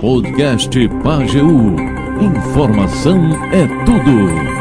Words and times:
Podcast 0.00 0.70
Pageu. 1.04 1.46
Informação 2.20 3.18
é 3.52 3.66
tudo. 3.84 4.56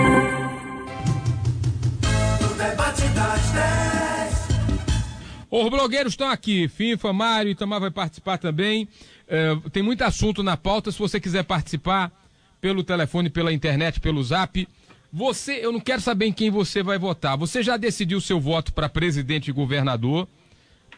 Os 5.49 5.69
blogueiros 5.69 6.11
estão 6.11 6.29
aqui. 6.29 6.67
FIFA, 6.67 7.13
Mário, 7.13 7.51
Itamar 7.51 7.79
vai 7.79 7.89
participar 7.89 8.37
também. 8.37 8.89
É, 9.27 9.55
tem 9.71 9.81
muito 9.81 10.01
assunto 10.01 10.43
na 10.43 10.57
pauta. 10.57 10.91
Se 10.91 10.99
você 10.99 11.21
quiser 11.21 11.43
participar 11.43 12.11
pelo 12.59 12.83
telefone, 12.83 13.29
pela 13.29 13.53
internet, 13.53 14.01
pelo 14.01 14.21
zap. 14.21 14.67
Você, 15.13 15.53
eu 15.63 15.71
não 15.71 15.79
quero 15.79 16.01
saber 16.01 16.25
em 16.25 16.33
quem 16.33 16.49
você 16.49 16.83
vai 16.83 16.99
votar. 16.99 17.37
Você 17.37 17.63
já 17.63 17.77
decidiu 17.77 18.19
seu 18.19 18.41
voto 18.41 18.73
para 18.73 18.89
presidente 18.89 19.47
e 19.47 19.53
governador? 19.53 20.27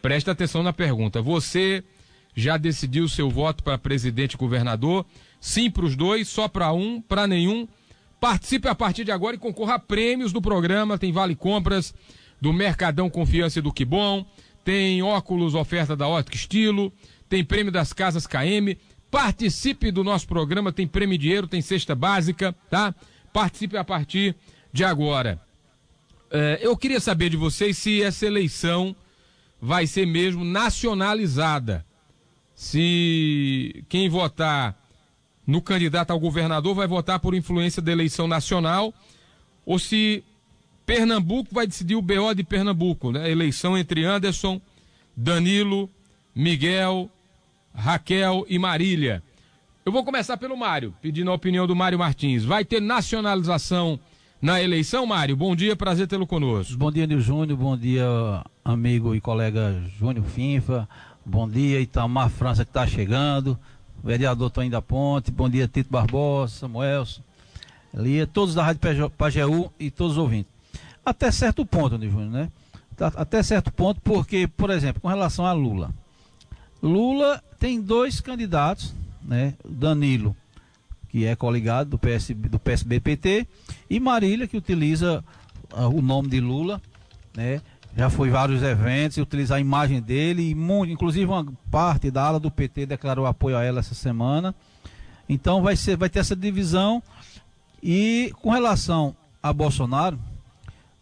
Presta 0.02 0.32
atenção 0.32 0.64
na 0.64 0.72
pergunta. 0.72 1.22
Você 1.22 1.84
já 2.38 2.56
decidiu 2.56 3.08
seu 3.08 3.28
voto 3.28 3.64
para 3.64 3.76
presidente 3.76 4.34
e 4.34 4.36
governador? 4.36 5.04
Sim 5.40 5.68
para 5.68 5.84
os 5.84 5.96
dois, 5.96 6.28
só 6.28 6.46
para 6.46 6.72
um, 6.72 7.00
para 7.00 7.26
nenhum. 7.26 7.66
Participe 8.20 8.68
a 8.68 8.74
partir 8.74 9.04
de 9.04 9.10
agora 9.10 9.34
e 9.34 9.38
concorra 9.38 9.74
a 9.74 9.78
prêmios 9.78 10.32
do 10.32 10.40
programa. 10.40 10.96
Tem 10.96 11.12
vale 11.12 11.34
compras 11.34 11.92
do 12.40 12.52
Mercadão 12.52 13.10
Confiança 13.10 13.58
e 13.58 13.62
do 13.62 13.72
Que 13.72 13.84
Bom. 13.84 14.24
Tem 14.64 15.02
óculos 15.02 15.56
oferta 15.56 15.96
da 15.96 16.06
Ótica 16.06 16.36
Estilo. 16.36 16.92
Tem 17.28 17.44
prêmio 17.44 17.72
das 17.72 17.92
Casas 17.92 18.24
KM. 18.24 18.76
Participe 19.10 19.90
do 19.90 20.04
nosso 20.04 20.28
programa. 20.28 20.72
Tem 20.72 20.86
prêmio 20.86 21.18
dinheiro, 21.18 21.48
tem 21.48 21.60
cesta 21.60 21.94
básica, 21.94 22.54
tá? 22.70 22.94
Participe 23.32 23.76
a 23.76 23.82
partir 23.82 24.36
de 24.72 24.84
agora. 24.84 25.40
É, 26.30 26.60
eu 26.62 26.76
queria 26.76 27.00
saber 27.00 27.30
de 27.30 27.36
vocês 27.36 27.76
se 27.78 28.00
essa 28.00 28.26
eleição 28.26 28.94
vai 29.60 29.88
ser 29.88 30.06
mesmo 30.06 30.44
nacionalizada. 30.44 31.84
Se 32.58 33.84
quem 33.88 34.08
votar 34.08 34.76
no 35.46 35.62
candidato 35.62 36.10
ao 36.10 36.18
governador 36.18 36.74
vai 36.74 36.88
votar 36.88 37.20
por 37.20 37.32
influência 37.32 37.80
da 37.80 37.92
eleição 37.92 38.26
nacional, 38.26 38.92
ou 39.64 39.78
se 39.78 40.24
Pernambuco 40.84 41.54
vai 41.54 41.68
decidir 41.68 41.94
o 41.94 42.02
BO 42.02 42.34
de 42.34 42.42
Pernambuco, 42.42 43.12
né? 43.12 43.30
Eleição 43.30 43.78
entre 43.78 44.04
Anderson, 44.04 44.60
Danilo, 45.16 45.88
Miguel, 46.34 47.08
Raquel 47.72 48.44
e 48.48 48.58
Marília. 48.58 49.22
Eu 49.86 49.92
vou 49.92 50.04
começar 50.04 50.36
pelo 50.36 50.56
Mário, 50.56 50.92
pedindo 51.00 51.30
a 51.30 51.34
opinião 51.34 51.64
do 51.64 51.76
Mário 51.76 51.96
Martins. 51.96 52.42
Vai 52.42 52.64
ter 52.64 52.82
nacionalização 52.82 54.00
na 54.42 54.60
eleição, 54.60 55.06
Mário? 55.06 55.36
Bom 55.36 55.54
dia, 55.54 55.76
prazer 55.76 56.08
tê-lo 56.08 56.26
conosco. 56.26 56.76
Bom 56.76 56.90
dia, 56.90 57.06
Nil 57.06 57.20
Júnior. 57.20 57.56
Bom 57.56 57.76
dia, 57.76 58.04
amigo 58.64 59.14
e 59.14 59.20
colega 59.20 59.80
Júnior 59.96 60.26
Finfa. 60.26 60.88
Bom 61.28 61.46
dia, 61.46 61.78
Itamar 61.78 62.30
França, 62.30 62.64
que 62.64 62.70
está 62.70 62.86
chegando. 62.86 63.58
Vereador 64.02 64.50
Toninho 64.50 64.72
da 64.72 64.80
Ponte. 64.80 65.30
Bom 65.30 65.48
dia, 65.48 65.68
Tito 65.68 65.90
Barbosa, 65.90 66.54
Samuelson. 66.54 67.20
Ali, 67.94 68.24
todos 68.26 68.54
da 68.54 68.62
Rádio 68.62 69.10
Pajeú 69.10 69.70
e 69.78 69.90
todos 69.90 70.12
os 70.12 70.18
ouvintes. 70.18 70.50
Até 71.04 71.30
certo 71.30 71.66
ponto, 71.66 71.98
Nil 71.98 72.10
Júnior, 72.10 72.30
né? 72.30 72.52
Tá, 72.96 73.12
até 73.14 73.42
certo 73.42 73.70
ponto, 73.70 74.00
porque, 74.00 74.48
por 74.48 74.70
exemplo, 74.70 75.02
com 75.02 75.08
relação 75.08 75.44
a 75.44 75.52
Lula. 75.52 75.90
Lula 76.82 77.42
tem 77.58 77.80
dois 77.80 78.20
candidatos 78.20 78.94
né? 79.28 79.54
Danilo, 79.62 80.34
que 81.10 81.26
é 81.26 81.36
coligado 81.36 81.90
do, 81.90 81.98
PSB, 81.98 82.48
do 82.48 82.60
e 83.90 84.00
Marília, 84.00 84.48
que 84.48 84.56
utiliza 84.56 85.22
uh, 85.74 85.86
o 85.86 86.00
nome 86.00 86.28
de 86.28 86.40
Lula, 86.40 86.80
né? 87.36 87.60
Já 87.98 88.08
foi 88.08 88.30
vários 88.30 88.62
eventos, 88.62 89.18
utiliza 89.18 89.56
a 89.56 89.60
imagem 89.60 90.00
dele, 90.00 90.42
e 90.42 90.52
inclusive 90.88 91.26
uma 91.26 91.44
parte 91.68 92.12
da 92.12 92.22
ala 92.22 92.38
do 92.38 92.48
PT 92.48 92.86
declarou 92.86 93.26
apoio 93.26 93.56
a 93.56 93.64
ela 93.64 93.80
essa 93.80 93.92
semana. 93.92 94.54
Então 95.28 95.64
vai, 95.64 95.74
ser, 95.74 95.96
vai 95.96 96.08
ter 96.08 96.20
essa 96.20 96.36
divisão. 96.36 97.02
E 97.82 98.32
com 98.40 98.50
relação 98.50 99.16
a 99.42 99.52
Bolsonaro, 99.52 100.16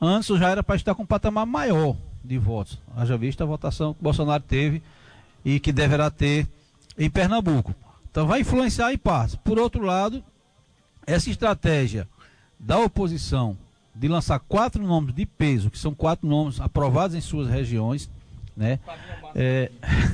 antes 0.00 0.38
já 0.38 0.48
era 0.48 0.62
para 0.62 0.74
estar 0.74 0.94
com 0.94 1.02
um 1.02 1.06
patamar 1.06 1.44
maior 1.44 1.94
de 2.24 2.38
votos. 2.38 2.80
Haja 2.96 3.18
vista 3.18 3.44
a 3.44 3.46
votação 3.46 3.92
que 3.92 4.02
Bolsonaro 4.02 4.42
teve 4.42 4.82
e 5.44 5.60
que 5.60 5.72
deverá 5.72 6.10
ter 6.10 6.48
em 6.98 7.10
Pernambuco. 7.10 7.74
Então 8.10 8.26
vai 8.26 8.40
influenciar 8.40 8.90
em 8.90 8.96
parte. 8.96 9.36
Por 9.44 9.58
outro 9.58 9.82
lado, 9.84 10.24
essa 11.06 11.28
estratégia 11.28 12.08
da 12.58 12.78
oposição 12.78 13.54
de 13.98 14.08
lançar 14.08 14.38
quatro 14.40 14.82
nomes 14.82 15.14
de 15.14 15.24
peso, 15.24 15.70
que 15.70 15.78
são 15.78 15.94
quatro 15.94 16.28
nomes 16.28 16.60
aprovados 16.60 17.16
em 17.16 17.20
suas 17.20 17.48
regiões, 17.48 18.10
né? 18.56 18.78
É, 19.34 19.70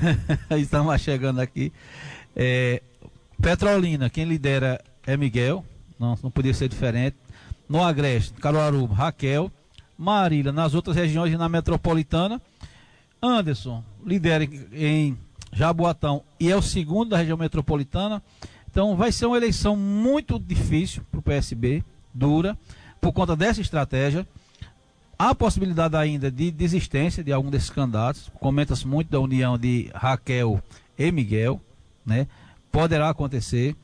estamos 0.56 1.00
chegando 1.00 1.40
aqui. 1.40 1.72
É, 2.34 2.82
Petrolina, 3.40 4.08
quem 4.08 4.24
lidera 4.24 4.80
é 5.04 5.16
Miguel, 5.16 5.64
não, 5.98 6.18
não 6.22 6.30
podia 6.30 6.54
ser 6.54 6.68
diferente. 6.68 7.16
No 7.68 7.82
Agreste, 7.82 8.34
Caruaru, 8.34 8.84
Raquel. 8.86 9.50
Marília, 9.96 10.50
nas 10.50 10.74
outras 10.74 10.96
regiões 10.96 11.32
e 11.32 11.36
na 11.36 11.48
metropolitana. 11.48 12.40
Anderson 13.22 13.84
lidera 14.04 14.42
em 14.72 15.16
Jaboatão 15.52 16.24
e 16.40 16.50
é 16.50 16.56
o 16.56 16.62
segundo 16.62 17.10
da 17.10 17.18
região 17.18 17.36
metropolitana. 17.36 18.20
Então 18.68 18.96
vai 18.96 19.12
ser 19.12 19.26
uma 19.26 19.36
eleição 19.36 19.76
muito 19.76 20.40
difícil 20.40 21.04
para 21.10 21.20
o 21.20 21.22
PSB, 21.22 21.84
dura, 22.12 22.58
por 23.02 23.12
conta 23.12 23.34
dessa 23.34 23.60
estratégia. 23.60 24.26
Há 25.18 25.34
possibilidade 25.34 25.96
ainda 25.96 26.30
de 26.30 26.50
desistência 26.50 27.22
de 27.22 27.32
algum 27.32 27.50
desses 27.50 27.68
candidatos. 27.68 28.30
Comenta-se 28.40 28.86
muito 28.86 29.10
da 29.10 29.20
união 29.20 29.58
de 29.58 29.90
Raquel 29.92 30.62
e 30.96 31.12
Miguel, 31.12 31.60
né? 32.06 32.26
Poderá 32.70 33.10
acontecer 33.10 33.76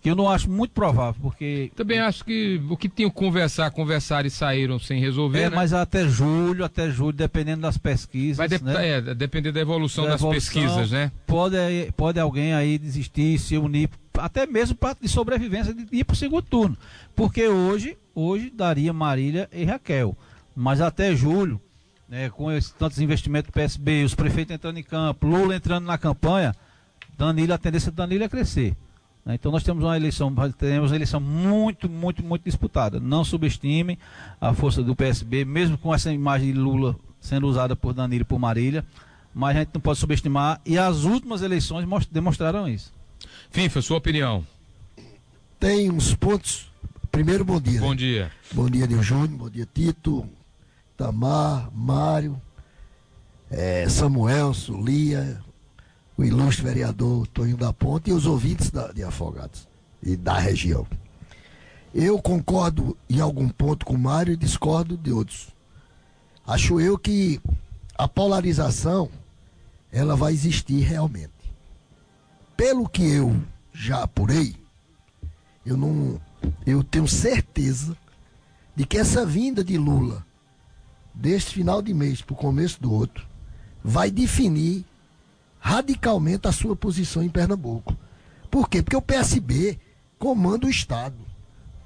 que 0.00 0.10
eu 0.10 0.14
não 0.14 0.30
acho 0.30 0.48
muito 0.48 0.70
provável, 0.70 1.20
porque. 1.20 1.72
Também 1.74 1.98
acho 1.98 2.24
que 2.24 2.60
o 2.70 2.76
que 2.76 2.88
tinham 2.88 3.10
que 3.10 3.16
conversar, 3.16 3.70
conversaram 3.72 4.28
e 4.28 4.30
saíram 4.30 4.78
sem 4.78 5.00
resolver. 5.00 5.40
É, 5.40 5.50
né? 5.50 5.56
mas 5.56 5.72
até 5.72 6.06
julho, 6.08 6.64
até 6.64 6.88
julho, 6.90 7.12
dependendo 7.12 7.62
das 7.62 7.76
pesquisas. 7.76 8.36
Vai 8.36 8.48
de, 8.48 8.62
né? 8.62 8.88
é, 8.88 9.14
depender 9.14 9.50
da 9.50 9.60
evolução 9.60 10.04
da 10.04 10.10
das 10.10 10.20
evolução, 10.20 10.62
pesquisas, 10.62 10.92
né? 10.92 11.10
Pode, 11.26 11.56
pode 11.96 12.20
alguém 12.20 12.54
aí 12.54 12.78
desistir, 12.78 13.36
se 13.38 13.58
unir, 13.58 13.90
até 14.18 14.46
mesmo 14.46 14.76
para 14.76 14.96
de 15.00 15.08
sobrevivência, 15.08 15.72
de 15.72 15.86
ir 15.92 16.04
para 16.04 16.14
o 16.14 16.16
segundo 16.16 16.42
turno. 16.42 16.76
Porque 17.14 17.48
hoje, 17.48 17.96
hoje 18.14 18.50
daria 18.50 18.92
Marília 18.92 19.48
e 19.52 19.64
Raquel. 19.64 20.16
Mas 20.54 20.80
até 20.80 21.14
julho, 21.14 21.60
né, 22.08 22.30
com 22.30 22.50
esses 22.50 22.70
tantos 22.72 22.98
investimentos 22.98 23.50
do 23.50 23.52
PSB, 23.52 24.04
os 24.04 24.14
prefeitos 24.14 24.54
entrando 24.54 24.78
em 24.78 24.82
campo, 24.82 25.26
Lula 25.26 25.56
entrando 25.56 25.84
na 25.84 25.98
campanha, 25.98 26.54
Danilo, 27.16 27.52
a 27.52 27.58
tendência 27.58 27.90
do 27.90 27.96
Danilo 27.96 28.24
é 28.24 28.28
crescer. 28.28 28.76
Né? 29.24 29.34
Então 29.34 29.50
nós 29.50 29.64
temos 29.64 29.84
uma 29.84 29.96
eleição, 29.96 30.32
temos 30.56 30.90
uma 30.90 30.96
eleição 30.96 31.20
muito, 31.20 31.88
muito, 31.88 32.24
muito 32.24 32.44
disputada. 32.44 33.00
Não 33.00 33.24
subestime 33.24 33.98
a 34.40 34.54
força 34.54 34.82
do 34.82 34.94
PSB, 34.94 35.44
mesmo 35.44 35.76
com 35.76 35.94
essa 35.94 36.12
imagem 36.12 36.52
de 36.52 36.58
Lula 36.58 36.96
sendo 37.20 37.48
usada 37.48 37.74
por 37.74 37.92
Danilo 37.92 38.22
e 38.22 38.24
por 38.24 38.38
Marília, 38.38 38.84
mas 39.34 39.56
a 39.56 39.60
gente 39.60 39.70
não 39.74 39.80
pode 39.80 39.98
subestimar 39.98 40.60
e 40.64 40.78
as 40.78 41.04
últimas 41.04 41.42
eleições 41.42 41.86
demonstraram 42.10 42.68
isso. 42.68 42.94
Fifa, 43.50 43.80
sua 43.80 43.98
opinião. 43.98 44.46
Tem 45.58 45.90
uns 45.90 46.14
pontos. 46.14 46.70
Primeiro, 47.10 47.44
bom 47.44 47.60
dia. 47.60 47.80
Bom 47.80 47.90
né? 47.90 47.96
dia. 47.96 48.32
Bom 48.52 48.68
dia, 48.68 48.86
Nil 48.86 49.02
Júnior. 49.02 49.38
Bom 49.38 49.50
dia, 49.50 49.66
Tito, 49.72 50.28
Tamar, 50.96 51.70
Mário, 51.72 52.40
é, 53.50 53.88
Samuel, 53.88 54.52
Sulia, 54.52 55.40
o 56.16 56.24
ilustre 56.24 56.64
vereador 56.64 57.26
Toninho 57.28 57.56
da 57.56 57.72
Ponte 57.72 58.10
e 58.10 58.12
os 58.12 58.26
ouvintes 58.26 58.70
da, 58.70 58.92
de 58.92 59.02
Afogados 59.02 59.66
e 60.02 60.16
da 60.16 60.38
região. 60.38 60.86
Eu 61.94 62.20
concordo 62.20 62.96
em 63.08 63.20
algum 63.20 63.48
ponto 63.48 63.86
com 63.86 63.94
o 63.94 63.98
Mário 63.98 64.34
e 64.34 64.36
discordo 64.36 64.96
de 64.96 65.10
outros. 65.10 65.48
Acho 66.46 66.78
eu 66.80 66.98
que 66.98 67.40
a 67.96 68.06
polarização 68.06 69.10
ela 69.90 70.14
vai 70.14 70.32
existir 70.32 70.80
realmente. 70.80 71.35
Pelo 72.56 72.88
que 72.88 73.02
eu 73.02 73.36
já 73.72 74.02
apurei, 74.02 74.56
eu 75.64 75.76
não 75.76 76.20
eu 76.64 76.82
tenho 76.82 77.08
certeza 77.08 77.96
de 78.74 78.86
que 78.86 78.98
essa 78.98 79.26
vinda 79.26 79.64
de 79.64 79.76
Lula 79.76 80.24
deste 81.14 81.54
final 81.54 81.80
de 81.80 81.92
mês 81.94 82.22
para 82.22 82.34
o 82.34 82.36
começo 82.36 82.80
do 82.80 82.92
outro 82.92 83.26
vai 83.82 84.10
definir 84.10 84.84
radicalmente 85.58 86.46
a 86.46 86.52
sua 86.52 86.76
posição 86.76 87.22
em 87.22 87.28
Pernambuco. 87.28 87.96
Por 88.50 88.68
quê? 88.68 88.82
Porque 88.82 88.96
o 88.96 89.02
PSB 89.02 89.78
comanda 90.18 90.66
o 90.66 90.70
Estado. 90.70 91.16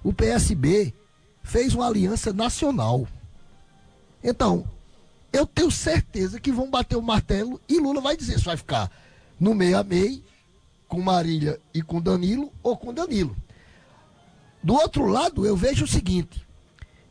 O 0.02 0.12
PSB 0.12 0.94
fez 1.43 1.75
uma 1.75 1.87
aliança 1.87 2.32
nacional. 2.32 3.06
Então, 4.22 4.64
eu 5.32 5.46
tenho 5.46 5.70
certeza 5.70 6.40
que 6.40 6.52
vão 6.52 6.70
bater 6.70 6.96
o 6.96 7.02
martelo 7.02 7.61
e 7.69 7.78
Lula 7.78 8.00
vai 8.00 8.17
dizer 8.17 8.38
se 8.38 8.44
vai 8.44 8.56
ficar 8.56 8.90
no 9.38 9.55
meio 9.55 9.78
a 9.78 9.84
meio, 9.84 10.22
com 10.90 11.00
Marília 11.00 11.58
e 11.72 11.81
com 11.81 12.02
Danilo, 12.02 12.52
ou 12.64 12.76
com 12.76 12.92
Danilo. 12.92 13.34
Do 14.62 14.75
outro 14.75 15.06
lado, 15.06 15.46
eu 15.46 15.56
vejo 15.56 15.84
o 15.84 15.88
seguinte: 15.88 16.44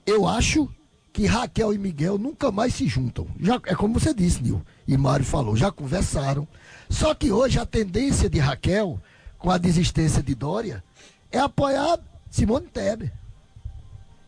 eu 0.05 0.27
acho 0.27 0.69
que 1.13 1.25
Raquel 1.25 1.73
e 1.73 1.77
Miguel 1.77 2.17
nunca 2.17 2.51
mais 2.51 2.75
se 2.75 2.87
juntam. 2.87 3.25
Já, 3.39 3.55
é 3.65 3.73
como 3.73 3.97
você 3.97 4.13
disse, 4.13 4.43
Nil. 4.43 4.61
e 4.87 4.97
Mário 4.97 5.25
falou, 5.25 5.55
já 5.55 5.71
conversaram. 5.71 6.47
Só 6.89 7.15
que 7.15 7.31
hoje 7.31 7.57
a 7.57 7.65
tendência 7.65 8.29
de 8.29 8.37
Raquel, 8.37 9.01
com 9.37 9.49
a 9.49 9.57
desistência 9.57 10.21
de 10.21 10.35
Dória, 10.35 10.83
é 11.31 11.39
apoiar 11.39 11.99
Simone 12.29 12.67
Tebet. 12.67 13.11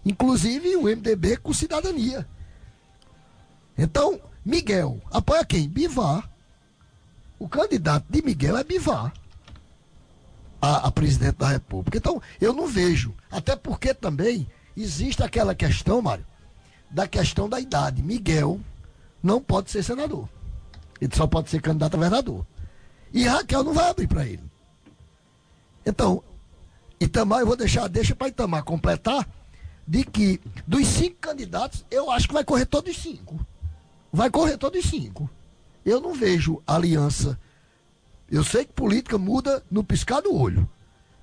Inclusive 0.05 0.77
o 0.77 0.83
MDB 0.83 1.37
com 1.37 1.53
cidadania. 1.53 2.27
Então, 3.77 4.19
Miguel, 4.43 4.99
apoia 5.11 5.45
quem? 5.45 5.67
Bivar. 5.67 6.29
O 7.37 7.49
candidato 7.49 8.05
de 8.09 8.21
Miguel 8.21 8.57
é 8.57 8.63
Bivar. 8.63 9.13
A, 10.61 10.87
a 10.87 10.91
presidente 10.91 11.37
da 11.37 11.47
República. 11.47 11.97
Então, 11.97 12.21
eu 12.39 12.53
não 12.53 12.67
vejo. 12.67 13.13
Até 13.31 13.55
porque 13.55 13.93
também 13.93 14.47
existe 14.77 15.23
aquela 15.23 15.55
questão, 15.55 16.01
Mário, 16.01 16.25
da 16.89 17.07
questão 17.07 17.49
da 17.49 17.59
idade. 17.59 18.03
Miguel 18.03 18.59
não 19.23 19.41
pode 19.41 19.71
ser 19.71 19.83
senador. 19.83 20.29
Ele 20.99 21.15
só 21.15 21.25
pode 21.25 21.49
ser 21.49 21.61
candidato 21.61 21.95
a 21.95 21.99
vereador. 21.99 22.45
E 23.11 23.25
Raquel 23.25 23.63
não 23.63 23.73
vai 23.73 23.89
abrir 23.89 24.07
para 24.07 24.25
ele. 24.25 24.43
Então, 25.85 26.23
Itamar, 26.99 27.39
eu 27.39 27.47
vou 27.47 27.57
deixar, 27.57 27.87
deixa 27.87 28.15
para 28.15 28.27
Itamar 28.27 28.63
completar, 28.63 29.27
de 29.87 30.03
que 30.03 30.39
dos 30.67 30.85
cinco 30.87 31.17
candidatos, 31.19 31.83
eu 31.89 32.11
acho 32.11 32.27
que 32.27 32.33
vai 32.33 32.43
correr 32.43 32.67
todos 32.67 32.95
cinco. 32.95 33.43
Vai 34.13 34.29
correr 34.29 34.57
todos 34.57 34.85
cinco. 34.85 35.29
Eu 35.83 35.99
não 35.99 36.13
vejo 36.13 36.61
aliança. 36.67 37.39
Eu 38.31 38.45
sei 38.45 38.63
que 38.63 38.71
política 38.71 39.17
muda 39.17 39.61
no 39.69 39.83
piscar 39.83 40.21
do 40.21 40.33
olho. 40.33 40.67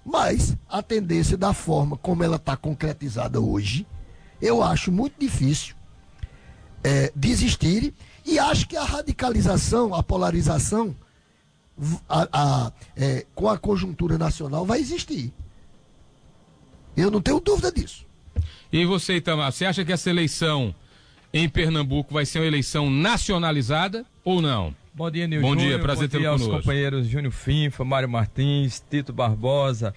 Mas 0.05 0.55
a 0.69 0.83
tendência 0.83 1.39
da 1.39 1.55
forma 1.55 1.97
como 1.97 2.23
ela 2.23 2.37
está 2.37 2.55
concretizada 2.55 3.41
hoje, 3.41 3.87
eu 4.41 4.63
acho 4.63 4.93
muito 4.93 5.19
difícil 5.19 5.75
é, 6.85 7.11
desistir. 7.17 7.95
E 8.27 8.39
acho 8.39 8.69
que 8.69 8.77
a 8.77 8.85
radicalização, 8.85 9.95
a 9.95 10.03
polarização, 10.03 10.95
a, 12.07 12.29
a, 12.31 12.73
é, 12.95 13.25
com 13.35 13.49
a 13.49 13.57
conjuntura 13.57 14.19
nacional, 14.19 14.67
vai 14.67 14.79
existir. 14.79 15.33
Eu 16.95 17.11
não 17.11 17.23
tenho 17.23 17.41
dúvida 17.41 17.73
disso. 17.73 18.05
E 18.71 18.85
você, 18.85 19.17
Itamar, 19.17 19.51
você 19.51 19.65
acha 19.65 19.83
que 19.83 19.93
essa 19.93 20.11
eleição 20.11 20.75
em 21.33 21.49
Pernambuco 21.49 22.13
vai 22.13 22.27
ser 22.27 22.41
uma 22.41 22.47
eleição 22.47 22.91
nacionalizada 22.91 24.05
ou 24.23 24.43
não? 24.43 24.75
Bom 24.99 25.13
dia, 25.13 25.29
Nil 25.29 25.41
Bom 25.41 25.51
Júnior. 25.51 25.69
dia, 25.69 25.79
prazer 25.79 26.09
Bom 26.09 26.19
dia 26.19 26.29
aos 26.29 26.45
companheiros 26.45 27.07
Júnior 27.07 27.33
Finfa, 27.33 27.85
Mário 27.85 28.09
Martins, 28.09 28.83
Tito 28.91 29.13
Barbosa, 29.13 29.95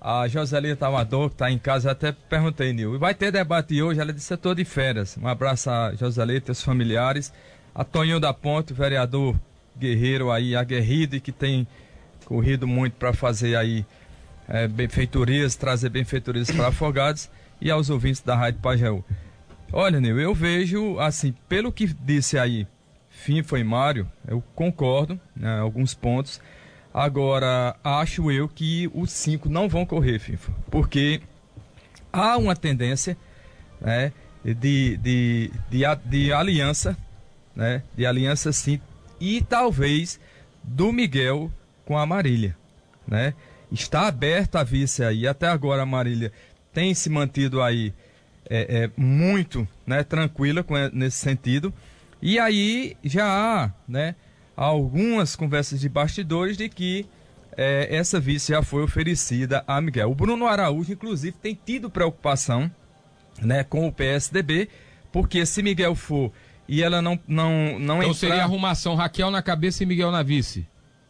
a 0.00 0.26
Joselita 0.26 0.88
Amador, 0.88 1.28
que 1.28 1.36
está 1.36 1.48
em 1.48 1.56
casa, 1.56 1.92
até 1.92 2.10
perguntei, 2.10 2.72
Nil. 2.72 2.98
Vai 2.98 3.14
ter 3.14 3.30
debate 3.30 3.80
hoje, 3.80 4.00
ela 4.00 4.12
disse, 4.12 4.32
eu 4.32 4.34
estou 4.34 4.52
de 4.52 4.64
férias. 4.64 5.16
Um 5.16 5.28
abraço 5.28 5.70
a 5.70 5.94
Joselita 5.94 6.50
e 6.50 6.52
os 6.52 6.60
familiares. 6.60 7.32
A 7.72 7.84
Toninho 7.84 8.18
da 8.18 8.34
Ponte, 8.34 8.72
vereador 8.72 9.38
guerreiro 9.78 10.32
aí, 10.32 10.56
aguerrido 10.56 11.14
e 11.14 11.20
que 11.20 11.30
tem 11.30 11.64
corrido 12.24 12.66
muito 12.66 12.94
para 12.94 13.12
fazer 13.12 13.54
aí 13.54 13.86
é, 14.48 14.66
benfeitorias, 14.66 15.54
trazer 15.54 15.88
benfeitorias 15.88 16.50
para 16.50 16.66
afogados 16.66 17.30
e 17.60 17.70
aos 17.70 17.90
ouvintes 17.90 18.20
da 18.20 18.34
Rádio 18.34 18.58
Pajeú. 18.60 19.04
Olha, 19.72 20.00
Nil, 20.00 20.18
eu 20.18 20.34
vejo, 20.34 20.98
assim, 20.98 21.32
pelo 21.48 21.70
que 21.70 21.86
disse 21.86 22.36
aí 22.36 22.66
FIFA 23.22 23.58
e 23.58 23.64
Mário, 23.64 24.10
eu 24.26 24.42
concordo 24.54 25.18
né, 25.36 25.60
alguns 25.60 25.94
pontos. 25.94 26.40
Agora, 26.92 27.76
acho 27.82 28.30
eu 28.30 28.48
que 28.48 28.90
os 28.92 29.12
cinco 29.12 29.48
não 29.48 29.68
vão 29.68 29.86
correr, 29.86 30.18
FIFA, 30.18 30.52
porque 30.70 31.22
há 32.12 32.36
uma 32.36 32.56
tendência 32.56 33.16
né, 33.80 34.12
de, 34.44 34.96
de, 34.96 35.50
de, 35.70 35.82
de 36.04 36.32
aliança, 36.32 36.96
né, 37.54 37.82
de 37.96 38.04
aliança 38.04 38.52
sim, 38.52 38.80
e 39.20 39.40
talvez 39.40 40.20
do 40.62 40.92
Miguel 40.92 41.50
com 41.84 41.96
a 41.96 42.04
Marília, 42.04 42.56
né? 43.06 43.34
Está 43.70 44.06
aberta 44.06 44.60
a 44.60 44.64
vice 44.64 45.02
aí, 45.02 45.26
até 45.26 45.48
agora 45.48 45.82
a 45.82 45.86
Marília 45.86 46.30
tem 46.74 46.92
se 46.92 47.08
mantido 47.08 47.62
aí 47.62 47.94
é, 48.50 48.84
é, 48.84 48.90
muito 48.96 49.66
né, 49.86 50.02
tranquila 50.02 50.62
com, 50.62 50.74
nesse 50.92 51.18
sentido. 51.18 51.72
E 52.22 52.38
aí 52.38 52.96
já 53.02 53.26
há 53.26 53.72
né, 53.86 54.14
algumas 54.56 55.34
conversas 55.34 55.80
de 55.80 55.88
bastidores 55.88 56.56
de 56.56 56.68
que 56.68 57.04
é, 57.56 57.88
essa 57.94 58.20
vice 58.20 58.52
já 58.52 58.62
foi 58.62 58.84
oferecida 58.84 59.64
a 59.66 59.80
Miguel. 59.80 60.10
O 60.10 60.14
Bruno 60.14 60.46
Araújo, 60.46 60.92
inclusive, 60.92 61.36
tem 61.36 61.58
tido 61.66 61.90
preocupação 61.90 62.70
né, 63.40 63.64
com 63.64 63.88
o 63.88 63.92
PSDB, 63.92 64.68
porque 65.10 65.44
se 65.44 65.62
Miguel 65.62 65.96
for 65.96 66.32
e 66.68 66.80
ela 66.80 67.02
não 67.02 67.18
não 67.26 67.78
não 67.78 67.96
então 67.98 68.02
entrar... 68.02 68.14
seria 68.14 68.42
arrumação 68.44 68.94
Raquel 68.94 69.30
na 69.30 69.42
cabeça 69.42 69.82
e 69.82 69.86
Miguel 69.86 70.12
na 70.12 70.22
vice. 70.22 70.66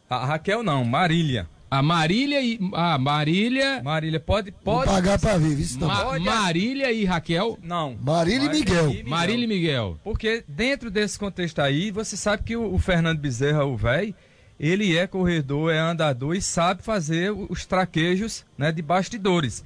A 0.08 0.24
Raquel 0.24 0.62
não, 0.62 0.84
Marília. 0.84 1.48
A 1.72 1.80
Marília 1.80 2.42
e. 2.42 2.58
Ah, 2.74 2.98
Marília. 2.98 3.82
Marília 3.82 4.20
pode. 4.20 4.52
pode 4.52 4.84
Vou 4.84 4.94
pagar 4.94 5.18
pra 5.18 5.38
ver, 5.38 5.58
isso 5.58 5.80
Ma 5.80 6.04
também. 6.04 6.22
Marília 6.22 6.92
e 6.92 7.06
Raquel. 7.06 7.58
Não. 7.62 7.96
Marília 7.98 8.44
e 8.44 8.50
Miguel. 8.50 8.88
Miguel. 8.88 9.08
Marília 9.08 9.44
e 9.44 9.48
Miguel. 9.48 9.98
Porque 10.04 10.44
dentro 10.46 10.90
desse 10.90 11.18
contexto 11.18 11.60
aí, 11.60 11.90
você 11.90 12.14
sabe 12.14 12.42
que 12.42 12.54
o, 12.54 12.74
o 12.74 12.78
Fernando 12.78 13.18
Bezerra, 13.18 13.64
o 13.64 13.74
velho, 13.74 14.14
ele 14.60 14.94
é 14.94 15.06
corredor, 15.06 15.72
é 15.72 15.78
andador 15.78 16.36
e 16.36 16.42
sabe 16.42 16.82
fazer 16.82 17.32
os 17.32 17.64
traquejos 17.64 18.44
né, 18.58 18.70
de 18.70 18.82
bastidores. 18.82 19.64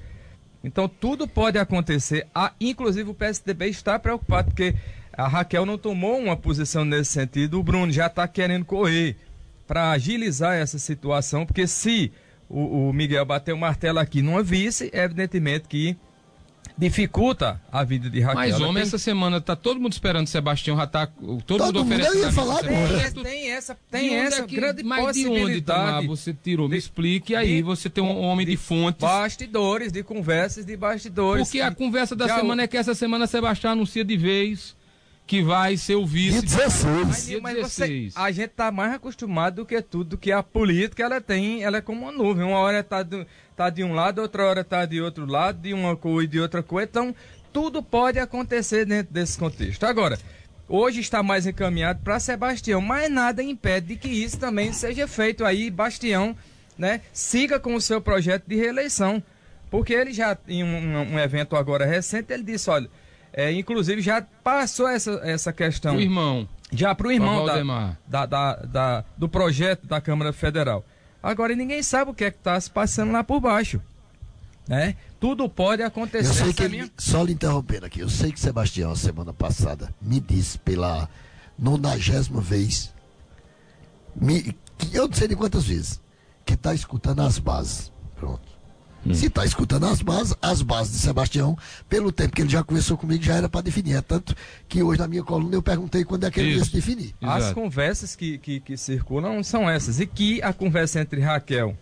Então 0.63 0.87
tudo 0.87 1.27
pode 1.27 1.57
acontecer. 1.57 2.25
Ah, 2.33 2.53
inclusive 2.57 3.09
o 3.09 3.13
PSDB 3.13 3.67
está 3.67 3.99
preocupado, 3.99 4.51
porque 4.51 4.73
a 5.11 5.27
Raquel 5.27 5.65
não 5.65 5.77
tomou 5.77 6.17
uma 6.17 6.37
posição 6.37 6.85
nesse 6.85 7.11
sentido. 7.11 7.59
O 7.59 7.63
Bruno 7.63 7.91
já 7.91 8.07
está 8.07 8.25
querendo 8.29 8.63
correr 8.63 9.17
para 9.67 9.91
agilizar 9.91 10.55
essa 10.55 10.79
situação, 10.79 11.45
porque 11.45 11.67
se 11.67 12.11
o, 12.49 12.89
o, 12.89 12.93
Miguel 12.93 13.25
bater 13.25 13.53
o 13.53 13.57
martelo 13.57 13.99
aqui 13.99 14.21
numa 14.21 14.41
vice, 14.41 14.89
evidentemente 14.93 15.67
que 15.67 15.97
dificulta 16.77 17.59
a 17.71 17.83
vida 17.83 18.09
de 18.09 18.19
Raquel. 18.21 18.35
Mas, 18.35 18.55
homem, 18.61 18.75
tem... 18.75 18.81
essa 18.83 18.97
semana 18.97 19.41
tá 19.41 19.55
todo 19.55 19.79
mundo 19.79 19.93
esperando 19.93 20.27
Sebastião, 20.27 20.77
já 20.77 20.87
tá 20.87 21.07
todo, 21.07 21.43
todo 21.43 21.83
mundo 21.83 21.93
oferecendo. 21.93 22.19
ia 22.19 22.31
falar 22.31 22.59
tem, 22.59 23.23
tem 23.23 23.51
essa, 23.51 23.77
tem 23.89 24.15
essa 24.15 24.43
é 24.43 24.45
que, 24.45 24.55
grande 24.55 24.83
mas 24.83 25.05
possibilidade. 25.05 25.45
De 25.45 25.55
onde, 25.55 25.61
Tamar, 25.61 26.05
você 26.05 26.33
tirou? 26.33 26.69
Me 26.69 26.77
explique 26.77 27.35
aí, 27.35 27.61
você 27.61 27.89
tem 27.89 28.03
um 28.03 28.21
homem 28.21 28.45
de, 28.45 28.51
de 28.51 28.57
fontes. 28.57 29.01
Bastidores, 29.01 29.91
de 29.91 30.03
conversas 30.03 30.65
de 30.65 30.77
bastidores. 30.77 31.47
Porque 31.47 31.59
a 31.59 31.73
conversa 31.73 32.15
da 32.15 32.27
semana 32.33 32.63
é 32.63 32.67
que 32.67 32.77
essa 32.77 32.93
semana 32.93 33.27
Sebastião 33.27 33.73
anuncia 33.73 34.05
de 34.05 34.15
vez 34.15 34.77
que 35.27 35.43
vai 35.43 35.75
ser 35.75 35.95
o 35.95 36.05
vice. 36.05 36.39
Dia 36.39 36.41
16. 36.41 37.25
Dia 37.27 37.41
mas 37.41 37.57
você, 37.59 38.09
a 38.15 38.31
gente 38.31 38.51
tá 38.51 38.71
mais 38.71 38.93
acostumado 38.93 39.57
do 39.57 39.65
que 39.65 39.81
tudo, 39.81 40.11
do 40.11 40.17
que 40.17 40.31
a 40.31 40.41
política 40.41 41.03
ela 41.03 41.19
tem, 41.19 41.63
ela 41.63 41.77
é 41.77 41.81
como 41.81 42.03
uma 42.03 42.11
nuvem. 42.13 42.45
Uma 42.45 42.59
hora 42.59 42.81
tá, 42.81 43.03
do, 43.03 43.27
tá 43.55 43.69
de 43.69 43.83
um 43.83 43.93
lado, 43.93 44.21
outra 44.21 44.45
hora 44.45 44.63
tá 44.63 44.85
de 44.85 45.01
outro 45.01 45.25
lado, 45.25 45.59
de 45.59 45.73
uma 45.73 45.97
coisa 45.97 46.23
e 46.23 46.27
de 46.27 46.39
outra 46.39 46.63
coisa. 46.63 46.87
Então, 46.89 47.15
tudo 47.51 47.83
pode 47.83 48.17
acontecer 48.17 48.85
dentro 48.85 49.13
desse 49.13 49.37
contexto. 49.37 49.83
Agora, 49.83 50.17
hoje 50.69 51.01
está 51.01 51.21
mais 51.21 51.45
encaminhado 51.45 51.99
para 52.01 52.21
Sebastião, 52.21 52.79
mas 52.79 53.11
nada 53.11 53.43
impede 53.43 53.87
de 53.87 53.95
que 53.97 54.07
isso 54.07 54.39
também 54.39 54.71
seja 54.71 55.09
feito 55.09 55.43
aí, 55.43 55.69
Bastião, 55.69 56.37
né? 56.77 57.01
Siga 57.11 57.59
com 57.59 57.75
o 57.75 57.81
seu 57.81 57.99
projeto 57.99 58.45
de 58.47 58.55
reeleição. 58.55 59.21
Porque 59.69 59.93
ele 59.93 60.13
já, 60.13 60.37
em 60.47 60.63
um, 60.63 61.15
um 61.15 61.19
evento 61.19 61.57
agora 61.57 61.85
recente, 61.85 62.31
ele 62.31 62.43
disse, 62.43 62.69
olha, 62.69 62.89
é, 63.37 63.51
inclusive 63.51 64.01
já 64.01 64.19
passou 64.19 64.87
essa, 64.87 65.11
essa 65.23 65.53
questão. 65.53 65.95
O 65.95 66.01
irmão. 66.01 66.49
Já 66.71 66.95
para 66.95 67.07
o 67.07 67.11
irmão 67.11 67.45
da, 67.45 67.61
da, 68.07 68.25
da, 68.25 68.55
da, 68.55 69.05
do 69.15 69.29
projeto 69.29 69.85
da 69.85 70.01
Câmara 70.01 70.33
Federal. 70.33 70.83
Agora 71.21 71.55
ninguém 71.55 71.83
sabe 71.83 72.09
o 72.09 72.15
que 72.15 72.23
é 72.23 72.31
que 72.31 72.37
está 72.37 72.59
se 72.59 72.71
passando 72.71 73.11
lá 73.11 73.23
por 73.23 73.39
baixo. 73.39 73.79
Né? 74.67 74.95
Tudo 75.19 75.47
pode 75.47 75.83
acontecer. 75.83 76.29
Eu 76.29 76.33
sei 76.33 76.51
que 76.51 76.63
ele, 76.63 76.91
Só 76.97 77.23
lhe 77.23 77.33
interrompendo 77.33 77.85
aqui, 77.85 77.99
eu 77.99 78.09
sei 78.09 78.31
que 78.31 78.39
Sebastião, 78.39 78.95
semana 78.95 79.31
passada, 79.31 79.93
me 80.01 80.19
disse 80.19 80.57
pela 80.57 81.07
nonagésima 81.59 82.41
vez, 82.41 82.91
me, 84.15 84.57
que 84.79 84.95
eu 84.95 85.07
não 85.07 85.13
sei 85.13 85.27
de 85.27 85.35
quantas 85.35 85.65
vezes, 85.65 86.01
que 86.43 86.55
está 86.55 86.73
escutando 86.73 87.21
as 87.21 87.37
bases. 87.37 87.93
Pronto. 88.15 88.46
Hum. 89.07 89.13
Se 89.13 89.27
está 89.27 89.45
escutando 89.45 89.85
as 89.85 90.01
bases, 90.01 90.35
as 90.41 90.61
bases 90.61 90.93
de 90.93 90.99
Sebastião, 90.99 91.57
pelo 91.87 92.11
tempo 92.11 92.35
que 92.35 92.41
ele 92.41 92.49
já 92.49 92.63
conversou 92.63 92.97
comigo, 92.97 93.23
já 93.23 93.35
era 93.35 93.47
para 93.47 93.61
definir. 93.61 93.95
É 93.95 94.01
tanto 94.01 94.35
que 94.67 94.83
hoje 94.83 94.99
na 94.99 95.07
minha 95.07 95.23
coluna 95.23 95.55
eu 95.55 95.61
perguntei 95.61 96.03
quando 96.03 96.25
é 96.25 96.31
que 96.31 96.39
ele 96.39 96.55
ia 96.55 96.65
se 96.65 96.73
definir. 96.73 97.15
As 97.21 97.45
Exato. 97.45 97.55
conversas 97.55 98.15
que, 98.15 98.37
que, 98.37 98.59
que, 98.59 98.75
circulam 98.75 99.41
são 99.43 99.69
essas. 99.69 99.99
E 99.99 100.05
que 100.05 100.41
a 100.41 100.51
conversa 100.51 100.99
entre 100.99 101.21
Raquel 101.21 101.75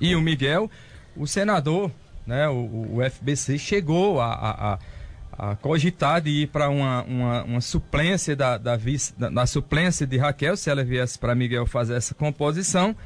e 0.00 0.16
o 0.16 0.20
Miguel, 0.20 0.68
o 1.16 1.26
senador, 1.26 1.90
né, 2.26 2.48
o, 2.48 2.96
o 2.96 3.10
FBC, 3.10 3.56
chegou 3.58 4.20
a, 4.20 4.32
a, 4.32 4.72
a, 4.72 5.50
a 5.52 5.56
cogitar 5.56 6.20
de 6.20 6.30
ir 6.30 6.48
para 6.48 6.68
uma, 6.68 7.02
uma, 7.04 7.44
uma, 7.44 7.60
suplência 7.60 8.34
da, 8.34 8.58
da, 8.58 8.76
vice, 8.76 9.14
da, 9.16 9.28
da 9.28 9.46
suplência 9.46 10.06
de 10.06 10.16
Raquel, 10.16 10.56
se 10.56 10.68
ela 10.68 10.82
viesse 10.82 11.18
para 11.18 11.34
Miguel 11.34 11.66
fazer 11.66 11.94
essa 11.94 12.14
composição 12.14 12.96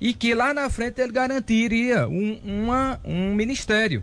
e 0.00 0.12
que 0.12 0.34
lá 0.34 0.54
na 0.54 0.70
frente 0.70 1.00
ele 1.00 1.12
garantiria 1.12 2.08
um, 2.08 2.40
uma, 2.44 3.00
um 3.04 3.34
ministério, 3.34 4.02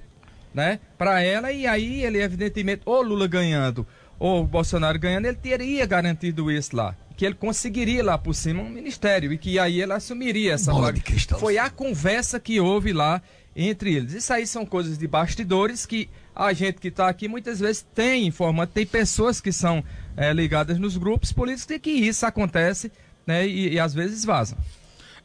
né, 0.54 0.80
para 0.98 1.22
ela 1.22 1.52
e 1.52 1.68
aí 1.68 2.04
ele 2.04 2.22
evidentemente 2.22 2.82
ou 2.86 3.02
Lula 3.02 3.28
ganhando 3.28 3.86
ou 4.18 4.46
Bolsonaro 4.46 4.98
ganhando, 4.98 5.26
ele 5.26 5.38
teria 5.38 5.86
garantido 5.86 6.50
isso 6.52 6.76
lá. 6.76 6.96
que 7.18 7.26
ele 7.26 7.36
conseguiria 7.36 8.04
lá 8.04 8.18
por 8.18 8.34
cima 8.34 8.62
um 8.62 8.70
ministério 8.70 9.32
e 9.32 9.38
que 9.38 9.58
aí 9.60 9.82
ele 9.82 9.94
assumiria 9.94 10.54
essa 10.54 10.72
Bola 10.72 10.88
vaga. 10.88 11.02
Foi 11.40 11.58
a 11.58 11.70
conversa 11.70 12.40
que 12.40 12.60
houve 12.60 12.94
lá 12.94 13.22
entre 13.56 13.94
eles. 13.94 14.14
Isso 14.14 14.34
aí 14.34 14.46
são 14.46 14.66
coisas 14.66 14.98
de 14.98 15.08
bastidores 15.08 15.86
que 15.86 16.10
a 16.36 16.52
gente 16.52 16.80
que 16.80 16.90
está 16.90 17.08
aqui 17.08 17.28
muitas 17.28 17.60
vezes 17.60 17.86
tem 17.96 18.28
informante, 18.28 18.74
tem 18.74 18.86
pessoas 18.86 19.40
que 19.40 19.52
são 19.52 19.84
é, 20.18 20.34
ligadas 20.34 20.78
nos 20.78 20.98
grupos 20.98 21.32
políticos 21.32 21.76
e 21.76 21.80
que 21.80 21.92
isso 21.92 22.26
acontece 22.26 22.92
né, 23.26 23.48
e, 23.48 23.74
e 23.74 23.80
às 23.80 23.94
vezes 23.94 24.26
vazam. 24.26 24.58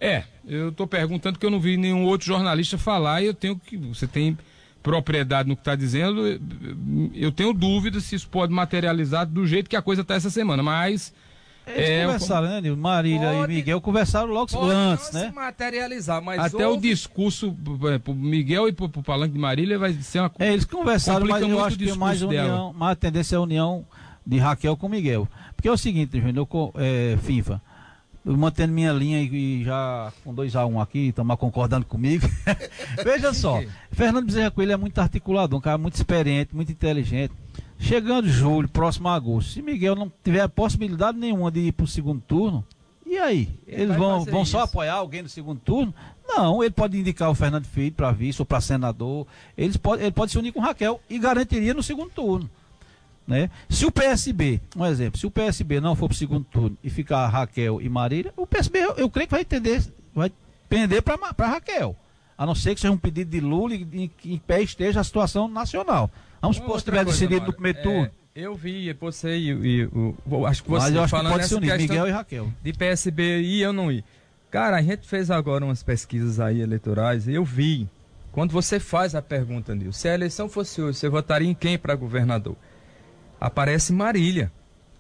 É, 0.01 0.25
eu 0.49 0.71
estou 0.71 0.87
perguntando 0.87 1.39
que 1.39 1.45
eu 1.45 1.51
não 1.51 1.61
vi 1.61 1.77
nenhum 1.77 2.05
outro 2.05 2.27
jornalista 2.27 2.79
falar 2.79 3.23
e 3.23 3.27
eu 3.27 3.35
tenho 3.35 3.57
que. 3.59 3.77
Você 3.77 4.07
tem 4.07 4.37
propriedade 4.83 5.49
no 5.49 5.55
que 5.57 5.61
está 5.61 5.75
dizendo. 5.77 6.23
Eu 7.15 7.31
tenho 7.31 7.53
dúvidas 7.53 8.05
se 8.05 8.15
isso 8.17 8.29
pode 8.29 8.53
materializar 8.53 9.27
do 9.27 9.47
jeito 9.47 9.69
que 9.69 9.77
a 9.77 9.83
coisa 9.83 10.03
está 10.03 10.15
essa 10.15 10.31
semana, 10.31 10.63
mas. 10.63 11.13
Eles 11.67 11.89
é, 11.89 12.05
conversaram, 12.07 12.49
né, 12.49 12.61
Nil? 12.63 12.77
Marília 12.77 13.31
Pode- 13.33 13.53
e 13.53 13.57
Miguel 13.57 13.81
conversaram 13.81 14.29
logo 14.33 14.51
Pode 14.51 14.75
antes, 14.75 15.13
não 15.13 15.21
né? 15.21 15.29
se 15.29 15.35
materializar, 15.35 16.21
mas 16.23 16.41
até 16.41 16.67
o 16.67 16.71
houve- 16.71 16.89
discurso 16.89 17.55
é, 17.93 17.99
pro 17.99 18.15
Miguel 18.15 18.67
e 18.67 18.73
pro, 18.73 18.89
pro 18.89 19.03
Palanque 19.03 19.35
de 19.35 19.39
Marília 19.39 19.79
vai 19.79 19.93
ser 19.93 20.21
uma 20.21 20.33
É, 20.39 20.53
eles 20.53 20.65
conversaram, 20.65 21.27
mas 21.27 21.43
eu 21.43 21.63
acho 21.63 21.77
o 21.77 21.79
que 21.79 21.91
é 21.91 21.95
mais 21.95 22.19
discurso 22.19 22.27
dela. 22.35 22.49
união, 22.55 22.73
mais 22.73 22.93
a 22.93 22.97
tendência 22.97 23.37
é 23.37 23.39
a 23.39 23.43
união 23.43 23.85
de 24.27 24.39
Raquel 24.39 24.77
com 24.77 24.89
Miguel. 24.89 25.29
Porque 25.55 25.69
é 25.69 25.71
o 25.73 25.77
seguinte, 25.77 26.19
Júnior, 26.19 26.49
eu 26.51 26.73
é, 26.77 27.17
FIFA, 27.23 27.53
eu 27.53 27.61
mantendo 28.25 28.73
minha 28.73 28.93
linha 28.93 29.21
e, 29.23 29.61
e 29.61 29.65
já 29.65 30.13
com 30.23 30.35
2x1 30.35 30.83
aqui, 30.83 31.09
estamos 31.09 31.37
concordando 31.37 31.87
comigo. 31.87 32.29
Veja 33.03 33.33
só, 33.33 33.61
Fernando 33.91 34.27
Bezerra 34.27 34.51
Coelho 34.51 34.73
é 34.73 34.77
muito 34.77 34.99
articulador, 34.99 35.59
um 35.59 35.63
cara 35.63 35.79
muito 35.79 35.95
experiente, 35.95 36.55
muito 36.55 36.71
inteligente. 36.73 37.33
Chegando 37.79 38.29
julho, 38.29 38.69
próximo 38.69 39.09
a 39.09 39.15
agosto, 39.15 39.53
se 39.53 39.63
Miguel 39.63 39.97
não 39.97 40.13
tiver 40.23 40.47
possibilidade 40.49 41.19
nenhuma 41.19 41.51
de 41.51 41.61
ir 41.61 41.73
para 41.73 41.85
o 41.85 41.89
segundo 41.89 42.21
turno, 42.21 42.65
e 43.07 43.19
aí? 43.19 43.49
Ele 43.67 43.83
Eles 43.83 43.97
vão, 43.97 44.25
vão 44.25 44.45
só 44.45 44.61
apoiar 44.61 44.95
alguém 44.95 45.23
no 45.23 45.29
segundo 45.29 45.59
turno? 45.59 45.93
Não, 46.29 46.63
ele 46.63 46.71
pode 46.71 46.97
indicar 46.97 47.29
o 47.29 47.35
Fernando 47.35 47.65
Filho 47.65 47.93
para 47.93 48.13
vice 48.13 48.41
ou 48.41 48.47
para 48.47 48.61
senador. 48.61 49.27
Eles 49.59 49.77
pode, 49.77 50.03
ele 50.03 50.13
pode 50.13 50.31
se 50.31 50.39
unir 50.39 50.53
com 50.53 50.61
Raquel 50.61 51.01
e 51.11 51.19
garantiria 51.19 51.75
no 51.75 51.83
segundo 51.83 52.11
turno. 52.11 52.49
Né? 53.31 53.49
Se 53.69 53.87
o 53.87 53.93
PSB, 53.93 54.61
um 54.77 54.85
exemplo, 54.85 55.17
se 55.17 55.25
o 55.25 55.31
PSB 55.31 55.81
não 55.81 55.95
for 55.95 56.09
para 56.09 56.15
o 56.15 56.19
segundo 56.19 56.45
turno 56.45 56.77
e 56.83 56.91
ficar 56.91 57.29
Raquel 57.29 57.81
e 57.81 57.89
Marília, 57.89 58.33
o 58.37 58.45
PSB 58.45 58.81
eu, 58.81 58.95
eu 58.97 59.09
creio 59.09 59.29
que 59.29 59.31
vai 59.31 59.43
entender, 59.43 59.81
vai 60.13 60.33
pender 60.69 61.01
para 61.01 61.47
Raquel. 61.47 61.95
A 62.37 62.45
não 62.45 62.57
ser 62.57 62.75
que 62.75 62.81
seja 62.81 62.93
um 62.93 62.99
pedido 62.99 63.31
de 63.31 63.39
Lula 63.39 63.75
e 63.75 64.09
que 64.09 64.35
em 64.35 64.37
pé 64.37 64.63
esteja 64.63 64.99
a 64.99 65.05
situação 65.05 65.47
nacional. 65.47 66.11
Vamos 66.43 66.57
supor 66.57 66.79
que 66.79 66.85
tiver 66.87 67.05
decidido 67.05 67.47
no 67.47 67.53
primeiro 67.53 67.79
é, 67.79 67.83
turno. 67.83 68.11
eu 68.35 68.57
vi 68.57 68.93
você 68.95 69.37
e, 69.37 69.51
e 69.51 69.85
o- 70.27 70.45
acho 70.45 70.65
que 70.65 70.71
você 70.71 70.87
Mas 70.87 70.95
eu 70.97 71.05
acho 71.05 71.15
que 71.17 71.29
pode 71.29 71.47
se 71.47 71.55
unir, 71.55 71.79
Miguel 71.79 72.09
e 72.09 72.11
Raquel. 72.11 72.53
de 72.65 72.73
PSB 72.73 73.43
e 73.43 73.63
eu 73.63 73.73
não 73.73 73.93
ir. 73.93 74.03
Cara, 74.51 74.79
a 74.79 74.83
gente 74.83 75.07
fez 75.07 75.31
agora 75.31 75.65
umas 75.65 75.85
pesquisas 75.85 76.41
aí 76.41 76.61
eleitorais 76.61 77.29
e 77.29 77.35
eu 77.35 77.45
vi. 77.45 77.89
Quando 78.33 78.51
você 78.51 78.81
faz 78.81 79.15
a 79.15 79.23
pergunta, 79.23 79.73
Nil, 79.73 79.93
se 79.93 80.09
a 80.09 80.15
eleição 80.15 80.49
fosse 80.49 80.83
hoje, 80.83 80.99
você 80.99 81.09
votaria 81.09 81.49
em 81.49 81.55
quem 81.55 81.79
para 81.79 81.95
governador? 81.95 82.57
Aparece 83.41 83.93
Marília. 83.93 84.53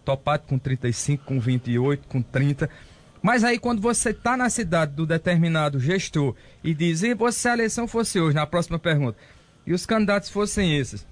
Topado 0.04 0.44
com 0.46 0.58
35, 0.58 1.24
com 1.24 1.38
28, 1.38 2.08
com 2.08 2.22
30. 2.22 2.70
Mas 3.22 3.44
aí 3.44 3.58
quando 3.58 3.82
você 3.82 4.10
está 4.10 4.36
na 4.36 4.48
cidade 4.48 4.92
do 4.92 5.06
determinado 5.06 5.78
gestor 5.78 6.34
e 6.64 6.72
diz, 6.72 7.02
e 7.02 7.14
você, 7.14 7.38
se 7.40 7.48
a 7.48 7.52
eleição 7.52 7.86
fosse 7.86 8.18
hoje, 8.18 8.34
na 8.34 8.46
próxima 8.46 8.78
pergunta, 8.78 9.18
e 9.66 9.74
os 9.74 9.84
candidatos 9.84 10.30
fossem 10.30 10.76
esses, 10.76 11.06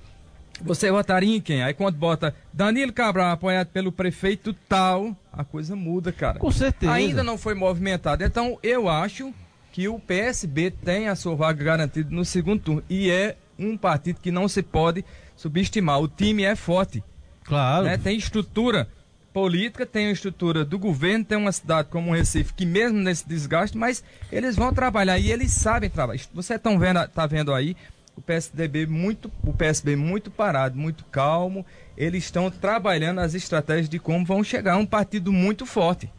você 0.63 0.91
votaria 0.91 1.37
em 1.37 1.41
quem? 1.41 1.63
Aí 1.63 1.75
quando 1.75 1.97
bota 1.97 2.35
Danilo 2.53 2.93
Cabral 2.93 3.31
apoiado 3.31 3.69
pelo 3.69 3.93
prefeito 3.93 4.53
tal, 4.69 5.17
a 5.33 5.45
coisa 5.45 5.77
muda, 5.77 6.11
cara. 6.13 6.39
Com 6.39 6.51
certeza. 6.51 6.93
Ainda 6.93 7.23
não 7.23 7.39
foi 7.39 7.55
movimentado. 7.55 8.25
Então 8.25 8.59
eu 8.63 8.89
acho 8.89 9.33
que 9.71 9.87
o 9.87 10.01
PSB 10.01 10.71
tem 10.71 11.09
a 11.09 11.15
sua 11.15 11.37
vaga 11.37 11.63
garantida 11.63 12.11
no 12.11 12.25
segundo 12.25 12.61
turno. 12.61 12.83
E 12.89 13.11
é 13.11 13.37
um 13.59 13.77
partido 13.77 14.21
que 14.21 14.31
não 14.31 14.49
se 14.49 14.63
pode 14.63 15.05
subestimar. 15.37 16.01
O 16.01 16.09
time 16.09 16.43
é 16.43 16.57
forte. 16.57 17.05
Claro. 17.49 17.87
né? 17.87 17.97
Tem 17.97 18.17
estrutura 18.17 18.89
política, 19.33 19.87
tem 19.87 20.09
a 20.09 20.13
estrutura 20.13 20.65
do 20.65 20.79
governo, 20.79 21.25
tem 21.25 21.39
uma 21.39 21.53
cidade 21.53 21.89
como 21.91 22.11
o 22.11 22.15
Recife, 22.15 22.53
que 22.53 22.67
mesmo 22.67 22.99
nesse 22.99 23.27
desgaste, 23.27 23.77
mas 23.77 24.03
eles 24.31 24.57
vão 24.57 24.73
trabalhar 24.73 25.19
e 25.19 25.31
eles 25.31 25.53
sabem 25.53 25.89
trabalhar. 25.89 26.23
Você 26.35 26.55
está 26.55 26.71
vendo, 26.77 27.09
tá 27.09 27.27
vendo 27.27 27.55
aí 27.55 27.77
o 28.17 28.21
PSDB 28.21 28.87
muito, 28.87 29.31
o 29.45 29.53
PSB 29.53 29.95
muito 29.95 30.31
parado, 30.31 30.77
muito 30.77 31.05
calmo. 31.05 31.65
Eles 31.97 32.25
estão 32.25 32.51
trabalhando 32.51 33.21
as 33.21 33.35
estratégias 33.35 33.89
de 33.89 33.99
como 33.99 34.27
vão 34.27 34.43
chegar. 34.43 34.73
É 34.73 34.77
um 34.77 34.87
partido 34.87 35.33
muito 35.33 35.65
forte. 35.65 36.11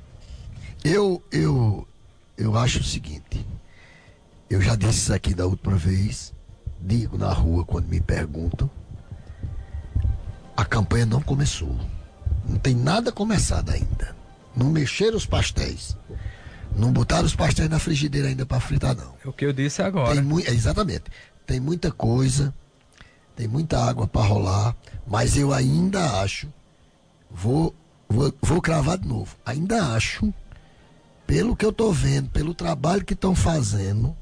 Eu, 0.84 1.22
eu, 1.30 1.86
eu 2.38 2.58
acho 2.58 2.80
o 2.80 2.84
seguinte. 2.84 3.46
Eu 4.50 4.62
já 4.62 4.76
disse 4.76 5.00
isso 5.00 5.14
aqui 5.14 5.34
da 5.34 5.46
última 5.46 5.76
vez. 5.76 6.34
Digo 6.80 7.18
na 7.18 7.34
rua 7.34 7.66
quando 7.66 7.88
me 7.88 8.00
perguntam. 8.00 8.70
A 10.60 10.66
campanha 10.66 11.06
não 11.06 11.22
começou. 11.22 11.74
Não 12.46 12.58
tem 12.58 12.76
nada 12.76 13.14
começado 13.14 13.70
ainda. 13.70 14.14
Não 14.54 14.70
mexeram 14.70 15.16
os 15.16 15.26
pastéis. 15.26 15.96
Não 16.76 16.92
botaram 16.92 17.24
os 17.24 17.34
pastéis 17.34 17.70
na 17.70 17.80
frigideira 17.80 18.28
ainda 18.28 18.46
para 18.46 18.60
fritar, 18.60 18.94
não. 18.94 19.16
É 19.24 19.30
o 19.30 19.32
que 19.32 19.46
eu 19.46 19.54
disse 19.54 19.82
agora. 19.82 20.22
Tem 20.22 20.46
é, 20.46 20.52
exatamente. 20.52 21.06
Tem 21.48 21.62
muita 21.62 21.94
coisa, 21.94 22.54
tem 23.38 23.48
muita 23.48 23.82
água 23.82 24.06
para 24.06 24.28
rolar, 24.28 24.76
mas 25.08 25.38
eu 25.38 25.54
ainda 25.54 26.20
acho, 26.20 26.52
vou, 27.32 27.74
vou, 28.10 28.34
vou 28.42 28.62
cravar 28.62 28.98
de 28.98 29.08
novo, 29.08 29.38
ainda 29.46 29.94
acho, 29.94 30.34
pelo 31.26 31.56
que 31.56 31.66
eu 31.66 31.72
tô 31.72 31.90
vendo, 31.94 32.30
pelo 32.32 32.54
trabalho 32.54 33.06
que 33.06 33.14
estão 33.14 33.34
fazendo, 33.34 34.14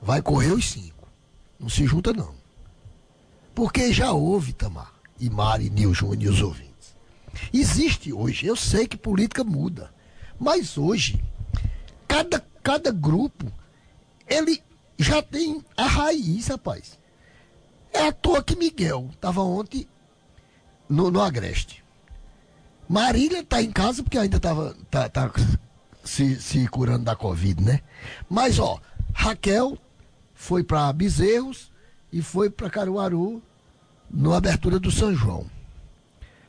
vai 0.00 0.22
correr 0.22 0.52
os 0.52 0.70
cinco. 0.70 1.08
Não 1.58 1.68
se 1.68 1.84
junta 1.88 2.12
não. 2.12 2.34
Porque 3.52 3.92
já 3.92 4.12
houve, 4.12 4.52
Tamar, 4.52 4.91
e 5.22 5.30
Mari, 5.30 5.70
Nil 5.70 5.94
Júnior 5.94 6.20
e 6.20 6.28
os 6.28 6.42
ouvintes. 6.42 6.96
Existe 7.54 8.12
hoje, 8.12 8.44
eu 8.44 8.56
sei 8.56 8.88
que 8.88 8.96
política 8.96 9.44
muda, 9.44 9.94
mas 10.38 10.76
hoje, 10.76 11.22
cada, 12.08 12.44
cada 12.60 12.90
grupo, 12.90 13.46
ele 14.26 14.60
já 14.98 15.22
tem 15.22 15.64
a 15.76 15.86
raiz, 15.86 16.48
rapaz. 16.48 16.98
É 17.92 18.08
à 18.08 18.12
toa 18.12 18.42
que 18.42 18.56
Miguel 18.56 19.10
estava 19.12 19.42
ontem 19.42 19.86
no, 20.88 21.08
no 21.08 21.20
Agreste. 21.20 21.84
Marília 22.88 23.40
está 23.40 23.62
em 23.62 23.70
casa 23.70 24.02
porque 24.02 24.18
ainda 24.18 24.38
estava 24.38 24.74
tá, 24.90 25.08
tá 25.08 25.30
se, 26.02 26.40
se 26.40 26.66
curando 26.66 27.04
da 27.04 27.14
Covid, 27.14 27.62
né? 27.62 27.80
Mas, 28.28 28.58
ó, 28.58 28.80
Raquel 29.14 29.78
foi 30.34 30.64
para 30.64 30.92
Bezerros 30.92 31.70
e 32.12 32.20
foi 32.20 32.50
para 32.50 32.68
Caruaru 32.68 33.40
na 34.12 34.36
abertura 34.36 34.78
do 34.78 34.90
São 34.90 35.14
João. 35.14 35.46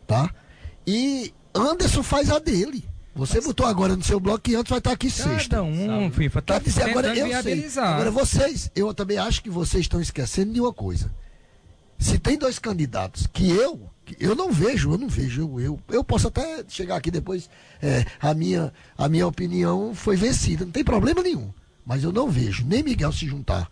Tá? 0.06 0.30
E 0.86 1.34
Anderson 1.56 2.04
faz 2.04 2.30
a 2.30 2.40
dele. 2.40 2.84
Você 3.16 3.40
botou 3.40 3.66
agora 3.66 3.96
no 3.96 4.04
seu 4.04 4.20
bloco 4.20 4.40
que 4.40 4.56
antes 4.56 4.72
vai 4.72 4.80
estar 4.80 4.92
aqui 4.92 5.10
sexta. 5.10 5.58
Cada 5.58 5.64
um, 5.64 6.12
FIFA, 6.12 6.42
tá 6.42 6.60
Quer 6.60 6.66
dizer, 6.66 6.84
agora 6.90 7.16
eu 7.16 7.44
sei. 7.44 7.70
Agora 7.78 8.12
vocês, 8.12 8.72
eu 8.76 8.94
também 8.94 9.20
acho 9.20 9.44
que 9.44 9.52
vocês 9.52 9.82
estão 9.82 10.02
esquecendo 10.02 10.52
de 10.52 10.60
uma 10.60 10.74
coisa. 10.74 11.14
Se 12.00 12.18
tem 12.18 12.38
dois 12.38 12.58
candidatos 12.58 13.28
que 13.28 13.50
eu, 13.52 13.90
que 14.04 14.18
eu 14.20 14.36
não 14.36 14.52
vejo, 14.52 14.92
eu 14.92 14.98
não 14.98 15.08
vejo, 15.08 15.44
eu, 15.44 15.60
eu, 15.60 15.80
eu 15.90 16.04
posso 16.04 16.28
até 16.28 16.66
chegar 16.68 16.96
aqui 16.96 17.12
depois, 17.12 17.50
é, 17.82 18.04
a, 18.20 18.34
minha, 18.34 18.74
a 18.98 19.08
minha 19.08 19.28
opinião 19.28 19.94
foi 19.94 20.16
vencida, 20.16 20.66
não 20.66 20.72
tem 20.72 20.84
problema 20.84 21.22
nenhum. 21.22 21.54
Mas 21.86 22.04
eu 22.04 22.12
não 22.12 22.30
vejo 22.30 22.66
nem 22.66 22.82
Miguel 22.82 23.12
se 23.12 23.28
juntar 23.28 23.70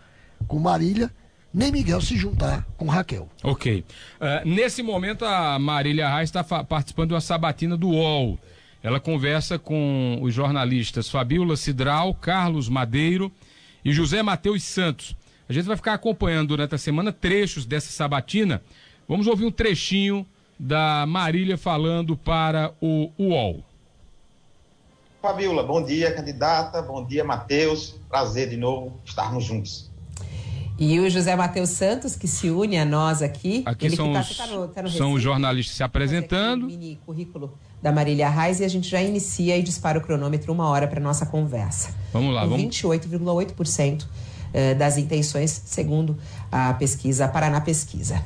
com 0.47 0.59
Marília, 0.59 1.11
nem 1.53 1.71
Miguel 1.71 1.99
se 2.01 2.15
juntar 2.15 2.65
com 2.77 2.87
Raquel. 2.87 3.29
Ok. 3.43 3.83
Eh, 4.19 4.41
nesse 4.45 4.81
momento, 4.81 5.25
a 5.25 5.59
Marília 5.59 6.13
Reis 6.13 6.29
está 6.29 6.43
participando 6.43 7.09
de 7.09 7.13
uma 7.13 7.21
sabatina 7.21 7.75
do 7.75 7.89
UOL. 7.89 8.39
Ela 8.81 8.99
conversa 8.99 9.59
com 9.59 10.17
os 10.21 10.33
jornalistas 10.33 11.09
Fabiola 11.09 11.55
Cidral, 11.55 12.15
Carlos 12.15 12.67
Madeiro 12.67 13.31
e 13.83 13.91
José 13.91 14.23
Matheus 14.23 14.63
Santos. 14.63 15.15
A 15.47 15.53
gente 15.53 15.65
vai 15.65 15.75
ficar 15.75 15.93
acompanhando 15.93 16.49
durante 16.49 16.73
a 16.73 16.77
semana 16.77 17.11
trechos 17.11 17.65
dessa 17.65 17.91
sabatina. 17.91 18.61
Vamos 19.07 19.27
ouvir 19.27 19.45
um 19.45 19.51
trechinho 19.51 20.25
da 20.57 21.05
Marília 21.05 21.57
falando 21.57 22.15
para 22.15 22.73
o 22.79 23.11
UOL. 23.19 23.63
Fabiola, 25.21 25.61
bom 25.61 25.83
dia, 25.83 26.11
candidata. 26.13 26.81
Bom 26.81 27.05
dia, 27.05 27.23
Matheus. 27.23 27.99
Prazer 28.09 28.49
de 28.49 28.57
novo 28.57 28.99
estarmos 29.05 29.43
juntos. 29.43 29.90
E 30.83 30.99
o 30.99 31.07
José 31.11 31.35
Matheus 31.35 31.69
Santos, 31.69 32.15
que 32.15 32.27
se 32.27 32.49
une 32.49 32.75
a 32.75 32.83
nós 32.83 33.21
aqui. 33.21 33.61
Aqui 33.67 33.85
ele 33.85 33.95
são, 33.95 34.07
que 34.07 34.13
tá, 34.13 34.21
os, 34.21 34.37
tá 34.37 34.47
no, 34.47 34.67
tá 34.67 34.81
no 34.81 34.89
são 34.89 35.13
os 35.13 35.21
jornalistas 35.21 35.77
se 35.77 35.83
apresentando. 35.83 36.65
mini 36.65 36.99
currículo 37.05 37.55
da 37.79 37.91
Marília 37.91 38.27
Reis 38.27 38.59
e 38.61 38.65
a 38.65 38.67
gente 38.67 38.89
já 38.89 38.99
inicia 38.99 39.55
e 39.55 39.61
dispara 39.61 39.99
o 39.99 40.01
cronômetro 40.01 40.51
uma 40.51 40.67
hora 40.67 40.87
para 40.87 40.99
nossa 40.99 41.23
conversa. 41.27 41.93
Vamos 42.11 42.33
lá, 42.33 42.47
vamos. 42.47 42.59
28,8% 42.63 44.07
eh, 44.51 44.73
das 44.73 44.97
intenções, 44.97 45.51
segundo 45.65 46.17
a 46.51 46.73
pesquisa 46.73 47.27
Paraná 47.27 47.61
Pesquisa. 47.61 48.19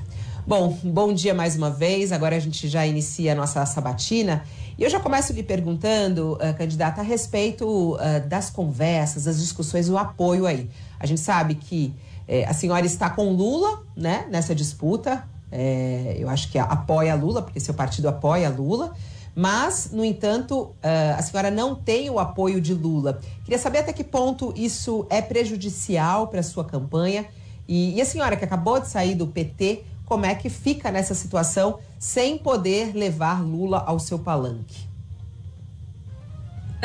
Bom, 0.48 0.80
bom 0.82 1.12
dia 1.12 1.34
mais 1.34 1.58
uma 1.58 1.70
vez. 1.70 2.14
Agora 2.14 2.38
a 2.38 2.40
gente 2.40 2.70
já 2.70 2.88
inicia 2.88 3.34
a 3.34 3.36
nossa 3.36 3.66
sabatina 3.66 4.44
E 4.78 4.84
eu 4.84 4.90
já 4.90 5.00
começo 5.00 5.34
lhe 5.34 5.44
perguntando, 5.44 6.36
uh, 6.36 6.58
candidata, 6.58 7.02
a 7.02 7.04
respeito 7.04 7.96
uh, 7.96 8.00
das 8.30 8.50
conversas, 8.50 9.26
das 9.26 9.42
discussões, 9.42 9.90
o 9.90 9.98
apoio 9.98 10.46
aí. 10.46 10.70
A 10.98 11.06
gente 11.06 11.20
sabe 11.20 11.56
que 11.56 11.94
eh, 12.27 12.46
a 12.46 12.53
senhora 12.53 12.86
está 12.86 13.10
com 13.10 13.32
Lula, 13.32 13.84
né, 13.96 14.25
nessa 14.29 14.53
disputa. 14.53 15.27
Eh, 15.51 16.17
eu 16.20 16.29
acho 16.29 16.51
que 16.51 16.58
apoia 16.58 17.15
Lula, 17.15 17.41
porque 17.41 17.60
seu 17.60 17.74
partido 17.74 18.08
apoia 18.08 18.50
Lula. 18.50 18.94
Mas, 19.38 19.89
no 19.91 20.05
entanto, 20.05 20.74
a 20.82 21.22
senhora 21.22 21.51
não 21.51 21.75
tem 21.75 22.10
o 22.10 22.20
apoio 22.20 22.62
de 22.62 22.74
Lula. 22.74 23.20
Queria 23.44 23.60
saber 23.60 23.79
até 23.79 23.91
que 23.91 24.01
ponto 24.01 24.53
isso 24.55 25.05
é 25.10 25.22
prejudicial 25.22 26.29
para 26.29 26.39
a 26.39 26.44
sua 26.44 26.63
campanha. 26.63 27.25
E, 27.67 27.96
e 27.96 28.01
a 28.01 28.05
senhora 28.05 28.38
que 28.38 28.46
acabou 28.46 28.79
de 28.79 28.88
sair 28.88 29.13
do 29.13 29.27
PT, 29.27 29.84
como 30.05 30.25
é 30.25 30.36
que 30.36 30.50
fica 30.50 30.91
nessa 30.91 31.13
situação 31.13 31.79
sem 32.00 32.38
poder 32.38 32.96
levar 32.96 33.44
Lula 33.44 33.84
ao 33.86 34.00
seu 34.00 34.20
palanque? 34.20 34.88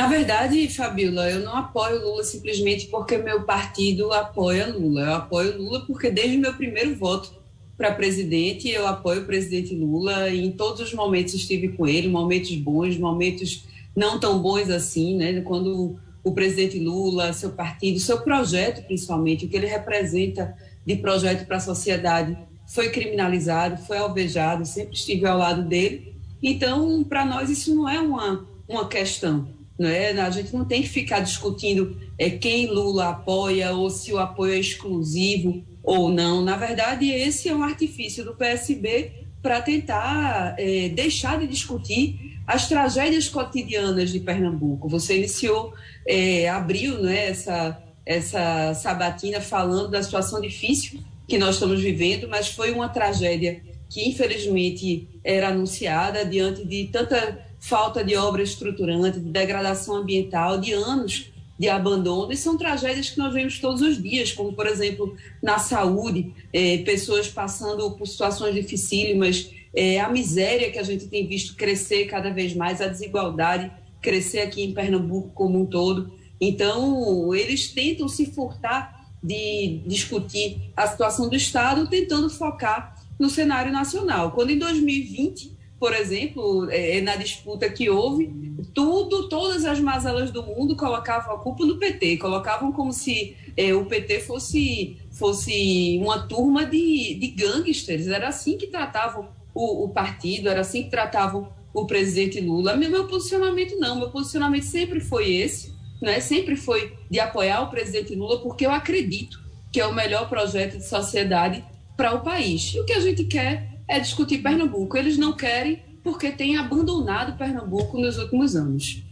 Na 0.00 0.07
verdade, 0.07 0.66
Fabiola, 0.71 1.30
eu 1.30 1.40
não 1.40 1.54
apoio 1.54 2.00
Lula 2.00 2.25
simplesmente 2.25 2.87
porque 2.87 3.19
meu 3.19 3.42
partido 3.42 4.11
apoia 4.14 4.66
Lula. 4.66 5.02
Eu 5.02 5.12
apoio 5.12 5.59
Lula 5.59 5.85
porque 5.87 6.11
desde 6.11 6.38
meu 6.38 6.54
primeiro 6.54 6.97
voto 6.97 7.30
para 7.76 7.92
presidente, 7.92 8.66
eu 8.66 8.87
apoio 8.87 9.21
o 9.21 9.26
presidente 9.26 9.75
Lula 9.75 10.30
e 10.30 10.42
em 10.42 10.52
todos 10.52 10.80
os 10.80 10.95
momentos 10.95 11.35
estive 11.35 11.69
com 11.69 11.87
ele, 11.87 12.09
momentos 12.09 12.57
bons, 12.57 12.97
momentos 12.97 13.66
não 13.95 14.19
tão 14.19 14.40
bons 14.40 14.71
assim, 14.71 15.19
né? 15.19 15.42
Quando 15.42 16.00
o 16.25 16.33
presidente 16.33 16.78
Lula, 16.78 17.35
seu 17.35 17.50
partido, 17.50 18.00
seu 18.00 18.23
projeto 18.23 18.83
principalmente, 18.87 19.45
o 19.45 19.50
que 19.50 19.57
ele 19.59 19.66
representa 19.66 20.57
de 20.87 20.97
projeto 20.97 21.47
para 21.47 21.59
a 21.59 21.61
sociedade, 21.61 22.38
foi 22.66 22.88
criminalizado, 22.88 23.76
foi 23.83 23.99
alvejado, 23.99 24.64
sempre 24.64 24.95
estive 24.95 25.26
ao 25.26 25.37
lado 25.37 25.62
dele. 25.62 26.14
Então, 26.42 27.04
para 27.04 27.23
nós, 27.23 27.50
isso 27.50 27.75
não 27.75 27.87
é 27.87 28.00
uma, 28.00 28.49
uma 28.66 28.88
questão. 28.88 29.60
Não 29.80 29.88
é? 29.88 30.10
A 30.10 30.28
gente 30.28 30.52
não 30.52 30.62
tem 30.62 30.82
que 30.82 30.90
ficar 30.90 31.20
discutindo 31.20 31.96
é, 32.18 32.28
quem 32.28 32.66
Lula 32.66 33.08
apoia 33.08 33.72
ou 33.72 33.88
se 33.88 34.12
o 34.12 34.18
apoio 34.18 34.52
é 34.52 34.58
exclusivo 34.58 35.64
ou 35.82 36.10
não. 36.10 36.42
Na 36.42 36.54
verdade, 36.54 37.10
esse 37.10 37.49
é 37.49 37.54
um 37.56 37.62
artifício 37.62 38.22
do 38.22 38.34
PSB 38.34 39.10
para 39.40 39.62
tentar 39.62 40.54
é, 40.58 40.90
deixar 40.90 41.38
de 41.38 41.46
discutir 41.46 42.37
as 42.46 42.68
tragédias 42.68 43.26
cotidianas 43.30 44.10
de 44.10 44.20
Pernambuco. 44.20 44.87
Você 44.87 45.16
iniciou, 45.16 45.72
é, 46.06 46.46
abriu 46.50 47.00
né, 47.00 47.28
essa, 47.28 47.82
essa 48.04 48.75
sabatina 48.75 49.40
falando 49.40 49.92
da 49.92 50.02
situação 50.02 50.42
difícil 50.42 51.00
que 51.26 51.38
nós 51.38 51.54
estamos 51.54 51.80
vivendo, 51.80 52.28
mas 52.28 52.49
foi 52.49 52.70
uma 52.70 52.90
tragédia 52.90 53.62
que 53.88 54.06
infelizmente 54.06 55.08
era 55.25 55.49
anunciada 55.49 56.22
diante 56.22 56.66
de 56.66 56.90
tanta 56.92 57.50
falta 57.61 58.02
de 58.02 58.17
obra 58.17 58.43
estruturante, 58.43 59.21
de 59.21 59.31
degradação 59.31 59.97
ambiental, 59.97 60.59
de 60.59 60.73
anos 60.73 61.31
de 61.59 61.69
abandono, 61.69 62.33
e 62.33 62.37
são 62.37 62.57
tragédias 62.57 63.11
que 63.11 63.19
nós 63.19 63.35
vemos 63.35 63.59
todos 63.59 63.83
os 63.83 64.02
dias, 64.02 64.33
como, 64.33 64.55
por 64.55 64.67
exemplo, 64.67 65.14
na 65.43 65.59
saúde, 65.59 66.33
eh, 66.55 66.79
pessoas 66.79 67.29
passando 67.29 67.90
por 67.90 68.09
situações 68.09 68.55
dificílimas, 68.55 69.50
eh, 69.75 70.00
a 70.00 70.09
miséria 70.09 70.71
que 70.71 70.79
a 70.79 70.83
gente 70.83 71.07
tem 71.07 71.26
visto 71.26 71.55
crescer 71.55 72.07
cada 72.07 72.31
vez 72.31 72.55
mais, 72.55 72.81
a 72.81 72.87
desigualdade 72.87 73.71
crescer 74.00 74.40
aqui 74.40 74.62
em 74.62 74.73
Pernambuco 74.73 75.31
como 75.35 75.61
um 75.61 75.67
todo. 75.67 76.11
Então, 76.40 77.35
eles 77.35 77.69
tentam 77.69 78.09
se 78.09 78.26
furtar 78.26 79.09
de 79.23 79.83
discutir 79.87 80.73
a 80.75 80.87
situação 80.87 81.29
do 81.29 81.37
Estado, 81.37 81.88
tentando 81.88 82.31
focar 82.31 82.97
no 83.19 83.29
cenário 83.29 83.71
nacional. 83.71 84.33
Quando 84.33 84.50
em 84.50 84.59
2020, 84.59 85.52
por 85.80 85.94
exemplo, 85.94 86.70
é, 86.70 86.99
é, 86.99 87.00
na 87.00 87.16
disputa 87.16 87.66
que 87.70 87.88
houve, 87.88 88.30
tudo, 88.75 89.30
todas 89.30 89.64
as 89.64 89.80
mazelas 89.80 90.30
do 90.30 90.42
mundo 90.42 90.76
colocavam 90.76 91.34
a 91.34 91.38
culpa 91.38 91.64
no 91.64 91.78
PT, 91.78 92.18
colocavam 92.18 92.70
como 92.70 92.92
se 92.92 93.34
é, 93.56 93.72
o 93.72 93.87
PT 93.87 94.20
fosse, 94.20 94.99
fosse 95.10 95.99
uma 96.02 96.28
turma 96.28 96.66
de, 96.66 97.14
de 97.14 97.28
gangsters, 97.28 98.08
era 98.08 98.28
assim 98.28 98.58
que 98.58 98.66
tratavam 98.66 99.30
o, 99.54 99.86
o 99.86 99.88
partido, 99.88 100.50
era 100.50 100.60
assim 100.60 100.82
que 100.82 100.90
tratavam 100.90 101.50
o 101.73 101.86
presidente 101.86 102.43
Lula. 102.43 102.76
Meu, 102.76 102.90
meu 102.90 103.06
posicionamento 103.06 103.78
não, 103.78 103.99
meu 103.99 104.10
posicionamento 104.10 104.64
sempre 104.64 105.00
foi 105.00 105.32
esse, 105.32 105.73
né, 106.02 106.21
sempre 106.21 106.56
foi 106.56 106.93
de 107.10 107.19
apoiar 107.19 107.62
o 107.62 107.71
presidente 107.71 108.14
Lula, 108.14 108.38
porque 108.40 108.66
eu 108.66 108.71
acredito 108.71 109.40
que 109.73 109.80
é 109.80 109.86
o 109.86 109.95
melhor 109.95 110.28
projeto 110.28 110.76
de 110.76 110.86
sociedade 110.86 111.64
para 111.97 112.12
o 112.12 112.21
país. 112.21 112.75
E 112.75 112.80
o 112.80 112.84
que 112.84 112.93
a 112.93 113.00
gente 113.00 113.25
quer 113.25 113.79
é 113.91 113.99
discutir 113.99 114.39
Pernambuco. 114.39 114.97
Eles 114.97 115.19
não 115.19 115.33
querem 115.33 115.83
porque 116.03 116.31
têm 116.31 116.57
abandonado 116.57 117.37
Pernambuco 117.37 118.00
nos 118.00 118.17
últimos 118.17 118.55
anos. 118.57 119.03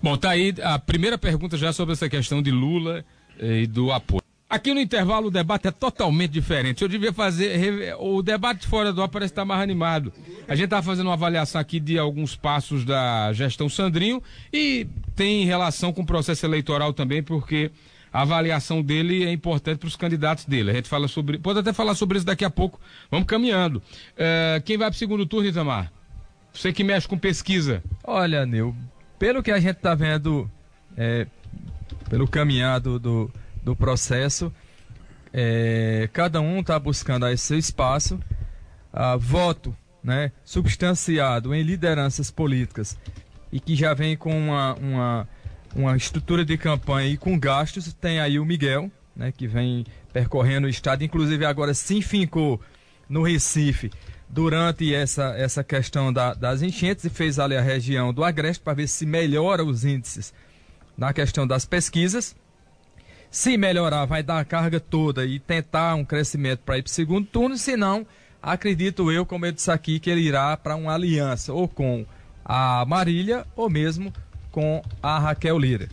Bom, 0.00 0.16
tá 0.16 0.30
aí 0.30 0.54
a 0.62 0.78
primeira 0.78 1.16
pergunta 1.16 1.56
já 1.56 1.72
sobre 1.72 1.94
essa 1.94 2.08
questão 2.08 2.42
de 2.42 2.50
Lula 2.50 3.04
eh, 3.38 3.62
e 3.62 3.66
do 3.66 3.90
apoio. 3.90 4.22
Aqui 4.50 4.74
no 4.74 4.80
intervalo 4.80 5.28
o 5.28 5.30
debate 5.30 5.68
é 5.68 5.70
totalmente 5.70 6.30
diferente. 6.32 6.82
Eu 6.82 6.88
devia 6.88 7.12
fazer. 7.12 7.94
O 7.98 8.20
debate 8.20 8.66
fora 8.66 8.92
do 8.92 9.00
ar 9.00 9.08
parece 9.08 9.32
estar 9.32 9.46
mais 9.46 9.62
animado. 9.62 10.12
A 10.46 10.54
gente 10.54 10.66
está 10.66 10.82
fazendo 10.82 11.06
uma 11.06 11.14
avaliação 11.14 11.58
aqui 11.58 11.80
de 11.80 11.98
alguns 11.98 12.36
passos 12.36 12.84
da 12.84 13.32
gestão 13.32 13.66
Sandrinho 13.68 14.22
e 14.52 14.86
tem 15.16 15.46
relação 15.46 15.90
com 15.90 16.02
o 16.02 16.06
processo 16.06 16.44
eleitoral 16.44 16.92
também, 16.92 17.22
porque 17.22 17.70
a 18.12 18.22
avaliação 18.22 18.82
dele 18.82 19.24
é 19.24 19.32
importante 19.32 19.78
para 19.78 19.86
os 19.86 19.96
candidatos 19.96 20.44
dele. 20.44 20.70
A 20.70 20.74
gente 20.74 20.88
fala 20.88 21.08
sobre. 21.08 21.38
Pode 21.38 21.58
até 21.58 21.72
falar 21.72 21.94
sobre 21.94 22.18
isso 22.18 22.26
daqui 22.26 22.44
a 22.44 22.50
pouco. 22.50 22.80
Vamos 23.10 23.26
caminhando. 23.26 23.82
É, 24.16 24.60
quem 24.64 24.76
vai 24.76 24.88
para 24.88 24.96
o 24.96 24.98
segundo 24.98 25.26
turno, 25.26 25.48
Itamar? 25.48 25.92
Você 26.52 26.72
que 26.72 26.84
mexe 26.84 27.08
com 27.08 27.16
pesquisa. 27.16 27.82
Olha, 28.04 28.44
Nil, 28.44 28.76
pelo 29.18 29.42
que 29.42 29.50
a 29.50 29.58
gente 29.58 29.76
está 29.76 29.94
vendo, 29.94 30.50
é, 30.96 31.26
pelo 32.10 32.28
caminhado 32.28 32.98
do 32.98 33.32
do 33.62 33.76
processo. 33.76 34.52
É, 35.32 36.08
cada 36.12 36.40
um 36.40 36.60
está 36.60 36.78
buscando 36.78 37.24
aí 37.24 37.38
seu 37.38 37.58
espaço. 37.58 38.20
Ah, 38.92 39.16
voto 39.16 39.74
né, 40.04 40.32
substanciado 40.44 41.54
em 41.54 41.62
lideranças 41.62 42.30
políticas 42.30 42.98
e 43.50 43.58
que 43.58 43.74
já 43.74 43.94
vem 43.94 44.16
com 44.16 44.36
uma, 44.36 44.74
uma, 44.74 45.28
uma 45.74 45.96
estrutura 45.96 46.44
de 46.44 46.56
campanha 46.56 47.08
e 47.08 47.16
com 47.16 47.38
gastos. 47.38 47.92
Tem 47.92 48.20
aí 48.20 48.38
o 48.38 48.44
Miguel, 48.44 48.90
né, 49.14 49.32
que 49.32 49.46
vem 49.46 49.84
percorrendo 50.12 50.66
o 50.66 50.70
estado, 50.70 51.04
inclusive 51.04 51.44
agora 51.44 51.74
se 51.74 51.96
enfincou 51.96 52.60
no 53.08 53.22
Recife 53.22 53.90
durante 54.28 54.94
essa, 54.94 55.34
essa 55.36 55.62
questão 55.62 56.12
da, 56.12 56.32
das 56.32 56.62
enchentes 56.62 57.04
e 57.04 57.10
fez 57.10 57.38
ali 57.38 57.56
a 57.56 57.60
região 57.60 58.12
do 58.12 58.24
Agreste 58.24 58.62
para 58.62 58.74
ver 58.74 58.88
se 58.88 59.04
melhora 59.04 59.62
os 59.62 59.84
índices 59.84 60.32
na 60.96 61.12
questão 61.12 61.46
das 61.46 61.64
pesquisas. 61.66 62.34
Se 63.30 63.56
melhorar, 63.56 64.04
vai 64.04 64.22
dar 64.22 64.38
a 64.40 64.44
carga 64.44 64.78
toda 64.78 65.24
e 65.24 65.38
tentar 65.38 65.94
um 65.94 66.04
crescimento 66.04 66.60
para 66.60 66.78
ir 66.78 66.82
para 66.82 66.90
o 66.90 66.92
segundo 66.92 67.26
turno, 67.26 67.56
se 67.56 67.76
não, 67.76 68.06
acredito 68.42 69.10
eu, 69.10 69.24
como 69.24 69.46
eu 69.46 69.52
disse 69.52 69.70
aqui, 69.70 69.98
que 69.98 70.10
ele 70.10 70.22
irá 70.22 70.56
para 70.56 70.76
uma 70.76 70.94
aliança 70.94 71.52
ou 71.52 71.66
com 71.66 72.04
a 72.44 72.84
Marília 72.86 73.46
ou 73.56 73.70
mesmo 73.70 74.12
com 74.52 74.82
a 75.02 75.18
Raquel 75.18 75.58
Lira, 75.58 75.88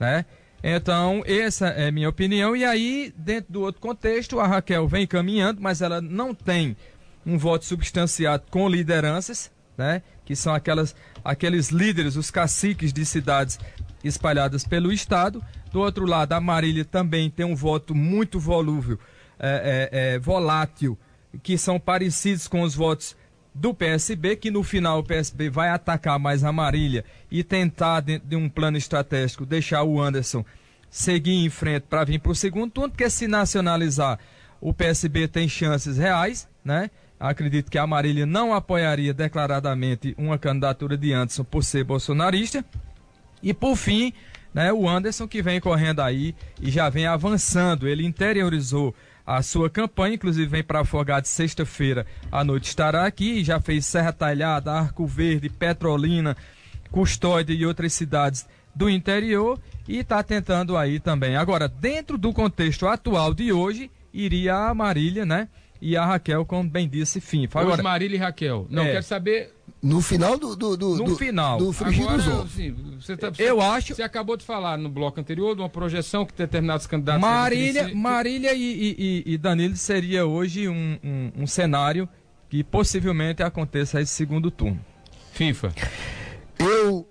né? 0.00 0.24
Então, 0.62 1.22
essa 1.24 1.68
é 1.68 1.90
minha 1.92 2.08
opinião. 2.08 2.56
E 2.56 2.64
aí, 2.64 3.14
dentro 3.16 3.52
do 3.52 3.60
outro 3.60 3.80
contexto, 3.80 4.40
a 4.40 4.46
Raquel 4.46 4.88
vem 4.88 5.06
caminhando, 5.06 5.60
mas 5.60 5.80
ela 5.80 6.00
não 6.00 6.34
tem 6.34 6.76
um 7.24 7.38
voto 7.38 7.64
substanciado 7.64 8.44
com 8.50 8.68
lideranças, 8.68 9.52
né? 9.76 10.02
Que 10.24 10.34
são 10.34 10.52
aquelas, 10.52 10.96
aqueles 11.24 11.68
líderes, 11.68 12.16
os 12.16 12.30
caciques 12.30 12.92
de 12.92 13.04
cidades 13.04 13.60
espalhadas 14.02 14.64
pelo 14.64 14.92
estado. 14.92 15.42
Do 15.70 15.80
outro 15.80 16.06
lado, 16.06 16.32
a 16.32 16.40
Marília 16.40 16.84
também 16.84 17.30
tem 17.30 17.46
um 17.46 17.54
voto 17.54 17.94
muito 17.94 18.40
volúvel, 18.40 18.98
é, 19.38 19.88
é, 19.92 20.14
é, 20.14 20.18
volátil, 20.18 20.98
que 21.42 21.56
são 21.56 21.78
parecidos 21.78 22.48
com 22.48 22.62
os 22.62 22.74
votos 22.74 23.16
do 23.54 23.74
PSB, 23.74 24.36
que 24.36 24.50
no 24.50 24.62
final 24.62 25.00
o 25.00 25.04
PSB 25.04 25.50
vai 25.50 25.68
atacar 25.68 26.18
mais 26.18 26.44
a 26.44 26.52
Marília 26.52 27.04
e 27.30 27.42
tentar, 27.42 28.00
dentro 28.00 28.28
de 28.28 28.36
um 28.36 28.48
plano 28.48 28.76
estratégico, 28.76 29.46
deixar 29.46 29.82
o 29.82 30.00
Anderson 30.00 30.44
seguir 30.90 31.44
em 31.44 31.50
frente 31.50 31.84
para 31.88 32.04
vir 32.04 32.18
para 32.18 32.32
o 32.32 32.34
segundo 32.34 32.70
turno, 32.70 32.90
porque 32.90 33.10
se 33.10 33.28
nacionalizar, 33.28 34.18
o 34.60 34.72
PSB 34.72 35.28
tem 35.28 35.48
chances 35.48 35.98
reais, 35.98 36.48
né? 36.64 36.90
Acredito 37.20 37.70
que 37.70 37.78
a 37.78 37.86
Marília 37.86 38.24
não 38.24 38.54
apoiaria 38.54 39.12
declaradamente 39.12 40.14
uma 40.16 40.38
candidatura 40.38 40.96
de 40.96 41.12
Anderson 41.12 41.44
por 41.44 41.64
ser 41.64 41.82
bolsonarista. 41.82 42.64
E 43.42 43.52
por 43.52 43.76
fim, 43.76 44.12
né, 44.54 44.72
o 44.72 44.88
Anderson 44.88 45.26
que 45.26 45.42
vem 45.42 45.60
correndo 45.60 46.00
aí 46.00 46.34
e 46.60 46.70
já 46.70 46.88
vem 46.88 47.06
avançando. 47.06 47.88
Ele 47.88 48.06
interiorizou 48.06 48.94
a 49.28 49.42
sua 49.42 49.68
campanha, 49.68 50.14
inclusive 50.14 50.46
vem 50.46 50.64
para 50.64 50.80
Afogado 50.80 51.26
sexta-feira 51.26 52.06
à 52.32 52.42
noite 52.42 52.68
estará 52.68 53.04
aqui, 53.04 53.44
já 53.44 53.60
fez 53.60 53.84
Serra 53.84 54.10
Talhada, 54.10 54.72
Arco 54.72 55.06
Verde, 55.06 55.50
Petrolina, 55.50 56.34
Custódia 56.90 57.52
e 57.52 57.66
outras 57.66 57.92
cidades 57.92 58.48
do 58.74 58.88
interior 58.88 59.60
e 59.86 59.98
está 59.98 60.22
tentando 60.22 60.78
aí 60.78 60.98
também. 60.98 61.36
Agora, 61.36 61.68
dentro 61.68 62.16
do 62.16 62.32
contexto 62.32 62.86
atual 62.88 63.34
de 63.34 63.52
hoje, 63.52 63.90
iria 64.14 64.54
a 64.56 64.74
Marília, 64.74 65.26
né? 65.26 65.48
E 65.80 65.96
a 65.96 66.04
Raquel, 66.04 66.44
como 66.44 66.68
bem 66.68 66.88
disse, 66.88 67.20
fim. 67.20 67.46
Agora, 67.46 67.74
Hoje 67.74 67.82
Marília 67.82 68.16
e 68.16 68.18
Raquel. 68.18 68.66
Não, 68.68 68.82
é. 68.82 68.92
quero 68.92 69.02
saber 69.02 69.52
no 69.82 70.00
final 70.00 70.36
do. 70.36 70.56
do, 70.56 70.76
do 70.76 70.96
no 70.96 71.04
do, 71.04 71.16
final. 71.16 71.58
Do 71.58 71.72
frigir 71.72 72.02
Agora, 72.02 72.18
dos 72.18 72.28
ovos. 72.28 72.52
Assim, 72.52 72.74
você 73.00 73.16
tá, 73.16 73.30
você, 73.30 73.42
eu 73.48 73.60
acho. 73.60 73.94
Você 73.94 74.02
acabou 74.02 74.36
de 74.36 74.44
falar 74.44 74.76
no 74.76 74.88
bloco 74.88 75.20
anterior 75.20 75.54
de 75.54 75.62
uma 75.62 75.68
projeção 75.68 76.26
que 76.26 76.34
determinados 76.34 76.86
candidatos. 76.86 77.20
Marília, 77.20 77.94
Marília 77.94 78.52
e, 78.54 79.22
e, 79.26 79.34
e, 79.34 79.38
Danilo 79.38 79.76
seria 79.76 80.26
hoje 80.26 80.68
um, 80.68 80.98
um, 81.02 81.42
um, 81.42 81.46
cenário 81.46 82.08
que 82.48 82.64
possivelmente 82.64 83.42
aconteça 83.42 84.00
esse 84.00 84.12
segundo 84.12 84.50
turno. 84.50 84.80
FIFA. 85.32 85.72
Eu 86.58 87.06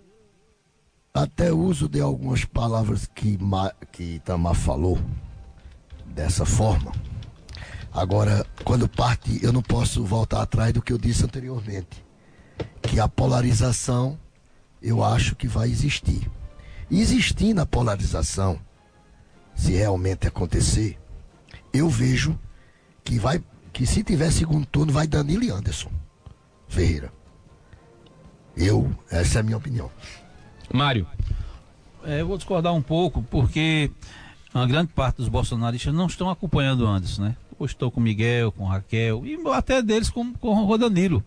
até 1.14 1.52
uso 1.54 1.88
de 1.88 2.02
algumas 2.02 2.44
palavras 2.44 3.08
que, 3.08 3.40
que 3.94 4.16
Itamar 4.16 4.56
falou 4.56 5.00
dessa 6.06 6.46
forma. 6.46 6.92
Agora, 7.98 8.46
quando 8.64 8.88
parte, 8.88 9.44
eu 9.44 9.52
não 9.52 9.64
posso 9.64 10.06
voltar 10.06 10.44
atrás 10.44 10.72
do 10.72 10.84
que 10.84 10.94
eu 10.94 11.00
disse 11.00 11.26
anteriormente 11.26 12.06
que 12.80 13.00
a 13.00 13.08
polarização 13.08 14.20
eu 14.80 15.04
acho 15.04 15.36
que 15.36 15.48
vai 15.48 15.68
existir. 15.68 16.30
E 16.92 17.02
existindo 17.02 17.60
a 17.60 17.66
polarização, 17.66 18.60
se 19.56 19.72
realmente 19.72 20.28
acontecer, 20.28 20.96
eu 21.74 21.90
vejo 21.90 22.38
que 23.04 23.18
vai 23.18 23.44
que 23.74 23.88
se 23.88 24.04
tiver 24.04 24.32
segundo 24.32 24.68
turno 24.68 24.94
vai 24.94 25.08
Danilo 25.08 25.44
e 25.44 25.50
Anderson 25.50 25.90
Ferreira. 26.68 27.12
Eu, 28.56 28.96
essa 29.10 29.40
é 29.40 29.42
a 29.42 29.44
minha 29.44 29.58
opinião. 29.58 29.90
Mário. 30.72 31.08
É, 32.04 32.22
eu 32.22 32.28
vou 32.28 32.38
discordar 32.38 32.76
um 32.76 32.82
pouco, 32.82 33.24
porque 33.24 33.90
uma 34.54 34.68
grande 34.68 34.94
parte 34.94 35.18
dos 35.18 35.28
bolsonaristas 35.28 35.96
não 35.96 36.06
estão 36.06 36.30
acompanhando 36.30 36.82
o 36.82 36.88
Anderson, 36.88 37.24
né? 37.24 37.36
Eu 37.60 37.66
estou 37.66 37.90
com 37.90 38.00
Miguel, 38.00 38.52
com 38.52 38.66
Raquel, 38.66 39.26
e 39.26 39.38
até 39.54 39.82
deles 39.82 40.10
com, 40.10 40.34
com 40.34 40.66
o 40.66 40.78
Danilo 40.78 41.24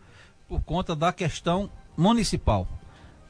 por 0.48 0.60
conta 0.62 0.96
da 0.96 1.12
questão 1.12 1.70
municipal. 1.96 2.66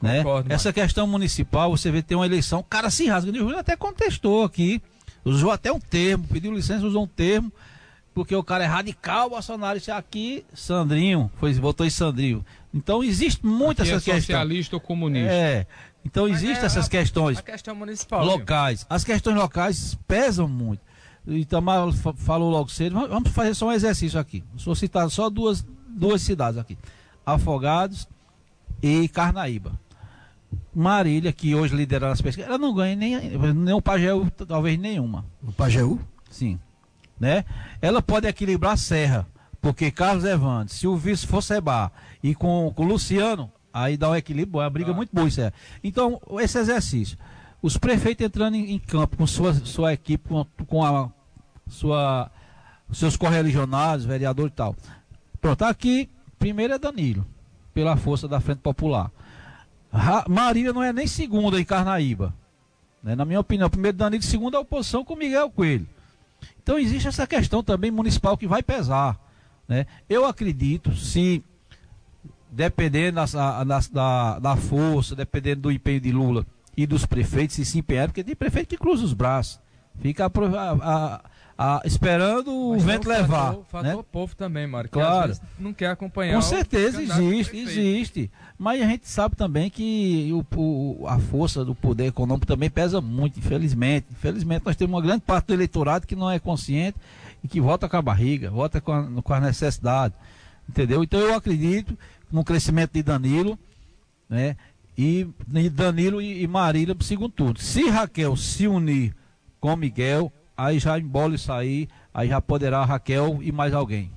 Né? 0.01 0.17
Concordo, 0.17 0.51
Essa 0.51 0.73
questão 0.73 1.05
municipal, 1.05 1.69
você 1.69 1.91
vê 1.91 2.01
tem 2.01 2.17
uma 2.17 2.25
eleição, 2.25 2.59
o 2.59 2.63
cara 2.63 2.89
se 2.89 3.07
rasga. 3.07 3.31
O 3.31 3.35
Júlio 3.35 3.59
até 3.59 3.75
contestou 3.75 4.43
aqui, 4.43 4.81
usou 5.23 5.51
até 5.51 5.71
um 5.71 5.79
termo, 5.79 6.27
pediu 6.27 6.51
licença, 6.51 6.85
usou 6.85 7.03
um 7.03 7.07
termo, 7.07 7.51
porque 8.13 8.35
o 8.35 8.43
cara 8.43 8.63
é 8.63 8.67
radical, 8.67 9.29
Bolsonaro 9.29 9.77
isso 9.77 9.91
aqui, 9.91 10.43
Sandrinho, 10.53 11.31
foi, 11.37 11.53
votou 11.53 11.85
em 11.85 11.89
Sandrinho. 11.91 12.43
Então 12.73 13.03
existe 13.03 13.45
muitas 13.45 13.87
essas 13.87 14.01
é 14.01 14.05
questões. 14.05 14.25
socialista 14.25 14.75
ou 14.75 14.79
comunista. 14.79 15.31
É. 15.31 15.67
Então 16.03 16.27
existem 16.27 16.63
é 16.63 16.65
essas 16.65 16.87
a, 16.87 16.89
questões 16.89 17.37
a 17.37 17.43
questão 17.43 17.75
municipal, 17.75 18.25
locais. 18.25 18.79
Viu? 18.79 18.87
As 18.89 19.03
questões 19.03 19.35
locais 19.35 19.97
pesam 20.07 20.47
muito. 20.47 20.81
Itamar 21.35 21.91
falou 22.15 22.49
logo 22.49 22.69
cedo, 22.69 23.07
vamos 23.07 23.29
fazer 23.31 23.53
só 23.53 23.67
um 23.67 23.71
exercício 23.71 24.19
aqui. 24.19 24.43
Vou 24.65 24.75
citar 24.75 25.09
só 25.09 25.29
duas, 25.29 25.65
duas 25.87 26.21
cidades 26.21 26.59
aqui. 26.59 26.77
Afogados 27.25 28.07
e 28.81 29.07
Carnaíba. 29.07 29.71
Marília, 30.73 31.31
que 31.31 31.53
hoje 31.53 31.75
lidera 31.75 32.11
as 32.11 32.21
pesquisas, 32.21 32.49
ela 32.49 32.57
não 32.57 32.73
ganha 32.73 32.95
nem, 32.95 33.37
nem 33.53 33.73
o 33.73 33.81
Pajeú, 33.81 34.29
talvez 34.47 34.77
nenhuma. 34.79 35.25
O 35.43 35.51
Pajeú? 35.51 35.99
Sim. 36.29 36.59
Né? 37.19 37.45
Ela 37.81 38.01
pode 38.01 38.27
equilibrar 38.27 38.73
a 38.73 38.77
Serra, 38.77 39.27
porque 39.61 39.91
Carlos 39.91 40.23
Evandro, 40.23 40.73
se 40.73 40.87
o 40.87 40.95
vice 40.95 41.27
for 41.27 41.41
Seba 41.41 41.91
e 42.23 42.33
com, 42.33 42.71
com 42.75 42.83
o 42.83 42.87
Luciano, 42.87 43.51
aí 43.73 43.95
dá 43.95 44.09
um 44.09 44.15
equilíbrio, 44.15 44.61
é 44.61 44.63
uma 44.63 44.69
briga 44.69 44.91
ah. 44.91 44.93
muito 44.93 45.13
boa 45.13 45.27
isso 45.27 45.41
é. 45.41 45.51
Então, 45.83 46.19
esse 46.39 46.57
exercício, 46.57 47.17
os 47.61 47.77
prefeitos 47.77 48.25
entrando 48.25 48.55
em, 48.55 48.71
em 48.71 48.79
campo 48.79 49.17
com 49.17 49.27
sua, 49.27 49.53
sua 49.53 49.93
equipe, 49.93 50.27
com, 50.27 50.45
com 50.65 50.83
a 50.83 51.11
sua, 51.71 52.29
seus 52.91 53.17
correligionários, 53.17 54.05
vereador 54.05 54.47
e 54.47 54.51
tal. 54.51 54.75
Pronto, 55.39 55.63
aqui 55.63 56.09
Primeiro 56.41 56.73
é 56.73 56.79
Danilo, 56.79 57.23
pela 57.71 57.95
força 57.95 58.27
da 58.27 58.39
Frente 58.39 58.61
Popular. 58.61 59.11
Marília 60.27 60.73
não 60.73 60.81
é 60.81 60.91
nem 60.91 61.05
segunda 61.05 61.61
em 61.61 61.63
Carnaíba. 61.63 62.33
Né? 63.03 63.13
Na 63.13 63.23
minha 63.23 63.39
opinião, 63.39 63.69
primeiro 63.69 63.95
Danilo, 63.95 64.23
segundo 64.23 64.57
a 64.57 64.59
oposição 64.59 65.05
com 65.05 65.15
Miguel 65.15 65.51
Coelho. 65.51 65.87
Então 66.63 66.79
existe 66.79 67.07
essa 67.07 67.27
questão 67.27 67.61
também 67.61 67.91
municipal 67.91 68.35
que 68.35 68.47
vai 68.47 68.63
pesar. 68.63 69.19
Né? 69.67 69.85
Eu 70.09 70.25
acredito, 70.25 70.95
se 70.95 71.43
dependendo 72.51 73.21
da, 73.23 73.63
da, 73.63 73.79
da, 73.79 74.39
da 74.39 74.55
força, 74.55 75.15
dependendo 75.15 75.61
do 75.61 75.71
empenho 75.71 76.01
de 76.01 76.11
Lula 76.11 76.43
e 76.75 76.87
dos 76.87 77.05
prefeitos, 77.05 77.55
se 77.55 77.65
se 77.65 77.77
empenhar, 77.77 78.07
porque 78.07 78.23
tem 78.23 78.35
prefeito 78.35 78.69
que 78.69 78.77
cruza 78.77 79.05
os 79.05 79.13
braços. 79.13 79.59
Fica 80.01 80.25
a, 80.25 80.31
a, 80.81 81.21
ah, 81.63 81.79
esperando 81.85 82.51
o 82.51 82.71
Mas 82.71 82.83
vento 82.83 83.07
levar. 83.07 83.51
Fator, 83.51 83.65
fator 83.69 83.97
né? 83.97 84.03
povo 84.11 84.35
também, 84.35 84.65
Mário. 84.65 84.89
Claro. 84.89 85.37
não 85.59 85.71
quer 85.71 85.91
acompanhar. 85.91 86.33
Com 86.33 86.41
certeza 86.41 86.99
existe, 87.03 87.55
existe. 87.55 88.31
Mas 88.57 88.81
a 88.81 88.87
gente 88.87 89.07
sabe 89.07 89.35
também 89.35 89.69
que 89.69 90.31
o, 90.33 90.43
o, 90.59 91.07
a 91.07 91.19
força 91.19 91.63
do 91.63 91.75
poder 91.75 92.07
econômico 92.07 92.47
também 92.47 92.67
pesa 92.67 92.99
muito, 92.99 93.37
infelizmente. 93.37 94.07
Infelizmente, 94.09 94.65
nós 94.65 94.75
temos 94.75 94.95
uma 94.95 95.03
grande 95.03 95.21
parte 95.21 95.45
do 95.49 95.53
eleitorado 95.53 96.07
que 96.07 96.15
não 96.15 96.31
é 96.31 96.39
consciente 96.39 96.97
e 97.43 97.47
que 97.47 97.61
vota 97.61 97.87
com 97.87 97.95
a 97.95 98.01
barriga, 98.01 98.49
vota 98.49 98.81
com 98.81 98.91
a, 98.91 99.21
com 99.21 99.33
a 99.35 99.39
necessidade. 99.39 100.15
Entendeu? 100.67 101.03
Então 101.03 101.19
eu 101.19 101.35
acredito 101.35 101.95
no 102.31 102.43
crescimento 102.43 102.93
de 102.93 103.03
Danilo, 103.03 103.55
né? 104.27 104.57
E, 104.97 105.27
e 105.53 105.69
Danilo 105.69 106.19
e, 106.19 106.41
e 106.41 106.47
Marília 106.47 106.95
o 106.99 107.03
segundo 107.03 107.29
turno. 107.29 107.59
Se 107.59 107.87
Raquel 107.87 108.35
se 108.35 108.67
unir 108.67 109.15
com 109.59 109.75
Miguel, 109.75 110.33
aí 110.65 110.79
já 110.79 110.97
embole 110.99 111.37
sair, 111.37 111.87
aí 112.13 112.29
já 112.29 112.41
poderá 112.41 112.83
Raquel 112.85 113.39
e 113.41 113.51
mais 113.51 113.73
alguém. 113.73 114.11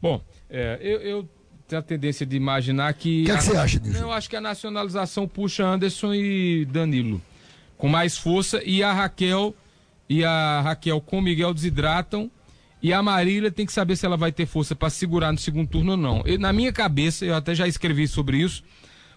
Bom, 0.00 0.22
é, 0.48 0.78
eu, 0.80 1.00
eu, 1.00 1.28
tenho 1.66 1.80
a 1.80 1.82
tendência 1.82 2.24
de 2.24 2.36
imaginar 2.36 2.92
que. 2.94 3.22
O 3.22 3.26
que, 3.26 3.30
é 3.32 3.36
que 3.36 3.44
você 3.44 3.56
acha 3.56 3.80
disso? 3.80 3.98
Eu 3.98 4.12
acho 4.12 4.28
que 4.28 4.36
a 4.36 4.40
nacionalização 4.40 5.28
puxa 5.28 5.64
Anderson 5.64 6.14
e 6.14 6.64
Danilo 6.64 7.20
com 7.78 7.88
mais 7.88 8.18
força 8.18 8.60
e 8.64 8.82
a 8.82 8.92
Raquel 8.92 9.54
e 10.08 10.24
a 10.24 10.60
Raquel 10.62 11.00
com 11.00 11.20
Miguel 11.20 11.54
desidratam 11.54 12.30
e 12.82 12.92
a 12.92 13.02
Marília 13.02 13.50
tem 13.50 13.64
que 13.64 13.72
saber 13.72 13.96
se 13.96 14.04
ela 14.04 14.16
vai 14.16 14.32
ter 14.32 14.46
força 14.46 14.74
para 14.74 14.90
segurar 14.90 15.32
no 15.32 15.38
segundo 15.38 15.68
turno 15.68 15.92
ou 15.92 15.96
não. 15.96 16.22
Eu, 16.24 16.38
na 16.38 16.52
minha 16.52 16.72
cabeça, 16.72 17.24
eu 17.24 17.34
até 17.34 17.54
já 17.54 17.66
escrevi 17.66 18.06
sobre 18.06 18.38
isso. 18.38 18.62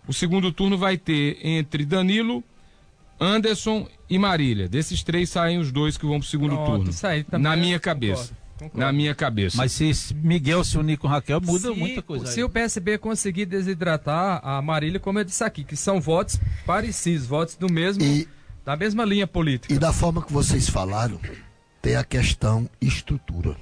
O 0.08 0.14
segundo 0.14 0.52
turno 0.52 0.78
vai 0.78 0.98
ter 0.98 1.38
entre 1.46 1.86
Danilo, 1.86 2.44
Anderson 3.20 3.88
e 4.12 4.20
Marília. 4.20 4.68
Desses 4.68 5.02
três 5.02 5.30
saem 5.30 5.58
os 5.58 5.72
dois 5.72 5.98
que 5.98 6.06
vão 6.06 6.20
pro 6.20 6.28
segundo 6.28 6.54
Pronto, 6.56 6.72
turno. 6.72 6.90
Isso 6.90 7.08
aí 7.08 7.24
também 7.24 7.44
Na 7.44 7.56
minha 7.56 7.80
cabeça. 7.80 8.34
Concordo, 8.34 8.60
concordo. 8.60 8.80
Na 8.80 8.92
minha 8.92 9.16
cabeça. 9.16 9.56
Mas 9.56 9.72
se 9.72 10.14
Miguel 10.14 10.66
se 10.66 10.78
unir 10.78 10.98
com 10.98 11.08
Raquel, 11.08 11.40
muda 11.40 11.74
se, 11.74 11.80
muita 11.80 12.02
coisa. 12.02 12.26
Se 12.26 12.42
aí. 12.42 12.44
o 12.44 12.50
PSB 12.50 12.98
conseguir 12.98 13.46
desidratar 13.46 14.42
a 14.44 14.62
Marília, 14.62 15.00
como 15.00 15.18
eu 15.18 15.24
disse 15.24 15.46
aqui, 15.46 15.64
que 15.64 15.78
são 15.78 16.02
votos 16.02 16.38
parecidos, 16.66 17.26
votos 17.26 17.56
do 17.56 17.72
mesmo, 17.72 18.04
e, 18.04 18.28
da 18.66 18.76
mesma 18.76 19.06
linha 19.06 19.26
política. 19.26 19.74
E 19.74 19.80
da 19.80 19.94
forma 19.94 20.22
que 20.22 20.34
vocês 20.34 20.68
falaram, 20.68 21.18
tem 21.82 21.96
a 21.96 22.04
questão 22.04 22.70
estrutura. 22.82 23.56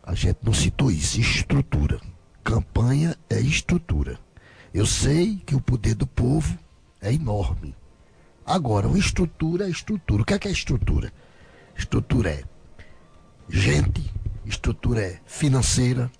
A 0.00 0.14
gente 0.14 0.38
não 0.44 0.54
citou 0.54 0.92
isso, 0.92 1.20
estrutura. 1.20 2.00
Campanha 2.44 3.16
é 3.28 3.40
estrutura. 3.40 4.16
Eu 4.72 4.86
sei 4.86 5.42
que 5.44 5.56
o 5.56 5.60
poder 5.60 5.96
do 5.96 6.06
povo 6.06 6.56
é 7.02 7.12
enorme. 7.12 7.74
Agora, 8.48 8.88
uma 8.88 8.98
estrutura 8.98 9.66
é 9.66 9.70
estrutura. 9.70 10.22
O 10.22 10.24
que 10.24 10.32
é 10.32 10.38
que 10.38 10.48
é 10.48 10.50
estrutura? 10.50 11.12
Estrutura 11.76 12.30
é 12.30 12.44
gente, 13.46 14.10
estrutura 14.46 15.02
é 15.02 15.20
financeira, 15.26 16.10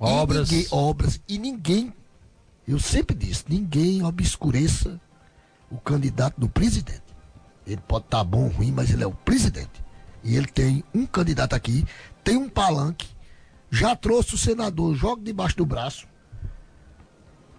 obras. 0.00 0.50
E 0.50 0.54
ninguém, 0.54 0.68
obras. 0.70 1.20
E 1.28 1.38
ninguém, 1.38 1.94
eu 2.66 2.78
sempre 2.78 3.14
disse, 3.14 3.44
ninguém 3.46 4.02
obscureça 4.02 4.98
o 5.70 5.76
candidato 5.76 6.40
do 6.40 6.48
presidente. 6.48 7.02
Ele 7.66 7.82
pode 7.86 8.06
estar 8.06 8.18
tá 8.18 8.24
bom 8.24 8.44
ou 8.44 8.48
ruim, 8.48 8.72
mas 8.72 8.90
ele 8.90 9.04
é 9.04 9.06
o 9.06 9.12
presidente. 9.12 9.84
E 10.24 10.34
ele 10.34 10.46
tem 10.46 10.82
um 10.94 11.04
candidato 11.04 11.54
aqui, 11.54 11.84
tem 12.24 12.38
um 12.38 12.48
palanque, 12.48 13.06
já 13.70 13.94
trouxe 13.94 14.34
o 14.34 14.38
senador, 14.38 14.94
joga 14.94 15.22
debaixo 15.22 15.58
do 15.58 15.66
braço. 15.66 16.08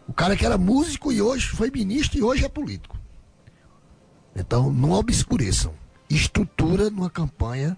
O 0.08 0.14
cara 0.14 0.36
que 0.36 0.44
era 0.44 0.58
músico 0.58 1.12
e 1.12 1.22
hoje 1.22 1.50
foi 1.50 1.70
ministro 1.70 2.18
e 2.18 2.24
hoje 2.24 2.44
é 2.44 2.50
político. 2.50 2.99
Então, 4.40 4.72
não 4.72 4.92
obscureçam. 4.92 5.74
Estrutura 6.10 6.90
numa 6.90 7.10
campanha 7.10 7.78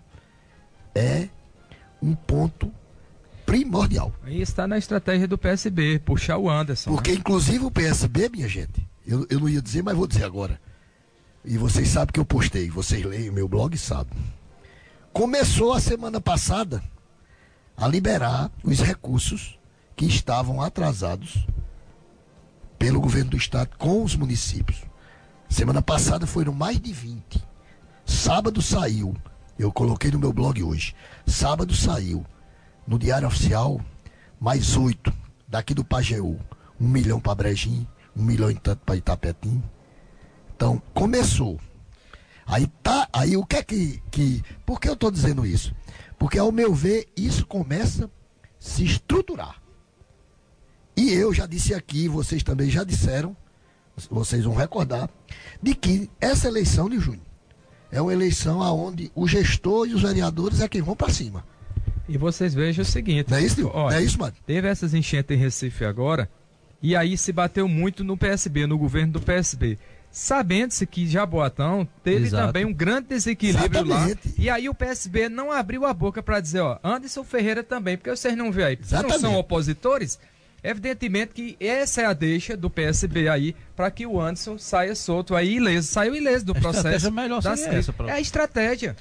é 0.96 1.28
um 2.02 2.14
ponto 2.14 2.72
primordial. 3.46 4.14
Aí 4.24 4.42
está 4.42 4.68
na 4.68 4.78
estratégia 4.78 5.28
do 5.28 5.38
PSB, 5.38 6.00
puxar 6.00 6.38
o 6.38 6.50
Anderson. 6.50 6.92
Porque, 6.92 7.12
né? 7.12 7.18
inclusive, 7.18 7.66
o 7.66 7.72
PSB, 7.72 8.30
minha 8.30 8.48
gente, 8.48 8.88
eu, 9.06 9.26
eu 9.30 9.40
não 9.40 9.50
ia 9.50 9.62
dizer, 9.62 9.84
mas 9.84 9.96
vou 9.98 10.08
dizer 10.08 10.24
agora. 10.24 10.60
E 11.44 11.58
vocês 11.58 11.90
sabem 11.90 12.14
que 12.14 12.20
eu 12.20 12.26
postei, 12.26 12.70
vocês 12.70 13.04
leem 13.04 13.30
o 13.30 13.34
meu 13.34 13.48
blog 13.48 13.74
e 13.74 13.78
sabem. 13.78 14.18
Começou 15.12 15.74
a 15.74 15.82
semana 15.82 16.22
passada 16.22 16.82
a 17.76 17.88
liberar 17.88 18.52
os 18.64 18.80
recursos 18.80 19.60
que 19.96 20.06
estavam 20.06 20.62
atrasados 20.62 21.46
pelo 22.78 23.02
governo 23.02 23.32
do 23.32 23.38
estado 23.38 23.72
com 23.78 24.04
os 24.04 24.16
municípios. 24.16 24.91
Semana 25.52 25.82
passada 25.82 26.26
foram 26.26 26.54
mais 26.54 26.80
de 26.80 26.94
20. 26.94 27.46
Sábado 28.06 28.62
saiu, 28.62 29.14
eu 29.60 29.70
coloquei 29.70 30.10
no 30.10 30.18
meu 30.18 30.32
blog 30.32 30.64
hoje. 30.64 30.96
Sábado 31.28 31.76
saiu 31.76 32.26
no 32.88 32.98
Diário 32.98 33.28
Oficial, 33.28 33.80
mais 34.40 34.78
oito 34.78 35.14
daqui 35.46 35.74
do 35.74 35.84
Pajeú. 35.84 36.40
Um 36.80 36.88
milhão 36.88 37.20
para 37.20 37.36
Brejim, 37.36 37.86
um 38.16 38.24
milhão 38.24 38.50
e 38.50 38.56
tanto 38.56 38.80
para 38.86 38.96
Itapetim. 38.96 39.62
Então, 40.56 40.82
começou. 40.94 41.60
Aí 42.46 42.66
tá, 42.82 43.10
aí 43.12 43.36
o 43.36 43.46
que 43.46 43.58
é 43.58 43.62
que. 43.64 44.02
que 44.10 44.42
por 44.66 44.80
que 44.80 44.88
eu 44.88 44.94
estou 44.94 45.12
dizendo 45.12 45.46
isso? 45.46 45.76
Porque, 46.18 46.40
ao 46.40 46.52
meu 46.52 46.74
ver, 46.74 47.10
isso 47.16 47.46
começa 47.46 48.06
a 48.06 48.10
se 48.58 48.86
estruturar. 48.86 49.62
E 50.96 51.12
eu 51.12 51.34
já 51.34 51.46
disse 51.46 51.74
aqui, 51.74 52.08
vocês 52.08 52.42
também 52.42 52.70
já 52.70 52.86
disseram, 52.86 53.36
vocês 54.10 54.44
vão 54.44 54.54
recordar, 54.54 55.10
de 55.62 55.76
que 55.76 56.10
essa 56.20 56.48
eleição 56.48 56.90
de 56.90 57.00
junho 57.00 57.22
é 57.92 58.02
uma 58.02 58.14
eleição 58.14 58.60
onde 58.60 59.12
o 59.14 59.28
gestor 59.28 59.88
e 59.88 59.94
os 59.94 60.02
vereadores 60.02 60.62
é 60.62 60.68
quem 60.68 60.82
vão 60.82 60.96
para 60.96 61.12
cima. 61.12 61.44
E 62.08 62.18
vocês 62.18 62.54
vejam 62.54 62.84
o 62.84 62.86
seguinte: 62.86 63.30
não 63.30 63.38
é 63.38 63.44
isso, 63.44 63.70
Olha, 63.74 63.96
é 63.96 64.02
isso, 64.02 64.18
mano? 64.18 64.34
Teve 64.46 64.68
essas 64.68 64.94
enchentes 64.94 65.36
em 65.36 65.40
Recife 65.40 65.86
agora, 65.86 66.30
e 66.82 66.96
aí 66.96 67.18
se 67.18 67.32
bateu 67.32 67.68
muito 67.68 68.04
no 68.04 68.18
PSB, 68.18 68.66
no 68.66 68.78
governo 68.78 69.14
do 69.14 69.22
PSB. 69.22 69.78
Sabendo-se 70.14 70.86
que 70.86 71.08
Jaboatão 71.08 71.88
teve 72.04 72.26
Exato. 72.26 72.48
também 72.48 72.66
um 72.66 72.74
grande 72.74 73.08
desequilíbrio 73.08 73.86
Exatamente. 73.86 74.28
lá. 74.28 74.34
E 74.38 74.50
aí 74.50 74.68
o 74.68 74.76
PSB 74.76 75.30
não 75.30 75.54
abriu 75.54 75.86
a 75.86 75.94
boca 75.94 76.22
para 76.22 76.42
dizer, 76.42 76.60
ó, 76.60 76.78
Anderson 76.84 77.24
Ferreira 77.24 77.64
também, 77.64 77.96
porque 77.96 78.10
vocês 78.10 78.36
não 78.36 78.52
vê 78.52 78.66
aí, 78.66 78.80
não 78.92 79.20
são 79.20 79.36
opositores, 79.38 80.20
Evidentemente 80.64 81.34
que 81.34 81.58
essa 81.60 82.02
é 82.02 82.06
a 82.06 82.14
deixa 82.14 82.56
do 82.56 82.70
PSB 82.70 83.28
aí 83.28 83.56
para 83.76 83.90
que 83.90 84.06
o 84.06 84.22
Anderson 84.22 84.58
saia 84.58 84.94
solto 84.96 85.36
aí 85.36 85.56
ileso. 85.56 85.88
Saiu 85.88 86.16
ileso 86.16 86.46
do 86.46 86.52
a 86.56 86.60
processo. 86.60 87.12
Melhor 87.12 87.42
da 87.42 87.54
essa, 87.54 87.94
É 88.08 88.12
a 88.12 88.22
estratégia. 88.22 88.96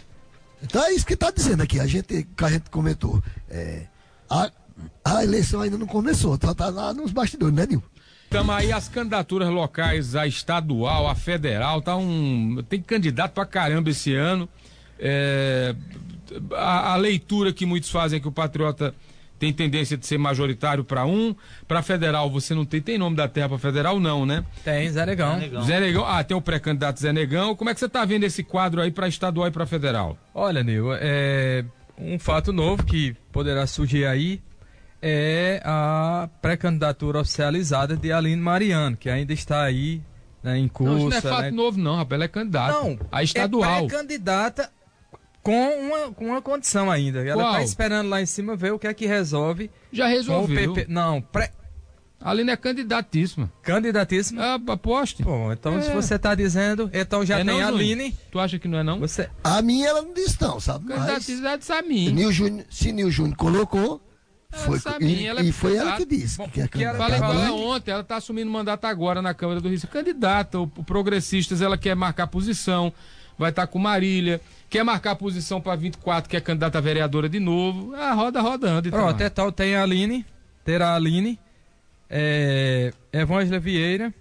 Então 0.63 0.83
é 0.85 0.93
isso 0.93 1.07
que 1.07 1.15
está 1.15 1.31
dizendo 1.31 1.63
aqui. 1.63 1.79
A 1.79 1.87
gente, 1.87 2.27
que 2.37 2.45
a 2.45 2.49
gente 2.49 2.71
comentou. 2.71 3.23
É, 3.49 3.87
a, 4.29 4.51
a 5.05 5.25
eleição 5.25 5.61
ainda 5.61 5.77
não 5.77 5.87
começou, 5.87 6.39
tá, 6.39 6.55
tá 6.55 6.69
lá 6.69 6.95
nos 6.95 7.13
bastidores, 7.13 7.55
né, 7.55 7.67
Nil? 7.67 7.83
Então 8.29 8.49
aí 8.51 8.73
as 8.73 8.89
candidaturas 8.89 9.49
locais, 9.49 10.15
a 10.15 10.27
estadual, 10.27 11.09
a 11.09 11.15
federal, 11.15 11.83
tá 11.83 11.97
um. 11.97 12.63
Tem 12.69 12.81
candidato 12.81 13.33
pra 13.33 13.45
caramba 13.45 13.91
esse 13.91 14.15
ano. 14.15 14.49
É, 14.99 15.75
a, 16.53 16.93
a 16.93 16.97
leitura 16.97 17.53
que 17.53 17.67
muitos 17.67 17.91
fazem 17.91 18.19
é 18.19 18.21
que 18.21 18.29
o 18.29 18.33
Patriota 18.33 18.95
tem 19.41 19.55
tendência 19.55 19.97
de 19.97 20.07
ser 20.07 20.19
majoritário 20.19 20.85
para 20.85 21.07
um. 21.07 21.35
Para 21.67 21.81
federal, 21.81 22.31
você 22.31 22.55
não 22.55 22.67
tem. 22.67 22.83
Tem 22.83 22.99
nome 22.99 23.17
da 23.17 23.27
terra 23.27 23.49
para 23.49 23.59
federal, 23.59 23.99
não, 23.99 24.27
né? 24.27 24.45
Tem, 24.63 24.89
Zé 24.91 25.07
Negão. 25.07 25.33
Zé 25.33 25.41
Negão. 25.41 25.63
Zé 25.63 25.81
Negão. 25.81 26.05
Ah, 26.07 26.23
tem 26.23 26.37
o 26.37 26.43
pré-candidato 26.43 27.01
Zé 27.01 27.11
Negão. 27.11 27.57
Como 27.57 27.71
é 27.71 27.75
que 27.75 27.81
você 27.81 27.87
está 27.87 28.05
vendo 28.05 28.25
esse 28.25 28.45
quadro 28.45 28.83
aí 28.83 28.91
para 28.91 29.09
estadual 29.09 29.49
e 29.49 29.51
para 29.51 29.65
federal? 29.65 30.19
Olha, 30.35 30.63
Nil, 30.63 30.91
é 30.93 31.65
um 31.99 32.19
fato 32.19 32.53
novo 32.53 32.85
que 32.85 33.17
poderá 33.33 33.67
surgir 33.67 34.05
aí 34.05 34.43
é 35.03 35.63
a 35.65 36.29
pré-candidatura 36.43 37.21
oficializada 37.21 37.97
de 37.97 38.13
Aline 38.13 38.43
Mariano, 38.43 38.99
que 38.99 39.09
ainda 39.09 39.33
está 39.33 39.63
aí 39.63 40.03
né, 40.43 40.59
em 40.59 40.69
curso. 40.69 40.93
Não, 40.93 41.09
isso 41.09 41.09
não 41.09 41.17
é 41.17 41.21
fato 41.35 41.43
né? 41.45 41.51
novo, 41.51 41.79
não, 41.79 41.97
rapaz. 41.97 42.13
Ela 42.19 42.25
é 42.25 42.29
candidata. 42.29 42.73
Não, 42.75 42.99
a 43.11 43.23
estadual. 43.23 43.85
É 43.85 43.87
pré-candidata 43.87 44.71
com 45.43 45.69
uma, 45.69 46.13
com 46.13 46.27
uma 46.27 46.43
condição 46.43 46.91
ainda. 46.91 47.27
Ela 47.27 47.45
está 47.45 47.63
esperando 47.63 48.09
lá 48.09 48.21
em 48.21 48.27
cima 48.27 48.57
ver 48.57 48.73
o 48.73 48.79
que 48.79 48.87
é 48.87 48.95
que 48.95 49.07
resolve. 49.07 49.71
Já 49.93 50.07
resolveu. 50.07 50.75
Não, 50.89 51.21
pré... 51.21 51.53
A 52.23 52.33
Aline 52.33 52.51
é 52.51 52.57
candidatíssima. 52.57 53.51
Candidatíssima? 53.63 54.43
Ah, 54.43 54.61
aposte. 54.73 55.23
Bom, 55.23 55.51
então 55.51 55.79
é. 55.79 55.83
se 55.83 55.91
você 55.91 56.17
está 56.17 56.35
dizendo, 56.35 56.91
então 56.93 57.25
já 57.25 57.39
é 57.39 57.45
tem 57.45 57.47
não, 57.47 57.65
a 57.65 57.69
Aline. 57.69 58.15
Tu 58.31 58.39
acha 58.39 58.59
que 58.59 58.69
não 58.69 58.79
é 58.79 58.83
não? 58.83 59.01
Você... 59.01 59.31
A 59.43 59.63
minha 59.63 59.89
ela 59.89 60.03
não 60.03 60.13
disse 60.13 60.37
não, 60.39 60.61
sabe? 60.61 60.89
Candidatíssima 60.89 61.59
a 61.79 61.83
mim. 61.83 62.11
Nil 62.13 62.31
Júnior, 62.31 62.67
se 62.69 62.93
Nil 62.93 63.11
Júnior 63.11 63.37
colocou, 63.39 64.03
foi, 64.51 64.79
e, 65.01 65.27
ela 65.27 65.41
é 65.41 65.45
e 65.45 65.53
foi 65.53 65.77
ela 65.77 65.97
que 65.97 66.05
disse 66.05 66.37
Bom, 66.37 66.49
que, 66.49 66.67
que 66.67 66.85
é 66.85 66.93
Falei 66.93 67.21
com 67.21 67.27
ela 67.27 67.53
ontem, 67.53 67.93
ela 67.93 68.01
está 68.01 68.17
assumindo 68.17 68.51
mandato 68.51 68.85
agora 68.85 69.23
na 69.23 69.33
Câmara 69.33 69.61
do 69.61 69.69
Rio. 69.69 69.81
Candidata, 69.89 70.59
o, 70.59 70.65
o 70.65 70.85
Progressistas, 70.85 71.63
ela 71.63 71.79
quer 71.79 71.95
marcar 71.95 72.27
posição, 72.27 72.93
vai 73.41 73.51
estar 73.51 73.67
tá 73.67 73.73
com 73.73 73.79
Marília 73.79 74.41
quer 74.71 74.85
marcar 74.85 75.17
posição 75.17 75.61
para 75.61 75.75
24, 75.75 76.31
que 76.31 76.37
é 76.37 76.41
candidata 76.41 76.79
a 76.79 76.81
vereadora 76.81 77.29
de 77.29 77.41
novo. 77.41 77.95
A 77.97 78.13
roda 78.13 78.41
rodando. 78.41 78.89
Então, 78.89 79.01
Pronto, 79.01 79.21
é 79.21 79.29
tal, 79.29 79.51
tem 79.51 79.75
a 79.75 79.83
Aline, 79.83 80.25
terá 80.65 80.91
a 80.91 80.95
Aline, 80.95 81.39
é, 82.09 82.93
Evângela 83.13 83.59
Vieira, 83.59 84.15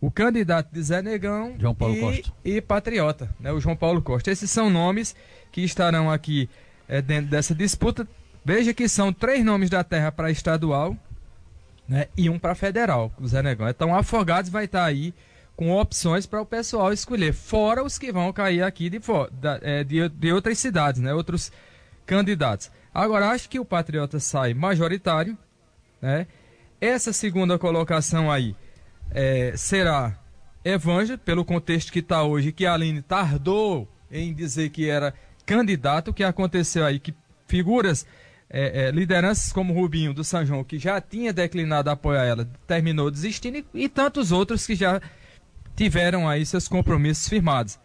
o 0.00 0.10
candidato 0.10 0.72
de 0.72 0.82
Zé 0.82 1.02
Negão 1.02 1.54
João 1.58 1.74
Paulo 1.74 1.94
e, 1.94 2.00
Costa. 2.00 2.32
e 2.44 2.60
Patriota, 2.60 3.34
né, 3.38 3.52
o 3.52 3.60
João 3.60 3.76
Paulo 3.76 4.00
Costa. 4.00 4.30
Esses 4.30 4.50
são 4.50 4.70
nomes 4.70 5.14
que 5.52 5.60
estarão 5.60 6.10
aqui 6.10 6.48
é, 6.88 7.02
dentro 7.02 7.30
dessa 7.30 7.54
disputa. 7.54 8.08
Veja 8.42 8.72
que 8.72 8.88
são 8.88 9.12
três 9.12 9.44
nomes 9.44 9.68
da 9.70 9.84
terra 9.84 10.10
para 10.10 10.30
estadual 10.30 10.96
né, 11.86 12.08
e 12.16 12.28
um 12.28 12.38
para 12.38 12.54
federal, 12.54 13.12
o 13.20 13.28
Zé 13.28 13.42
Negão. 13.42 13.68
Então, 13.68 13.94
Afogados 13.94 14.50
vai 14.50 14.64
estar 14.64 14.84
aí 14.84 15.12
com 15.56 15.70
opções 15.72 16.26
para 16.26 16.40
o 16.40 16.46
pessoal 16.46 16.92
escolher, 16.92 17.32
fora 17.32 17.82
os 17.82 17.98
que 17.98 18.10
vão 18.10 18.32
cair 18.32 18.62
aqui 18.62 18.90
de, 18.90 19.00
é, 19.62 19.84
de, 19.84 20.08
de 20.08 20.32
outras 20.32 20.58
cidades, 20.58 21.00
né? 21.00 21.14
outros 21.14 21.52
candidatos. 22.04 22.70
Agora, 22.92 23.30
acho 23.30 23.48
que 23.48 23.58
o 23.58 23.64
Patriota 23.64 24.20
sai 24.20 24.54
majoritário, 24.54 25.36
né? 26.00 26.26
Essa 26.80 27.12
segunda 27.12 27.58
colocação 27.58 28.30
aí 28.30 28.54
é, 29.10 29.56
será 29.56 30.18
Evângelo, 30.64 31.18
pelo 31.18 31.44
contexto 31.44 31.92
que 31.92 31.98
está 31.98 32.22
hoje, 32.22 32.52
que 32.52 32.66
a 32.66 32.74
Aline 32.74 33.02
tardou 33.02 33.88
em 34.10 34.32
dizer 34.32 34.70
que 34.70 34.88
era 34.88 35.14
candidato, 35.44 36.10
o 36.10 36.14
que 36.14 36.24
aconteceu 36.24 36.84
aí, 36.84 36.98
que 36.98 37.14
figuras, 37.46 38.06
é, 38.48 38.86
é, 38.86 38.90
lideranças 38.90 39.52
como 39.52 39.74
Rubinho 39.74 40.14
do 40.14 40.24
São 40.24 40.44
João, 40.44 40.64
que 40.64 40.78
já 40.78 41.00
tinha 41.00 41.32
declinado 41.32 41.90
apoiar 41.90 42.24
ela, 42.24 42.48
terminou 42.66 43.10
desistindo, 43.10 43.58
e, 43.58 43.66
e 43.74 43.88
tantos 43.88 44.32
outros 44.32 44.66
que 44.66 44.74
já 44.74 45.00
tiveram 45.76 46.28
aí 46.28 46.44
seus 46.44 46.68
compromissos 46.68 47.28
firmados. 47.28 47.78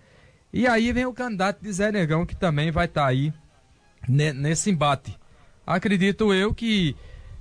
E 0.51 0.67
aí 0.67 0.91
vem 0.91 1.05
o 1.05 1.13
candidato 1.13 1.61
de 1.61 1.71
Zé 1.71 1.91
Negão, 1.91 2.25
que 2.25 2.35
também 2.35 2.71
vai 2.71 2.85
estar 2.85 3.03
tá 3.03 3.07
aí 3.07 3.33
nesse 4.07 4.71
embate. 4.71 5.17
Acredito 5.65 6.33
eu 6.33 6.53
que 6.53 6.95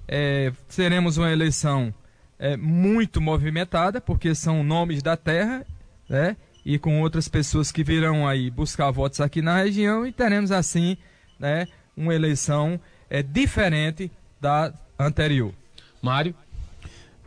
é, 0.06 0.52
seremos 0.68 1.16
uma 1.16 1.30
eleição 1.30 1.92
é, 2.38 2.56
muito 2.56 3.20
movimentada, 3.20 4.00
porque 4.00 4.34
são 4.34 4.62
nomes 4.62 5.02
da 5.02 5.16
terra, 5.16 5.66
né? 6.08 6.36
E 6.64 6.78
com 6.78 7.00
outras 7.00 7.28
pessoas 7.28 7.72
que 7.72 7.82
virão 7.82 8.28
aí 8.28 8.50
buscar 8.50 8.90
votos 8.90 9.20
aqui 9.20 9.40
na 9.40 9.62
região 9.62 10.06
e 10.06 10.12
teremos 10.12 10.52
assim, 10.52 10.98
né? 11.38 11.66
Uma 11.96 12.14
eleição 12.14 12.78
é, 13.08 13.22
diferente 13.22 14.10
da 14.40 14.72
anterior. 14.98 15.54
Mário? 16.02 16.34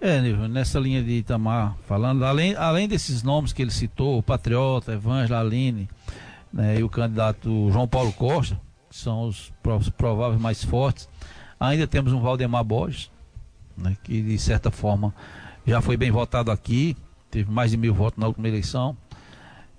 É, 0.02 0.20
nessa 0.48 0.80
linha 0.80 1.04
de 1.04 1.12
Itamar 1.12 1.78
falando, 1.86 2.26
além, 2.26 2.56
além 2.56 2.88
desses 2.88 3.22
nomes 3.22 3.54
que 3.54 3.62
ele 3.62 3.70
citou, 3.70 4.18
o 4.18 4.24
Patriota, 4.24 4.94
Evângela 4.94 5.40
Aline 5.40 5.88
né, 6.52 6.80
e 6.80 6.84
o 6.84 6.90
candidato 6.90 7.70
João 7.72 7.88
Paulo 7.88 8.12
Costa, 8.12 8.60
que 8.90 8.98
são 8.98 9.28
os 9.28 9.54
prováveis 9.96 10.42
mais 10.42 10.64
fortes, 10.64 11.08
ainda 11.60 11.86
temos 11.86 12.14
um 12.14 12.20
Valdemar 12.20 12.64
Borges, 12.64 13.12
né, 13.78 13.96
que 14.04 14.24
de 14.24 14.40
certa 14.40 14.72
forma 14.72 15.14
já 15.68 15.82
foi 15.82 15.96
bem 15.96 16.10
votado 16.10 16.50
aqui, 16.50 16.98
teve 17.30 17.52
mais 17.52 17.70
de 17.70 17.78
mil 17.78 17.94
votos 17.94 18.20
na 18.20 18.26
última 18.26 18.48
eleição. 18.48 18.98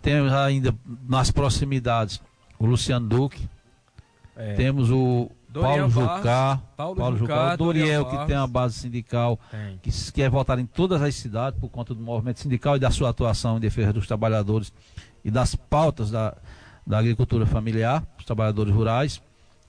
Temos 0.00 0.32
ainda 0.32 0.72
nas 1.08 1.32
proximidades 1.32 2.22
o 2.60 2.66
Luciano 2.66 3.08
Duque, 3.08 3.48
é. 4.36 4.54
temos 4.54 4.88
o 4.88 5.28
Doriel 5.52 5.90
Paulo 5.90 5.90
Jucá, 5.90 6.60
Paulo, 6.74 6.96
Paulo 6.96 7.18
Jucá, 7.18 7.52
o 7.52 7.56
Doriel, 7.58 8.06
que 8.06 8.26
tem 8.26 8.36
uma 8.36 8.46
base 8.46 8.78
sindical, 8.78 9.38
que 9.82 9.90
quer 10.12 10.30
votar 10.30 10.58
em 10.58 10.64
todas 10.64 11.02
as 11.02 11.14
cidades 11.14 11.60
por 11.60 11.68
conta 11.68 11.94
do 11.94 12.00
movimento 12.00 12.40
sindical 12.40 12.76
e 12.76 12.80
da 12.80 12.90
sua 12.90 13.10
atuação 13.10 13.58
em 13.58 13.60
defesa 13.60 13.92
dos 13.92 14.06
trabalhadores 14.06 14.72
e 15.22 15.30
das 15.30 15.54
pautas 15.54 16.10
da, 16.10 16.34
da 16.86 16.98
agricultura 16.98 17.44
familiar, 17.44 18.02
dos 18.16 18.24
trabalhadores 18.24 18.74
rurais, 18.74 19.20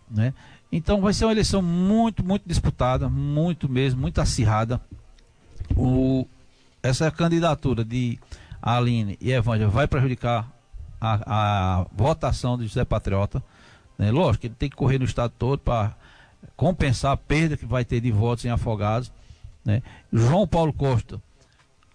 né? 0.10 0.34
Então 0.72 1.02
vai 1.02 1.14
ser 1.14 1.26
uma 1.26 1.34
eleição 1.34 1.62
muito, 1.62 2.24
muito 2.24 2.44
disputada, 2.48 3.10
muito 3.10 3.68
mesmo, 3.68 4.00
muito 4.00 4.22
acirrada. 4.22 4.80
O, 5.76 6.26
essa 6.82 7.12
candidatura 7.12 7.84
de 7.84 8.18
Aline 8.62 9.18
e 9.20 9.32
Evângela 9.32 9.70
vai 9.70 9.86
prejudicar 9.86 10.50
a, 11.00 11.82
a 11.82 11.86
votação 11.92 12.58
de 12.58 12.66
José 12.68 12.86
Patriota 12.86 13.44
né? 13.98 14.12
Lógico, 14.12 14.46
ele 14.46 14.56
tem 14.56 14.70
que 14.70 14.76
correr 14.76 15.00
no 15.00 15.06
estado 15.06 15.34
todo 15.38 15.60
para 15.60 15.96
compensar 16.56 17.12
a 17.12 17.18
perda 17.18 17.58
que 17.58 17.66
vai 17.66 17.86
ter 17.86 18.00
de 18.00 18.12
votos 18.12 18.46
em 18.46 18.50
Afogados. 18.50 19.12
Né? 19.64 19.82
João 20.12 20.48
Paulo 20.48 20.74
Costa, 20.74 21.22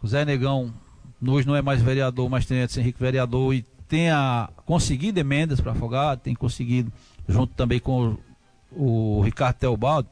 Zé 0.06 0.24
Negão, 0.24 0.72
hoje 1.26 1.46
não 1.46 1.56
é 1.56 1.62
mais 1.62 1.82
vereador, 1.82 2.28
mas 2.28 2.46
tem 2.46 2.60
Edson 2.60 2.80
Henrique 2.80 3.00
vereador 3.00 3.54
e 3.54 3.62
tenha 3.88 4.48
conseguido 4.64 5.18
emendas 5.18 5.60
para 5.60 5.72
Afogados, 5.72 6.22
tem 6.22 6.34
conseguido, 6.34 6.92
junto 7.28 7.54
também 7.54 7.80
com 7.80 8.16
o, 8.72 9.18
o 9.18 9.22
Ricardo 9.22 9.56
Teobaldo, 9.56 10.08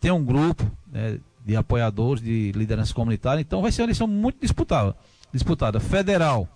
tem 0.00 0.10
um 0.10 0.24
grupo 0.24 0.70
né, 0.90 1.18
de 1.44 1.56
apoiadores, 1.56 2.22
de 2.22 2.52
liderança 2.52 2.92
comunitária, 2.94 3.40
então 3.40 3.62
vai 3.62 3.70
ser 3.70 3.82
uma 3.82 3.86
eleição 3.86 4.06
muito 4.06 4.40
disputada. 4.40 4.96
disputada. 5.32 5.78
Federal, 5.80 6.48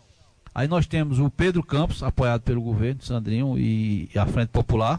Aí 0.58 0.66
nós 0.66 0.88
temos 0.88 1.20
o 1.20 1.30
Pedro 1.30 1.62
Campos, 1.62 2.02
apoiado 2.02 2.40
pelo 2.40 2.60
governo 2.60 3.00
Sandrinho 3.00 3.56
e, 3.56 4.10
a 4.16 4.26
Frente 4.26 4.48
Popular. 4.48 4.98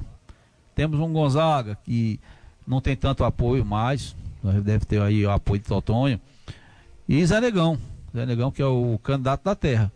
Temos 0.74 1.02
um 1.02 1.12
Gonzaga, 1.12 1.78
que 1.84 2.18
não 2.66 2.80
tem 2.80 2.96
tanto 2.96 3.26
apoio 3.26 3.66
mais, 3.66 4.16
deve 4.64 4.86
ter 4.86 5.02
aí 5.02 5.26
o 5.26 5.30
apoio 5.30 5.60
de 5.60 5.68
Totonho. 5.68 6.18
E 7.10 7.26
Zé 7.26 7.42
Negão, 7.42 7.78
Zé 8.16 8.26
Negão 8.26 8.52
que 8.52 8.62
é 8.62 8.66
o 8.66 8.98
candidato 9.04 9.44
da 9.44 9.54
terra, 9.54 9.92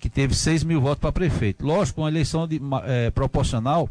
que 0.00 0.10
teve 0.10 0.34
6 0.34 0.64
mil 0.64 0.80
votos 0.80 0.98
para 0.98 1.12
prefeito. 1.12 1.64
Lógico, 1.64 2.00
uma 2.00 2.10
eleição 2.10 2.48
de, 2.48 2.60
é, 2.84 3.12
proporcional 3.12 3.88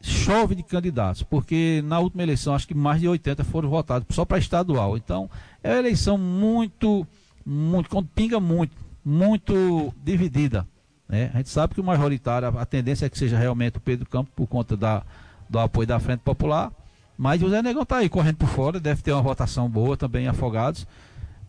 chove 0.00 0.54
de 0.54 0.62
candidatos, 0.62 1.24
porque 1.24 1.82
na 1.84 1.98
última 1.98 2.22
eleição 2.22 2.54
acho 2.54 2.68
que 2.68 2.74
mais 2.74 3.00
de 3.00 3.08
80 3.08 3.42
foram 3.42 3.68
votados 3.68 4.06
só 4.14 4.24
para 4.24 4.38
estadual. 4.38 4.96
Então 4.96 5.28
é 5.64 5.70
uma 5.70 5.78
eleição 5.80 6.16
muito, 6.16 7.04
muito, 7.44 8.04
pinga 8.14 8.38
muito, 8.38 8.83
muito 9.04 9.92
dividida. 10.02 10.66
Né? 11.08 11.30
A 11.34 11.38
gente 11.38 11.50
sabe 11.50 11.74
que 11.74 11.80
o 11.80 11.84
majoritário, 11.84 12.56
a 12.58 12.64
tendência 12.64 13.06
é 13.06 13.08
que 13.08 13.18
seja 13.18 13.38
realmente 13.38 13.76
o 13.76 13.80
Pedro 13.80 14.08
Campos 14.08 14.32
por 14.34 14.46
conta 14.46 14.76
da, 14.76 15.02
do 15.48 15.58
apoio 15.58 15.86
da 15.86 16.00
Frente 16.00 16.20
Popular. 16.20 16.72
Mas 17.16 17.42
o 17.42 17.48
Zé 17.48 17.62
Negão 17.62 17.82
está 17.82 17.98
aí 17.98 18.08
correndo 18.08 18.36
por 18.36 18.48
fora, 18.48 18.80
deve 18.80 19.02
ter 19.02 19.12
uma 19.12 19.22
votação 19.22 19.68
boa 19.68 19.96
também, 19.96 20.26
afogados. 20.26 20.86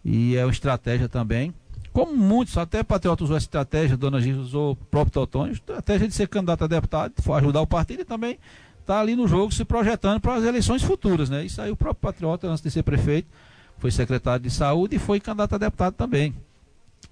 E 0.03 0.35
é 0.35 0.45
uma 0.45 0.51
estratégia 0.51 1.09
também. 1.09 1.53
Como 1.91 2.15
muitos, 2.15 2.57
até 2.57 2.83
Patriota 2.83 3.23
usou 3.23 3.37
essa 3.37 3.45
estratégia, 3.45 3.95
Dona 3.95 4.19
Gil 4.19 4.37
usou 4.37 4.73
o 4.73 4.75
próprio 4.75 5.13
Totônio, 5.13 5.53
estratégia 5.53 6.07
de 6.07 6.13
ser 6.13 6.27
candidato 6.27 6.65
a 6.65 6.67
deputado, 6.67 7.13
ajudar 7.35 7.61
o 7.61 7.67
partido 7.67 8.01
e 8.01 8.05
também 8.05 8.37
está 8.81 8.99
ali 8.99 9.15
no 9.15 9.27
jogo 9.27 9.51
se 9.53 9.65
projetando 9.65 10.19
para 10.19 10.35
as 10.35 10.43
eleições 10.43 10.83
futuras, 10.83 11.29
né? 11.29 11.45
Isso 11.45 11.59
aí 11.61 11.71
o 11.71 11.75
próprio 11.75 12.01
Patriota, 12.01 12.47
antes 12.47 12.61
de 12.61 12.69
ser 12.69 12.83
prefeito, 12.83 13.29
foi 13.77 13.91
secretário 13.91 14.43
de 14.43 14.51
saúde 14.51 14.97
e 14.97 14.99
foi 14.99 15.19
candidato 15.19 15.55
a 15.55 15.57
deputado 15.57 15.93
também. 15.93 16.35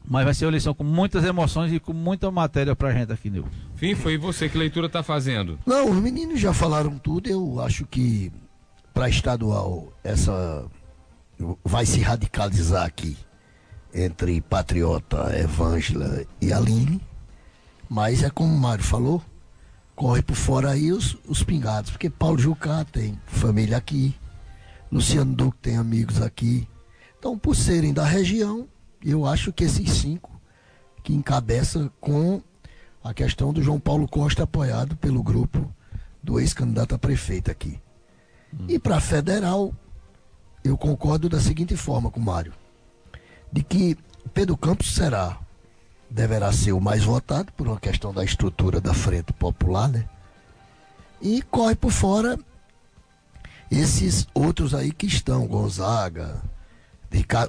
Mas 0.06 0.26
vai 0.26 0.34
ser 0.34 0.46
uma 0.46 0.52
eleição 0.52 0.74
com 0.74 0.84
muitas 0.84 1.24
emoções 1.24 1.72
e 1.72 1.80
com 1.80 1.94
muita 1.94 2.30
matéria 2.30 2.76
pra 2.76 2.92
gente 2.92 3.12
aqui, 3.12 3.30
Nil. 3.30 3.46
Fim, 3.76 3.96
foi 3.96 4.18
você 4.18 4.50
que 4.50 4.58
leitura 4.58 4.90
tá 4.90 5.02
fazendo? 5.02 5.58
Não, 5.66 5.90
os 5.90 5.98
meninos 5.98 6.40
já 6.40 6.54
falaram 6.54 6.98
tudo. 6.98 7.30
Eu 7.30 7.60
acho 7.62 7.86
que 7.86 8.32
para 8.94 9.10
estadual 9.10 9.92
essa 10.04 10.66
vai 11.64 11.86
se 11.86 12.00
radicalizar 12.00 12.86
aqui 12.86 13.18
entre 13.94 14.42
Patriota, 14.42 15.38
Evângela 15.38 16.26
e 16.42 16.52
Aline. 16.52 17.02
Mas 17.90 18.24
é 18.24 18.30
como 18.30 18.54
o 18.54 18.58
Mário 18.58 18.84
falou, 18.84 19.22
corre 19.96 20.22
por 20.22 20.36
fora 20.36 20.72
aí 20.72 20.92
os, 20.92 21.18
os 21.28 21.44
pingados, 21.44 21.92
porque 21.92 22.10
Paulo 22.10 22.40
Jucá 22.40 22.84
tem 22.86 23.20
família 23.28 23.78
aqui, 23.78 24.16
Luciano 24.92 25.34
Duque 25.34 25.58
tem 25.62 25.78
amigos 25.78 26.22
aqui. 26.22 26.68
Então, 27.20 27.38
por 27.38 27.56
serem 27.56 27.94
da 27.94 28.04
região, 28.04 28.68
eu 29.04 29.26
acho 29.26 29.52
que 29.52 29.64
esses 29.64 29.90
cinco 29.90 30.32
que 31.04 31.14
encabeça 31.14 31.92
com 32.00 32.42
a 33.04 33.14
questão 33.14 33.52
do 33.52 33.62
João 33.62 33.80
Paulo 33.80 34.08
Costa 34.08 34.44
apoiado 34.44 34.96
pelo 34.96 35.22
grupo 35.22 35.70
do 36.22 36.40
ex-candidato 36.40 36.96
a 36.96 36.98
prefeito 36.98 37.52
aqui. 37.52 37.80
Hum. 38.54 38.66
E 38.70 38.80
para 38.80 39.02
federal, 39.02 39.74
eu 40.64 40.78
concordo 40.78 41.28
da 41.28 41.42
seguinte 41.42 41.76
forma 41.76 42.10
com 42.10 42.20
o 42.20 42.24
Mário, 42.24 42.54
de 43.52 43.62
que 43.62 43.98
Pedro 44.34 44.56
Campos 44.56 44.96
será, 44.96 45.38
deverá 46.10 46.54
ser 46.54 46.72
o 46.72 46.80
mais 46.80 47.04
votado 47.04 47.52
por 47.54 47.68
uma 47.68 47.80
questão 47.80 48.14
da 48.14 48.24
estrutura 48.24 48.80
da 48.80 48.94
frente 48.94 49.34
popular, 49.34 49.90
né? 49.90 50.08
E 51.22 51.42
corre 51.42 51.76
por 51.76 51.92
fora 51.92 52.40
esses 53.70 54.28
outros 54.34 54.74
aí 54.74 54.92
que 54.92 55.08
estão, 55.08 55.48
Gonzaga, 55.48 56.42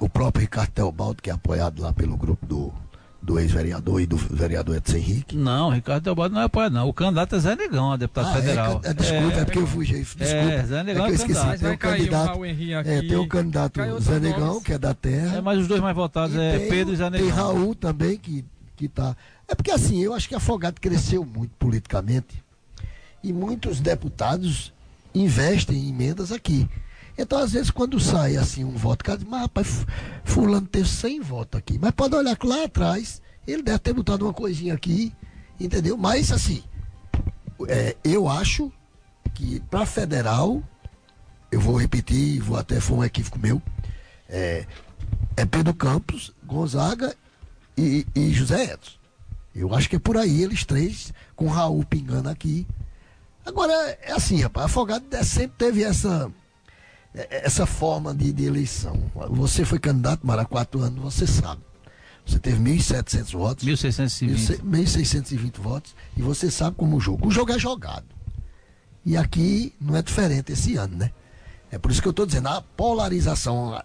o 0.01 0.09
próprio 0.09 0.41
Ricardo 0.41 0.71
Teobaldo, 0.71 1.21
que 1.21 1.29
é 1.29 1.33
apoiado 1.33 1.81
lá 1.81 1.91
pelo 1.91 2.15
grupo 2.15 2.45
do, 2.45 2.73
do 3.21 3.39
ex-vereador 3.39 4.01
e 4.01 4.05
do 4.05 4.15
vereador 4.15 4.75
Edson 4.75 4.97
Henrique. 4.97 5.35
Não, 5.35 5.69
Ricardo 5.69 6.03
Teobaldo 6.03 6.35
não 6.35 6.41
é 6.41 6.45
apoiado, 6.45 6.73
não. 6.73 6.87
O 6.87 6.93
candidato 6.93 7.35
é 7.35 7.39
Zé 7.39 7.55
Negão, 7.55 7.91
a 7.91 7.97
deputado 7.97 8.27
ah, 8.27 8.37
é, 8.37 8.41
federal. 8.41 8.81
É, 8.83 8.89
é, 8.89 8.93
desculpa, 8.93 9.37
é, 9.37 9.39
é, 9.39 9.45
porque 9.45 9.59
eu 9.59 9.67
fugi. 9.67 9.93
Desculpa. 9.93 10.23
É, 10.25 10.63
Zé 10.65 10.83
Negão 10.83 11.05
é, 11.05 11.07
que 11.07 11.11
eu 11.11 11.15
esqueci. 11.15 11.57
Tem 11.57 11.71
o 11.71 11.77
candidato, 11.77 12.45
é, 12.45 13.01
tem 13.01 13.17
o 13.17 13.27
candidato 13.27 13.99
Zé 13.99 14.19
Negão, 14.19 14.61
que 14.61 14.73
é 14.73 14.77
da 14.77 14.93
Terra. 14.93 15.37
É, 15.37 15.41
mas 15.41 15.59
os 15.59 15.67
dois 15.67 15.81
mais 15.81 15.95
votados 15.95 16.35
e 16.35 16.39
é 16.39 16.59
tem, 16.59 16.69
Pedro 16.69 16.93
e 16.93 16.97
Zé 16.97 17.09
Negão. 17.09 17.27
Tem 17.27 17.35
Raul 17.35 17.73
também, 17.73 18.17
que, 18.17 18.45
que 18.75 18.87
tá. 18.87 19.17
É 19.47 19.55
porque 19.55 19.71
assim, 19.71 19.99
eu 19.99 20.13
acho 20.13 20.29
que 20.29 20.35
Afogado 20.35 20.79
cresceu 20.79 21.25
muito 21.25 21.51
politicamente 21.57 22.43
e 23.23 23.33
muitos 23.33 23.79
deputados 23.79 24.71
investem 25.13 25.77
em 25.77 25.89
emendas 25.89 26.31
aqui. 26.31 26.69
Então, 27.17 27.39
às 27.39 27.53
vezes, 27.53 27.71
quando 27.71 27.99
sai 27.99 28.35
assim 28.35 28.63
um 28.63 28.71
voto, 28.71 29.03
mas 29.27 29.41
rapaz, 29.41 29.85
fulano 30.23 30.67
teve 30.67 30.87
100 30.87 31.21
votos 31.21 31.57
aqui. 31.57 31.79
Mas 31.79 31.91
pode 31.91 32.15
olhar 32.15 32.35
que 32.35 32.45
lá 32.45 32.65
atrás, 32.65 33.21
ele 33.47 33.61
deve 33.63 33.79
ter 33.79 33.93
botado 33.93 34.25
uma 34.25 34.33
coisinha 34.33 34.73
aqui, 34.73 35.13
entendeu? 35.59 35.95
Mas, 35.97 36.31
assim, 36.31 36.63
é, 37.67 37.95
eu 38.03 38.27
acho 38.27 38.71
que 39.33 39.61
para 39.69 39.85
federal, 39.85 40.61
eu 41.51 41.59
vou 41.59 41.79
repetir, 41.79 42.41
vou 42.41 42.57
até, 42.57 42.79
foi 42.81 42.97
um 42.97 43.03
equívoco 43.03 43.39
meu, 43.39 43.61
é, 44.27 44.65
é 45.37 45.45
Pedro 45.45 45.73
Campos, 45.73 46.33
Gonzaga 46.45 47.15
e, 47.77 48.05
e 48.13 48.31
José 48.31 48.73
Edson. 48.73 48.97
Eu 49.53 49.73
acho 49.73 49.89
que 49.89 49.95
é 49.95 49.99
por 49.99 50.17
aí 50.17 50.43
eles 50.43 50.65
três, 50.65 51.13
com 51.33 51.47
Raul 51.47 51.85
pingando 51.85 52.27
aqui. 52.27 52.67
Agora, 53.45 53.73
é 54.01 54.11
assim, 54.11 54.41
rapaz, 54.41 54.65
Afogado 54.65 55.05
sempre 55.23 55.55
teve 55.57 55.83
essa 55.83 56.29
essa 57.29 57.65
forma 57.65 58.13
de, 58.13 58.31
de 58.33 58.45
eleição. 58.45 58.99
Você 59.29 59.63
foi 59.63 59.79
candidato, 59.79 60.25
Mara, 60.25 60.41
há 60.41 60.45
quatro 60.45 60.81
anos, 60.81 61.01
você 61.01 61.25
sabe. 61.25 61.61
Você 62.25 62.39
teve 62.39 62.57
1.700 62.57 63.31
votos. 63.31 63.65
1.620. 63.65 64.61
1.620 64.61 65.59
votos. 65.59 65.95
E 66.17 66.21
você 66.21 66.49
sabe 66.49 66.75
como 66.75 66.97
o 66.97 66.99
jogo. 66.99 67.27
O 67.27 67.31
jogo 67.31 67.51
é 67.51 67.59
jogado. 67.59 68.05
E 69.05 69.15
aqui 69.15 69.73
não 69.79 69.95
é 69.95 70.01
diferente 70.01 70.51
esse 70.51 70.75
ano, 70.75 70.97
né? 70.97 71.11
É 71.71 71.77
por 71.77 71.91
isso 71.91 72.01
que 72.01 72.07
eu 72.07 72.11
estou 72.11 72.25
dizendo, 72.25 72.47
a 72.47 72.61
polarização 72.61 73.81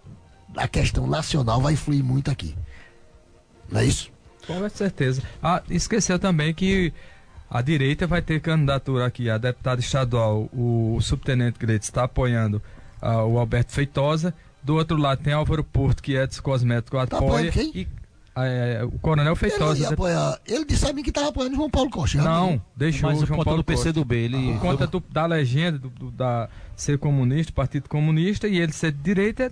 da 0.49 0.67
questão 0.67 1.05
nacional 1.05 1.61
vai 1.61 1.73
influir 1.73 2.03
muito 2.03 2.31
aqui. 2.31 2.55
Não 3.69 3.79
é 3.79 3.85
isso? 3.85 4.11
Com 4.47 4.67
certeza. 4.69 5.21
Ah, 5.41 5.61
esqueceu 5.69 6.17
também 6.17 6.53
que 6.53 6.91
a 7.49 7.61
direita 7.61 8.07
vai 8.07 8.21
ter 8.21 8.41
candidatura 8.41 9.05
aqui, 9.05 9.29
a 9.29 9.37
deputada 9.37 9.79
estadual, 9.79 10.49
o 10.51 10.97
subtenente 11.01 11.59
Gretes 11.59 11.87
está 11.87 12.05
apoiando 12.05 12.61
uh, 13.01 13.25
o 13.27 13.37
Alberto 13.37 13.71
Feitosa. 13.71 14.33
Do 14.63 14.75
outro 14.75 14.95
lado 14.95 15.23
tem 15.23 15.33
Álvaro 15.33 15.63
Porto, 15.63 16.03
que 16.03 16.15
é 16.15 16.27
descosmético, 16.27 16.95
tá 17.07 17.17
apoia. 17.17 17.51
Quem? 17.51 17.71
E, 17.75 17.87
é, 18.35 18.81
o 18.83 18.91
Coronel 18.99 19.35
Feitosa. 19.35 19.83
Ele, 19.83 19.93
apoiar, 19.93 20.39
ele 20.47 20.63
disse 20.63 20.87
a 20.87 20.93
mim 20.93 21.03
que 21.03 21.09
estava 21.09 21.29
apoiando 21.29 21.55
João 21.55 21.69
Paulo 21.69 21.89
Costa. 21.89 22.21
Não, 22.21 22.61
deixou 22.75 23.09
Mas 23.09 23.21
o 23.21 23.25
João 23.25 23.43
Paulo 23.43 23.61
do 23.61 23.63
PCdoB. 23.63 24.15
Ele... 24.15 24.53
Ah. 24.53 24.59
Conta 24.59 24.87
do, 24.87 25.03
da 25.09 25.25
legenda 25.25 25.77
do, 25.77 25.89
do, 25.89 26.11
da 26.11 26.47
ser 26.75 26.97
comunista, 26.97 27.51
Partido 27.51 27.89
Comunista, 27.89 28.47
e 28.47 28.57
ele 28.57 28.71
ser 28.71 28.91
de 28.91 29.01
direita, 29.01 29.51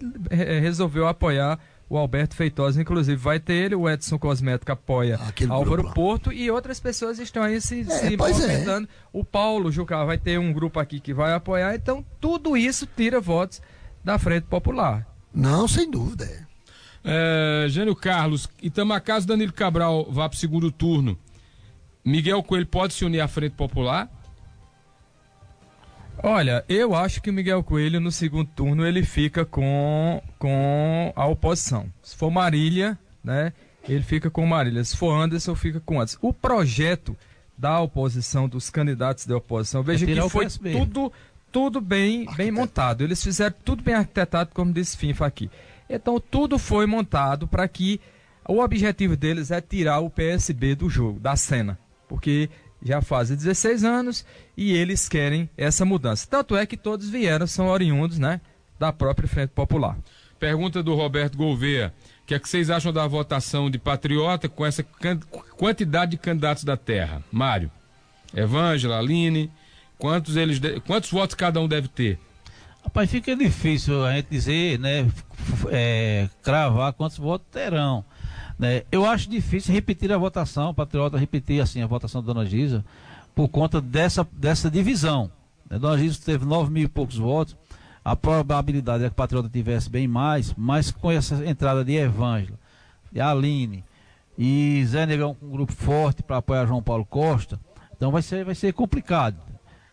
resolveu 0.61 1.07
apoiar 1.07 1.59
o 1.89 1.97
Alberto 1.97 2.35
Feitosa, 2.35 2.79
inclusive 2.79 3.17
vai 3.17 3.39
ter 3.39 3.53
ele, 3.53 3.75
o 3.75 3.89
Edson 3.89 4.19
Cosmético 4.19 4.71
apoia 4.71 5.15
Aquele 5.27 5.51
Álvaro 5.51 5.81
grupo. 5.81 5.95
Porto 5.95 6.31
e 6.31 6.49
outras 6.51 6.79
pessoas 6.79 7.17
estão 7.17 7.41
aí 7.41 7.59
se, 7.59 7.81
é, 7.81 7.85
se 7.85 8.13
é. 8.13 8.17
movimentando. 8.17 8.87
É. 8.87 9.07
O 9.11 9.25
Paulo 9.25 9.71
Jucá 9.71 10.05
vai 10.05 10.17
ter 10.17 10.39
um 10.39 10.53
grupo 10.53 10.79
aqui 10.79 10.99
que 10.99 11.13
vai 11.13 11.33
apoiar, 11.33 11.73
então 11.73 12.05
tudo 12.21 12.55
isso 12.55 12.87
tira 12.95 13.19
votos 13.19 13.61
da 14.03 14.19
Frente 14.19 14.43
Popular. 14.43 15.07
Não, 15.33 15.67
sem 15.67 15.89
dúvida. 15.89 16.47
É, 17.03 17.65
Jânio 17.69 17.95
Carlos, 17.95 18.47
Itamar 18.61 19.03
Danilo 19.25 19.53
Cabral 19.53 20.05
vá 20.11 20.29
para 20.29 20.35
o 20.35 20.39
segundo 20.39 20.71
turno. 20.71 21.17
Miguel 22.05 22.43
Coelho 22.43 22.67
pode 22.67 22.93
se 22.93 23.03
unir 23.03 23.21
à 23.21 23.27
Frente 23.27 23.55
Popular? 23.55 24.09
Olha, 26.21 26.65
eu 26.67 26.95
acho 26.95 27.21
que 27.21 27.29
o 27.29 27.33
Miguel 27.33 27.63
Coelho 27.63 27.99
no 27.99 28.11
segundo 28.11 28.49
turno 28.55 28.85
ele 28.85 29.03
fica 29.03 29.45
com, 29.45 30.21
com 30.37 31.13
a 31.15 31.25
oposição. 31.25 31.85
Se 32.03 32.15
for 32.15 32.29
Marília, 32.29 32.97
né, 33.23 33.53
ele 33.87 34.03
fica 34.03 34.29
com 34.29 34.45
Marília. 34.45 34.83
Se 34.83 34.97
for 34.97 35.13
Anderson, 35.13 35.55
fica 35.55 35.79
com 35.79 35.95
Anderson. 35.95 36.17
O 36.21 36.33
projeto 36.33 37.15
da 37.57 37.79
oposição, 37.79 38.47
dos 38.47 38.69
candidatos 38.69 39.25
da 39.25 39.37
oposição, 39.37 39.83
veja 39.83 40.05
é 40.05 40.13
que 40.13 40.29
foi 40.29 40.47
tudo 40.47 41.11
tudo 41.51 41.81
bem, 41.81 42.27
bem 42.35 42.51
montado. 42.51 43.03
Eles 43.03 43.23
fizeram 43.23 43.55
tudo 43.65 43.83
bem 43.83 43.95
arquitetado, 43.95 44.51
como 44.53 44.71
disse 44.71 44.97
Finfa 44.97 45.25
aqui. 45.25 45.49
Então 45.89 46.19
tudo 46.19 46.59
foi 46.59 46.85
montado 46.85 47.47
para 47.47 47.67
que 47.67 47.99
o 48.47 48.59
objetivo 48.59 49.15
deles 49.15 49.51
é 49.51 49.59
tirar 49.59 49.99
o 49.99 50.09
PSB 50.09 50.75
do 50.75 50.89
jogo, 50.89 51.19
da 51.19 51.35
cena. 51.35 51.77
Porque 52.07 52.49
já 52.83 53.01
fazem 53.01 53.35
16 53.35 53.83
anos 53.83 54.25
e 54.55 54.73
eles 54.73 55.09
querem 55.09 55.49
essa 55.57 55.85
mudança. 55.85 56.27
Tanto 56.29 56.55
é 56.55 56.65
que 56.65 56.77
todos 56.77 57.09
vieram, 57.09 57.47
são 57.47 57.67
oriundos, 57.67 58.19
né, 58.19 58.41
da 58.77 58.91
própria 58.93 59.27
Frente 59.27 59.51
Popular. 59.51 59.97
Pergunta 60.39 60.81
do 60.81 60.95
Roberto 60.95 61.37
Gouveia. 61.37 61.93
O 62.23 62.25
que 62.25 62.35
é 62.35 62.39
que 62.39 62.47
vocês 62.47 62.69
acham 62.69 62.93
da 62.93 63.05
votação 63.07 63.69
de 63.69 63.77
patriota 63.77 64.47
com 64.47 64.65
essa 64.65 64.83
quantidade 65.57 66.11
de 66.11 66.17
candidatos 66.17 66.63
da 66.63 66.77
terra? 66.77 67.23
Mário, 67.31 67.71
Evângela, 68.33 68.99
Aline, 68.99 69.51
Quantos, 69.99 70.37
eles 70.37 70.61
de... 70.61 70.79
Quantos 70.79 71.11
votos 71.11 71.35
cada 71.35 71.59
um 71.59 71.67
deve 71.67 71.89
ter? 71.89 72.17
Rapaz, 72.81 73.11
fica 73.11 73.35
difícil 73.35 74.05
a 74.05 74.13
gente 74.13 74.27
dizer, 74.31 74.79
né, 74.79 75.05
é, 75.69 76.29
cravar 76.41 76.93
quantos 76.93 77.17
votos 77.17 77.45
terão. 77.51 78.05
Né? 78.59 78.83
Eu 78.91 79.05
acho 79.05 79.29
difícil 79.29 79.73
repetir 79.73 80.11
a 80.11 80.17
votação, 80.17 80.73
Patriota 80.73 81.17
repetir 81.17 81.61
assim 81.61 81.81
a 81.81 81.87
votação 81.87 82.21
da 82.21 82.33
Dona 82.33 82.45
Gisa, 82.45 82.83
por 83.33 83.47
conta 83.47 83.79
dessa, 83.79 84.27
dessa 84.33 84.69
divisão. 84.69 85.31
Né? 85.69 85.79
Dona 85.79 85.97
Gisa 85.97 86.19
teve 86.23 86.45
nove 86.45 86.69
mil 86.69 86.83
e 86.83 86.89
poucos 86.89 87.15
votos, 87.15 87.55
a 88.03 88.17
probabilidade 88.17 89.05
é 89.05 89.07
que 89.07 89.13
o 89.13 89.15
Patriota 89.15 89.47
tivesse 89.47 89.89
bem 89.89 90.07
mais, 90.07 90.53
mas 90.57 90.91
com 90.91 91.09
essa 91.09 91.45
entrada 91.45 91.85
de 91.85 91.93
Evângela, 91.93 92.59
de 93.09 93.21
Aline 93.21 93.83
e 94.37 94.83
Zé 94.85 95.05
Negão 95.05 95.33
com 95.33 95.45
um 95.45 95.51
grupo 95.51 95.71
forte 95.71 96.21
para 96.21 96.37
apoiar 96.37 96.65
João 96.65 96.83
Paulo 96.83 97.05
Costa, 97.05 97.59
então 97.95 98.11
vai 98.11 98.21
ser, 98.21 98.43
vai 98.43 98.55
ser 98.55 98.73
complicado. 98.73 99.37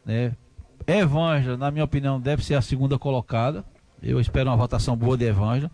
Né? 0.04 0.32
Na 1.58 1.70
minha 1.70 1.84
opinião, 1.84 2.20
deve 2.20 2.44
ser 2.44 2.54
a 2.54 2.62
segunda 2.62 2.96
colocada. 2.98 3.64
Eu 4.00 4.20
espero 4.20 4.48
uma 4.50 4.56
votação 4.56 4.96
boa 4.96 5.16
de 5.16 5.24
Evângela, 5.24 5.70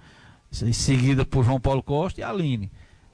em 0.62 0.72
seguida 0.72 1.24
por 1.24 1.45
João 1.45 1.61
Paulo 1.61 1.82
Costa 1.82 2.20
e 2.20 2.24
Aline. 2.24 2.70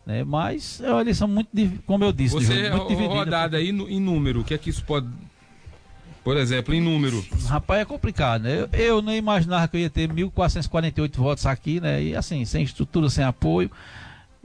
Né? 0.09 0.25
Mas 0.25 0.81
é 0.81 0.91
uma 0.91 1.03
eleição 1.03 1.29
muito, 1.29 1.51
como 1.85 2.03
eu 2.03 2.15
disse, 2.15 2.33
Você 2.35 2.71
muito 2.71 2.89
dividida. 2.89 3.15
rodada 3.15 3.59
aí 3.59 3.73
no, 3.73 3.87
em 3.91 4.01
número, 4.01 4.41
o 4.41 4.45
que 4.45 4.55
é 4.55 4.59
que 4.59 4.71
isso 4.71 4.83
pode 4.83 5.07
por 6.25 6.37
exemplo, 6.37 6.75
em 6.75 6.81
número. 6.81 7.25
Rapaz, 7.47 7.81
é 7.81 7.85
complicado, 7.85 8.43
né? 8.43 8.61
Eu, 8.61 8.69
eu 8.73 9.03
não 9.03 9.15
imaginava 9.15 9.67
que 9.67 9.77
eu 9.77 9.81
ia 9.81 9.89
ter 9.89 10.11
1.448 10.11 11.17
votos 11.17 11.47
aqui, 11.47 11.81
né? 11.81 12.03
E 12.03 12.17
assim, 12.17 12.45
sem 12.45 12.63
estrutura, 12.63 13.09
sem 13.09 13.25
apoio. 13.25 13.71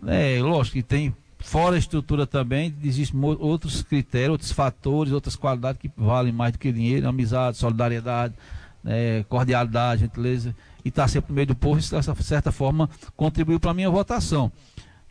Né? 0.01 0.41
Lógico 0.41 0.77
que 0.77 0.83
tem, 0.83 1.13
fora 1.39 1.75
a 1.75 1.79
estrutura 1.79 2.25
também, 2.25 2.73
existem 2.81 3.19
outros 3.21 3.81
critérios, 3.81 4.31
outros 4.31 4.51
fatores, 4.51 5.11
outras 5.11 5.35
qualidades 5.35 5.81
que 5.81 5.91
valem 5.97 6.31
mais 6.31 6.53
do 6.53 6.59
que 6.59 6.71
dinheiro, 6.71 7.07
amizade, 7.07 7.57
solidariedade, 7.57 8.33
né? 8.81 9.23
cordialidade, 9.27 10.01
gentileza. 10.01 10.55
E 10.85 10.89
estar 10.89 11.03
tá 11.03 11.07
sempre 11.07 11.31
no 11.31 11.35
meio 11.35 11.47
do 11.47 11.55
povo, 11.55 11.79
isso, 11.79 11.93
dessa 11.93 12.15
certa 12.15 12.51
forma, 12.51 12.89
contribuiu 13.15 13.59
para 13.59 13.71
a 13.71 13.73
minha 13.73 13.89
votação. 13.89 14.51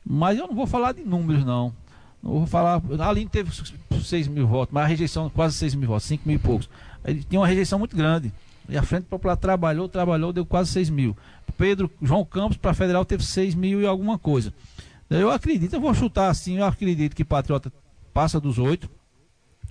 Mas 0.05 0.39
eu 0.39 0.47
não 0.47 0.55
vou 0.55 0.67
falar 0.67 0.93
de 0.93 1.03
números, 1.03 1.45
não. 1.45 1.73
Não 2.23 2.33
vou 2.33 2.47
falar. 2.47 2.81
A 2.99 3.09
Aline 3.09 3.29
teve 3.29 3.51
6 4.01 4.29
mil 4.29 4.47
votos, 4.47 4.73
mas 4.73 4.85
a 4.85 4.87
rejeição 4.87 5.29
quase 5.31 5.57
6 5.57 5.75
mil 5.75 5.89
votos, 5.89 6.05
5 6.05 6.23
mil 6.27 6.37
e 6.37 6.39
poucos. 6.39 6.69
Ele 7.05 7.23
tinha 7.23 7.41
uma 7.41 7.47
rejeição 7.47 7.79
muito 7.79 7.97
grande. 7.97 8.33
E 8.69 8.77
a 8.77 8.83
Frente 8.83 9.05
Popular 9.05 9.37
trabalhou, 9.37 9.89
trabalhou, 9.89 10.33
deu 10.33 10.47
quase 10.47 10.71
6 10.71 10.91
mil. 10.91 11.17
Pedro 11.57 11.91
João 12.01 12.25
Campos 12.25 12.57
para 12.57 12.75
Federal 12.75 13.05
teve 13.05 13.25
6 13.25 13.55
mil 13.55 13.81
e 13.81 13.87
alguma 13.87 14.19
coisa. 14.19 14.53
Eu 15.11 15.31
acredito, 15.31 15.75
eu 15.75 15.81
vou 15.81 15.93
chutar 15.93 16.31
assim, 16.31 16.59
eu 16.59 16.65
acredito 16.65 17.15
que 17.15 17.25
Patriota 17.25 17.73
passa 18.15 18.41
dos 18.41 18.59
8. 18.59 18.89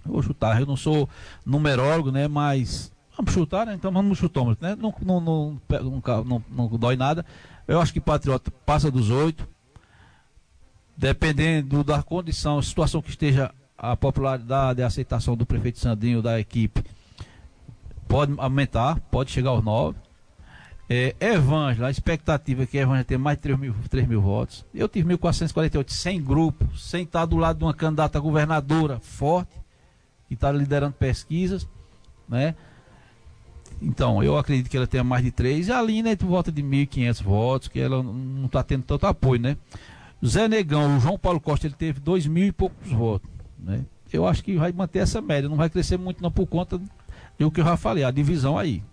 Eu 0.05 0.11
vou 0.11 0.21
chutar, 0.21 0.59
eu 0.59 0.65
não 0.65 0.75
sou 0.75 1.09
numerólogo, 1.45 2.11
né? 2.11 2.27
Mas 2.27 2.91
vamos 3.15 3.33
chutar, 3.33 3.65
né? 3.65 3.73
Então 3.73 3.91
vamos 3.91 4.09
no 4.09 4.15
chutômetro, 4.15 4.67
né? 4.67 4.75
Não, 4.75 4.93
não, 5.01 5.21
não, 5.21 5.61
não, 5.69 6.23
não, 6.23 6.43
não 6.49 6.67
dói 6.77 6.95
nada. 6.95 7.25
Eu 7.67 7.79
acho 7.79 7.93
que 7.93 8.01
Patriota 8.01 8.51
passa 8.65 8.91
dos 8.91 9.09
8 9.09 9.47
dependendo 11.01 11.83
da 11.83 12.03
condição, 12.03 12.61
situação 12.61 13.01
que 13.01 13.09
esteja 13.09 13.51
a 13.75 13.97
popularidade 13.97 14.83
a 14.83 14.85
aceitação 14.85 15.35
do 15.35 15.47
prefeito 15.47 15.79
Sandrinho 15.79 16.21
da 16.21 16.39
equipe, 16.39 16.83
pode 18.07 18.35
aumentar, 18.37 18.99
pode 19.09 19.31
chegar 19.31 19.49
aos 19.49 19.63
9. 19.63 19.97
É, 20.87 21.15
Evângela, 21.19 21.87
a 21.87 21.91
expectativa 21.91 22.61
é 22.61 22.65
que 22.67 22.77
Evângela 22.77 23.03
tenha 23.03 23.17
mais 23.17 23.35
de 23.35 23.41
3 23.41 23.57
mil, 23.57 23.73
3 23.89 24.07
mil 24.07 24.21
votos. 24.21 24.63
Eu 24.75 24.87
tive 24.87 25.11
1.448, 25.15 25.89
sem 25.89 26.21
grupo, 26.21 26.67
sem 26.77 27.01
estar 27.01 27.25
do 27.25 27.35
lado 27.37 27.57
de 27.57 27.63
uma 27.63 27.73
candidata 27.73 28.19
governadora 28.19 28.99
forte, 28.99 29.55
que 30.27 30.35
está 30.35 30.51
liderando 30.51 30.93
pesquisas, 30.93 31.67
né? 32.29 32.53
Então, 33.81 34.21
eu 34.21 34.37
acredito 34.37 34.69
que 34.69 34.77
ela 34.77 34.85
tenha 34.85 35.03
mais 35.03 35.23
de 35.23 35.31
3. 35.31 35.67
E 35.67 35.71
a 35.71 35.81
Lina 35.81 36.09
é 36.09 36.15
por 36.15 36.27
volta 36.27 36.51
de 36.51 36.61
1.500 36.61 37.23
votos, 37.23 37.67
que 37.69 37.79
ela 37.79 38.03
não 38.03 38.45
está 38.45 38.61
tendo 38.61 38.83
tanto 38.83 39.07
apoio, 39.07 39.41
né? 39.41 39.57
Zé 40.25 40.47
Negão, 40.47 40.97
o 40.97 40.99
João 40.99 41.17
Paulo 41.17 41.39
Costa, 41.39 41.67
ele 41.67 41.75
teve 41.77 41.99
dois 41.99 42.27
mil 42.27 42.45
e 42.45 42.51
poucos 42.51 42.91
votos. 42.91 43.29
Né? 43.59 43.85
Eu 44.11 44.27
acho 44.27 44.43
que 44.43 44.55
vai 44.57 44.71
manter 44.71 44.99
essa 44.99 45.21
média, 45.21 45.49
não 45.49 45.55
vai 45.55 45.69
crescer 45.69 45.97
muito 45.97 46.21
não 46.21 46.31
por 46.31 46.45
conta 46.45 46.77
do 47.39 47.51
que 47.51 47.61
eu 47.61 47.65
já 47.65 47.77
falei, 47.77 48.03
a 48.03 48.11
divisão 48.11 48.57
aí. 48.57 48.83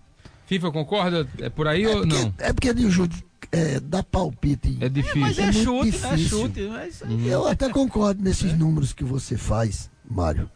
FIFA 0.47 0.71
concorda? 0.71 1.27
É 1.39 1.49
por 1.49 1.67
aí 1.67 1.83
é 1.83 1.89
ou 1.89 2.01
porque, 2.01 2.15
não? 2.15 2.33
É 2.39 2.51
porque, 2.51 2.89
Júlio, 2.89 3.11
é, 3.51 3.79
dá 3.79 4.01
palpite. 4.01 4.77
É 4.81 4.89
difícil. 4.89 5.17
É, 5.17 5.21
mas 5.21 5.39
é, 5.39 5.43
é 5.43 5.51
chute, 5.51 5.87
é 5.87 5.91
difícil. 5.91 6.09
é 6.09 6.17
chute. 6.17 6.61
Mas... 6.69 7.01
Uhum. 7.01 7.25
Eu 7.25 7.47
até 7.47 7.69
concordo 7.69 8.23
nesses 8.23 8.53
é. 8.53 8.55
números 8.55 8.91
que 8.93 9.03
você 9.03 9.37
faz, 9.37 9.91
Mário. 10.09 10.49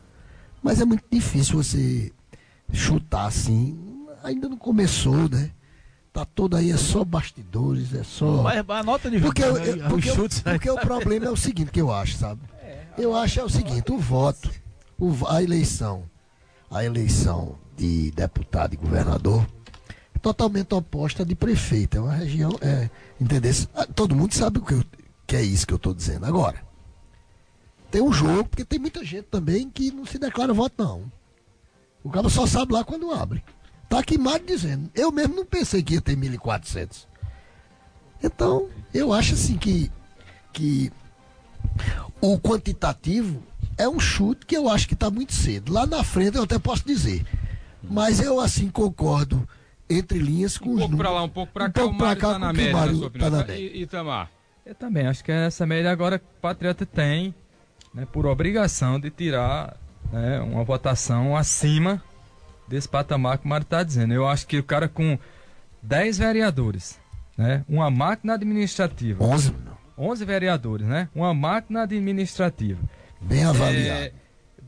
Mas 0.61 0.82
é 0.82 0.86
muito 0.86 1.03
difícil 1.11 1.61
você 1.61 2.11
chutar 2.71 3.28
assim. 3.28 3.78
Ainda 4.24 4.47
não 4.47 4.57
começou, 4.57 5.30
né? 5.30 5.51
Tá 6.14 6.24
todo 6.24 6.55
aí, 6.55 6.72
é 6.72 6.78
só 6.78 7.03
bastidores, 7.03 7.91
é 7.93 8.03
só. 8.03 8.43
Mas 8.43 8.64
a 8.70 8.84
nota 8.84 9.09
de 9.09 9.20
porque, 9.20 9.43
eu, 9.43 9.57
eu, 9.57 9.89
porque, 9.89 10.09
chutes, 10.14 10.41
porque 10.41 10.70
o 10.70 10.78
problema 10.78 11.26
é 11.26 11.30
o 11.32 11.36
seguinte 11.36 11.72
que 11.72 11.82
eu 11.82 11.91
acho, 11.91 12.18
sabe? 12.18 12.39
Eu 12.95 13.16
acho 13.16 13.39
é 13.39 13.43
o 13.43 13.49
seguinte, 13.49 13.91
o 13.91 13.97
voto, 13.97 14.51
o, 14.99 15.11
a 15.28 15.41
eleição, 15.41 16.03
a 16.70 16.86
eleição 16.86 17.57
de 17.76 18.11
deputado 18.11 18.76
e 18.76 18.78
governador 18.78 19.43
é 20.16 20.20
totalmente 20.20 20.76
oposta 20.76 21.26
de 21.26 21.34
prefeito. 21.34 21.97
É 21.97 21.99
uma 21.99 22.14
região, 22.14 22.51
é, 22.61 22.88
entendeu? 23.20 23.51
Ah, 23.74 23.88
todo 23.88 24.16
mundo 24.16 24.36
sabe 24.36 24.59
o 24.59 24.61
que, 24.61 24.76
eu, 24.76 24.84
que 25.26 25.36
é 25.36 25.41
isso 25.41 25.66
que 25.66 25.74
eu 25.74 25.78
estou 25.78 25.95
dizendo. 25.95 26.28
Agora, 26.28 26.64
tem 27.89 27.99
um 27.99 28.14
jogo, 28.14 28.45
porque 28.45 28.64
tem 28.64 28.78
muita 28.78 29.03
gente 29.03 29.26
também 29.26 29.68
que 29.72 29.91
não 29.91 30.05
se 30.05 30.20
declara 30.20 30.53
voto, 30.53 30.76
não. 30.78 31.11
O 32.03 32.11
cara 32.11 32.30
só 32.30 32.45
sabe 32.45 32.74
lá 32.74 32.84
quando 32.84 33.11
abre. 33.11 33.43
Está 33.93 34.01
aqui 34.01 34.17
Mário 34.17 34.43
dizendo. 34.43 34.89
Eu 34.95 35.11
mesmo 35.11 35.35
não 35.35 35.45
pensei 35.45 35.83
que 35.83 35.93
ia 35.93 36.01
ter 36.01 36.15
1.400. 36.15 37.05
Então, 38.23 38.67
eu 38.91 39.13
acho 39.13 39.35
assim 39.35 39.55
que, 39.55 39.91
que 40.51 40.91
o 42.19 42.39
quantitativo 42.39 43.43
é 43.77 43.87
um 43.87 43.99
chute 43.99 44.47
que 44.47 44.57
eu 44.57 44.67
acho 44.67 44.87
que 44.87 44.95
está 44.95 45.11
muito 45.11 45.31
cedo. 45.33 45.71
Lá 45.71 45.85
na 45.85 46.03
frente 46.03 46.37
eu 46.37 46.43
até 46.43 46.57
posso 46.57 46.83
dizer. 46.83 47.23
Mas 47.83 48.19
eu 48.19 48.39
assim 48.39 48.67
concordo 48.67 49.47
entre 49.87 50.17
linhas 50.17 50.57
com 50.57 50.69
um 50.69 50.73
os 50.73 50.79
pouco 50.79 50.97
para 50.97 51.11
lá, 51.11 51.21
um 51.21 51.29
pouco 51.29 51.53
para 51.53 51.65
um 51.65 51.71
cá, 51.71 51.85
o 51.85 51.93
Mário 51.93 52.13
está 52.13 52.39
na 52.39 52.51
média, 52.51 52.73
na 52.73 52.93
sua 52.95 53.07
opinião. 53.07 53.29
Tá 53.29 53.37
na 53.37 53.43
média. 53.45 53.77
Itamar? 53.77 54.31
Eu 54.65 54.73
também 54.73 55.05
acho 55.05 55.23
que 55.23 55.31
essa 55.31 55.67
média 55.67 55.91
agora 55.91 56.17
que 56.17 56.25
o 56.25 56.41
Patriota 56.41 56.83
tem, 56.83 57.35
né, 57.93 58.07
por 58.11 58.25
obrigação 58.25 58.99
de 58.99 59.11
tirar 59.11 59.77
né, 60.11 60.39
uma 60.39 60.63
votação 60.63 61.37
acima 61.37 62.01
desse 62.68 62.88
patamar 62.88 63.38
que 63.38 63.45
o 63.45 63.49
Mário 63.49 63.64
está 63.64 63.84
dizendo. 63.84 64.14
Eu 64.14 64.28
acho 64.28 64.47
que 64.47 64.57
o 64.57 64.64
cara 64.64 64.88
com 64.88 65.18
10 65.82 66.18
vereadores, 66.18 66.99
né? 67.38 67.64
Uma 67.68 67.89
máquina 67.91 68.34
administrativa. 68.34 69.24
11? 69.24 69.53
11 69.97 70.26
vereadores, 70.26 70.88
né? 70.88 71.09
Uma 71.14 71.34
máquina 71.34 71.84
administrativa. 71.84 72.80
Bem 73.22 73.43
avaliado. 73.43 73.99
É, 73.99 74.11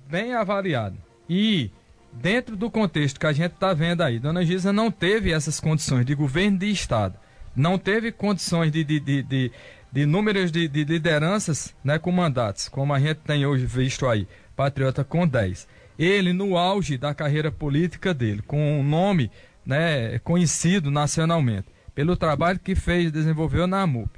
bem 0.07 0.33
avaliado. 0.33 0.97
E 1.29 1.71
dentro 2.11 2.55
do 2.55 2.69
contexto 2.69 3.19
que 3.19 3.25
a 3.25 3.33
gente 3.33 3.53
está 3.53 3.73
vendo 3.73 4.01
aí, 4.01 4.19
Dona 4.19 4.45
Gisa 4.45 4.71
não 4.71 4.91
teve 4.91 5.31
essas 5.31 5.59
condições 5.59 6.05
de 6.05 6.15
governo 6.15 6.57
de 6.57 6.69
Estado, 6.69 7.15
não 7.55 7.77
teve 7.77 8.11
condições 8.11 8.71
de, 8.71 8.83
de, 8.83 8.99
de, 8.99 9.23
de, 9.23 9.51
de 9.91 10.05
números 10.05 10.51
de, 10.51 10.67
de 10.67 10.83
lideranças 10.83 11.73
né, 11.83 11.97
com 11.97 12.11
mandatos, 12.11 12.69
como 12.69 12.93
a 12.93 12.99
gente 12.99 13.17
tem 13.17 13.45
hoje 13.45 13.65
visto 13.65 14.07
aí, 14.07 14.27
Patriota 14.55 15.03
com 15.03 15.27
10 15.27 15.67
ele 15.97 16.33
no 16.33 16.57
auge 16.57 16.97
da 16.97 17.13
carreira 17.13 17.51
política 17.51 18.13
dele, 18.13 18.41
com 18.45 18.79
um 18.79 18.83
nome 18.83 19.31
né, 19.65 20.19
conhecido 20.19 20.91
nacionalmente, 20.91 21.67
pelo 21.93 22.15
trabalho 22.15 22.59
que 22.59 22.75
fez, 22.75 23.11
desenvolveu 23.11 23.65
na 23.65 23.81
AMUP, 23.81 24.09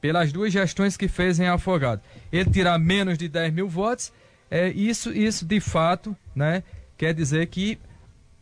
pelas 0.00 0.32
duas 0.32 0.52
gestões 0.52 0.96
que 0.96 1.08
fez 1.08 1.38
em 1.38 1.46
Afogado, 1.46 2.00
ele 2.32 2.50
tirar 2.50 2.78
menos 2.78 3.18
de 3.18 3.28
10 3.28 3.52
mil 3.52 3.68
votos, 3.68 4.12
é, 4.50 4.68
isso, 4.70 5.12
isso 5.12 5.44
de 5.44 5.60
fato 5.60 6.16
né, 6.34 6.62
quer 6.96 7.14
dizer 7.14 7.46
que 7.46 7.78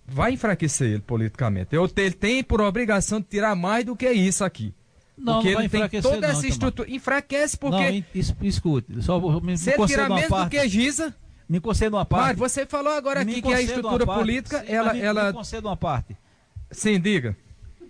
vai 0.06 0.32
enfraquecer 0.32 0.88
ele 0.88 1.00
politicamente. 1.00 1.70
Ele 1.74 2.10
tem 2.12 2.42
por 2.42 2.60
obrigação 2.60 3.20
de 3.20 3.26
tirar 3.26 3.54
mais 3.54 3.84
do 3.84 3.94
que 3.94 4.10
isso 4.10 4.42
aqui. 4.42 4.72
Não, 5.18 5.34
porque 5.34 5.52
não 5.52 5.60
ele 5.60 5.68
tem 5.68 5.88
toda 6.00 6.20
não, 6.20 6.28
essa 6.28 6.46
estrutura. 6.46 6.90
Enfraquece 6.90 7.56
porque. 7.58 8.04
Não, 8.14 8.48
escute, 8.48 9.02
só 9.02 9.20
me, 9.40 9.58
Se 9.58 9.70
ele 9.70 9.86
tirar 9.86 10.08
menos 10.08 10.28
parte. 10.28 10.44
do 10.44 10.50
que 10.50 10.68
Giza. 10.68 11.14
Me 11.48 11.60
conceda 11.60 11.96
uma 11.96 12.04
parte. 12.04 12.22
Mário, 12.22 12.38
você 12.38 12.66
falou 12.66 12.92
agora 12.92 13.20
aqui 13.20 13.40
que 13.40 13.52
a 13.52 13.62
estrutura 13.62 14.04
política, 14.04 14.60
Sim, 14.60 14.72
ela, 14.72 14.92
me, 14.92 15.00
ela... 15.00 15.26
Me 15.28 15.32
conceda 15.32 15.66
uma 15.66 15.76
parte. 15.76 16.16
Sim, 16.70 17.00
diga. 17.00 17.34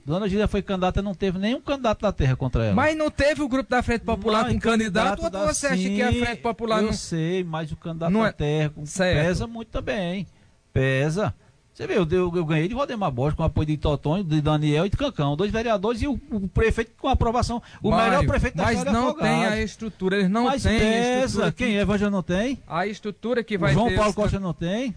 Dona 0.07 0.29
Gília 0.29 0.49
foi 0.49 0.63
candidata, 0.63 1.03
não 1.03 1.15
teve 1.15 1.39
nenhum 1.39 1.61
candidato 1.61 2.01
da 2.01 2.13
terra 2.13 2.35
contra 2.35 2.65
ela. 2.65 2.75
Mas 2.75 2.97
não 2.97 3.11
teve 3.11 3.43
o 3.43 3.49
grupo 3.49 3.69
da 3.69 3.83
Frente 3.83 4.05
Popular 4.05 4.45
não, 4.45 4.55
com 4.55 4.61
candidato, 4.61 5.21
candidato 5.21 5.43
ou 5.43 5.55
você 5.55 5.67
acha 5.67 5.77
que 5.77 6.01
a 6.01 6.13
Frente 6.13 6.41
Popular 6.41 6.79
eu 6.79 6.83
não... 6.83 6.89
Eu 6.91 6.95
sei, 6.95 7.45
mas 7.45 7.71
o 7.73 7.77
candidato 7.77 8.11
não 8.11 8.23
da 8.23 8.29
é... 8.29 8.33
terra 8.33 8.73
pesa 8.97 9.47
muito 9.47 9.69
também. 9.69 10.27
Pesa. 10.73 11.35
Você 11.79 11.87
viu, 11.87 12.05
eu, 12.11 12.33
eu, 12.35 12.45
ganhei 12.45 12.67
de 12.67 12.75
Valdemar 12.75 13.09
Borges 13.13 13.37
com 13.37 13.45
apoio 13.45 13.65
de 13.69 13.77
Totonho, 13.77 14.25
de 14.25 14.41
Daniel 14.41 14.85
e 14.87 14.91
de 14.91 14.97
Cancão. 14.97 15.37
Dois 15.37 15.53
vereadores 15.53 16.03
e 16.03 16.09
o, 16.09 16.21
o 16.33 16.49
prefeito 16.49 16.91
com 16.99 17.07
aprovação. 17.07 17.63
O 17.81 17.91
Mário, 17.93 18.19
melhor 18.19 18.27
prefeito 18.27 18.57
da 18.57 18.65
Mas 18.65 18.83
não 18.83 19.15
tem 19.15 19.47
a 19.47 19.63
estrutura, 19.63 20.17
eles 20.17 20.29
não 20.29 20.47
mas 20.47 20.65
têm 20.65 20.77
pesa. 20.77 21.53
Quem 21.53 21.79
é, 21.79 21.83
Evangel 21.83 22.11
não 22.11 22.21
tem? 22.21 22.59
A 22.67 22.85
estrutura 22.89 23.45
que 23.45 23.57
vai 23.57 23.71
o 23.71 23.75
João 23.75 23.89
ter... 23.91 23.95
Paulo 23.95 24.13
Costa 24.13 24.41
não 24.41 24.53
tem? 24.53 24.93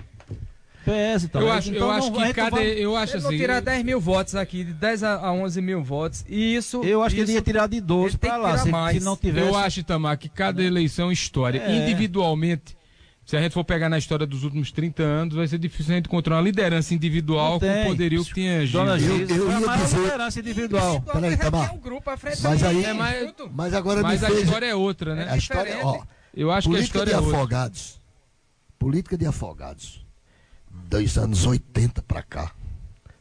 Pesa, 0.83 1.27
então. 1.27 1.41
Eu 1.41 1.51
acho, 1.51 1.69
então, 1.69 1.87
eu 1.87 1.91
acho 1.91 2.11
que 2.11 2.33
cada. 2.33 2.63
Eu 2.63 2.95
acho 2.97 3.17
assim. 3.17 3.37
tirar 3.37 3.61
10 3.61 3.83
mil 3.85 4.01
votos 4.01 4.33
aqui, 4.33 4.63
de 4.63 4.73
10 4.73 5.03
a 5.03 5.31
11 5.31 5.61
mil 5.61 5.83
votos. 5.83 6.25
E 6.27 6.55
isso. 6.55 6.83
Eu 6.83 7.03
acho 7.03 7.15
isso, 7.15 7.25
que 7.25 7.29
ele 7.29 7.37
ia 7.37 7.43
tirar 7.43 7.67
de 7.67 7.79
12 7.79 8.17
para 8.17 8.37
lá. 8.37 8.57
Se, 8.57 8.71
mais. 8.71 8.97
se 8.97 9.03
não 9.03 9.15
tivesse. 9.15 9.47
Eu 9.47 9.55
acho, 9.55 9.83
Tamar, 9.83 10.17
que 10.17 10.27
cada 10.27 10.63
eleição 10.63 11.11
história, 11.11 11.61
é. 11.61 11.75
individualmente 11.75 12.75
Se 13.25 13.37
a 13.37 13.41
gente 13.41 13.53
for 13.53 13.63
pegar 13.63 13.87
na 13.87 13.97
história 13.97 14.25
dos 14.25 14.43
últimos 14.43 14.71
30 14.71 15.03
anos, 15.03 15.35
vai 15.35 15.47
ser 15.47 15.57
difícil 15.57 15.93
a 15.93 15.95
gente 15.95 16.07
encontrar 16.07 16.35
uma 16.35 16.41
liderança 16.41 16.93
individual 16.93 17.59
com 17.59 17.81
o 17.83 17.85
poderio 17.85 18.25
que 18.25 18.33
tinha 18.33 18.67
Dona 18.67 18.97
Gisa. 18.99 19.17
Gisa 19.19 19.33
eu 19.35 19.45
foi 19.45 19.55
a 19.55 19.59
ia 19.59 19.65
maior 19.67 19.85
dizer- 19.85 19.99
liderança 19.99 20.39
individual. 20.39 21.01
Peraí, 21.01 21.37
um 21.73 21.77
grupo 21.77 22.09
à 22.09 22.17
frente 22.17 22.41
Mas 22.41 22.61
da 22.61 22.67
aí- 22.69 22.83
É, 22.83 22.93
mas- 22.93 23.19
junto. 23.27 23.49
Mas 23.53 23.73
agora 23.73 24.01
Mas 24.01 24.23
a 24.23 24.27
fez... 24.27 24.43
história 24.43 24.65
é 24.65 24.75
outra, 24.75 25.15
né? 25.15 25.27
A 25.29 25.37
história, 25.37 25.77
ó, 25.85 26.03
Eu 26.35 26.51
acho 26.51 26.67
que 26.67 26.73
a 26.73 26.77
política 26.77 26.97
história 26.97 27.13
de 27.13 27.13
é 27.13 27.21
outra. 27.21 27.37
afogados. 27.37 27.99
Política 28.79 29.17
de 29.17 29.25
afogados. 29.25 30.05
Dos 30.89 31.17
anos 31.17 31.45
80 31.45 32.01
pra 32.01 32.23
cá. 32.23 32.51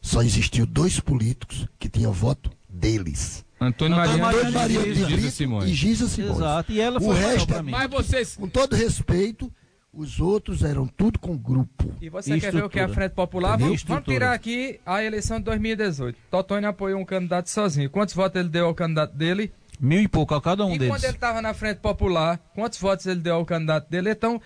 Só 0.01 0.23
existiu 0.23 0.65
dois 0.67 0.99
políticos 0.99 1.67
que 1.79 1.89
tinham 1.89 2.11
voto 2.13 2.51
deles. 2.69 3.45
Antônio 3.61 3.97
Antônio 3.99 4.19
Maria, 4.23 4.25
Maria 4.25 4.41
Antônio 4.49 4.59
Maria 4.61 4.81
e 4.81 4.83
de 4.85 4.95
Gisa 4.95 5.07
Brito 5.07 5.67
e. 5.69 5.75
Gisa 5.75 6.09
Simões. 6.09 6.37
Exato. 6.39 6.73
E 6.73 6.81
ela 6.81 6.99
O 6.99 7.03
foi 7.03 7.15
melhor 7.15 7.31
resto 7.33 7.47
pra 7.47 7.57
é 7.59 7.63
mim. 7.63 7.71
Mas 7.71 7.91
vocês. 7.91 8.37
Com 8.37 8.49
todo 8.49 8.75
respeito, 8.75 9.53
os 9.93 10.21
outros 10.21 10.63
eram 10.63 10.87
tudo 10.87 11.19
com 11.19 11.37
grupo. 11.37 11.93
E 12.01 12.09
você 12.09 12.39
quer 12.39 12.53
ver 12.53 12.65
o 12.65 12.71
que 12.71 12.79
é 12.79 12.85
a. 12.85 12.89
Frente 12.89 13.13
Popular? 13.13 13.57
Vamos, 13.59 13.83
vamos 13.83 14.05
tirar 14.05 14.33
aqui 14.33 14.81
a 14.87 15.03
eleição 15.03 15.39
de 15.39 15.45
2018. 15.45 16.17
Totônio 16.31 16.69
apoiou 16.69 17.01
um 17.01 17.05
candidato 17.05 17.49
sozinho. 17.51 17.91
Quantos 17.91 18.15
votos 18.15 18.39
ele 18.39 18.49
deu 18.49 18.67
ao 18.67 18.75
candidato 18.75 19.15
dele? 19.17 19.53
Mil 19.81 20.03
e 20.03 20.09
pouco 20.09 20.35
a 20.35 20.41
cada 20.43 20.65
um 20.65 20.75
e 20.75 20.79
deles. 20.79 20.93
quando 20.95 21.05
ele 21.05 21.15
estava 21.15 21.41
na 21.43 21.55
Frente 21.55 21.79
Popular, 21.79 22.39
quantos 22.55 22.79
votos 22.79 23.07
ele 23.07 23.21
deu 23.21 23.35
ao 23.37 23.45
candidato 23.47 23.89
dele? 23.91 24.11
Então, 24.11 24.41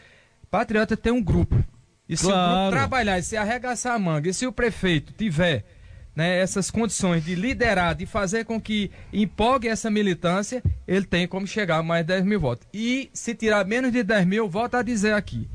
Patriota 0.50 0.96
tem 0.96 1.12
um 1.12 1.22
grupo. 1.22 1.62
E 2.08 2.16
se 2.16 2.24
o 2.26 2.28
Claro. 2.28 2.60
grupo 2.70 2.70
trabalhar, 2.76 3.18
e 3.18 3.22
se 3.22 3.36
arregaçar 3.36 3.94
a 3.94 3.98
manga, 3.98 4.28
e 4.28 4.34
se 4.34 4.46
o 4.46 4.52
prefeito 4.52 5.12
tiver 5.12 5.64
né, 6.14 6.38
essas 6.38 6.70
condições 6.70 7.24
de 7.24 7.34
liderar, 7.34 7.94
de 7.94 8.06
fazer 8.06 8.44
com 8.44 8.60
que 8.60 8.90
empolgue 9.12 9.68
essa 9.68 9.90
militância, 9.90 10.62
ele 10.86 11.04
tem 11.04 11.26
como 11.26 11.46
chegar 11.46 11.78
a 11.78 11.82
mais 11.82 12.02
de 12.02 12.08
10 12.14 12.24
mil 12.24 12.40
votos. 12.40 12.66
E 12.72 13.10
se 13.12 13.34
tirar 13.34 13.64
menos 13.66 13.92
de 13.92 14.02
10 14.02 14.26
mil, 14.26 14.48
volta 14.48 14.78
a 14.78 14.82
dizer 14.82 15.14
aqui, 15.14 15.48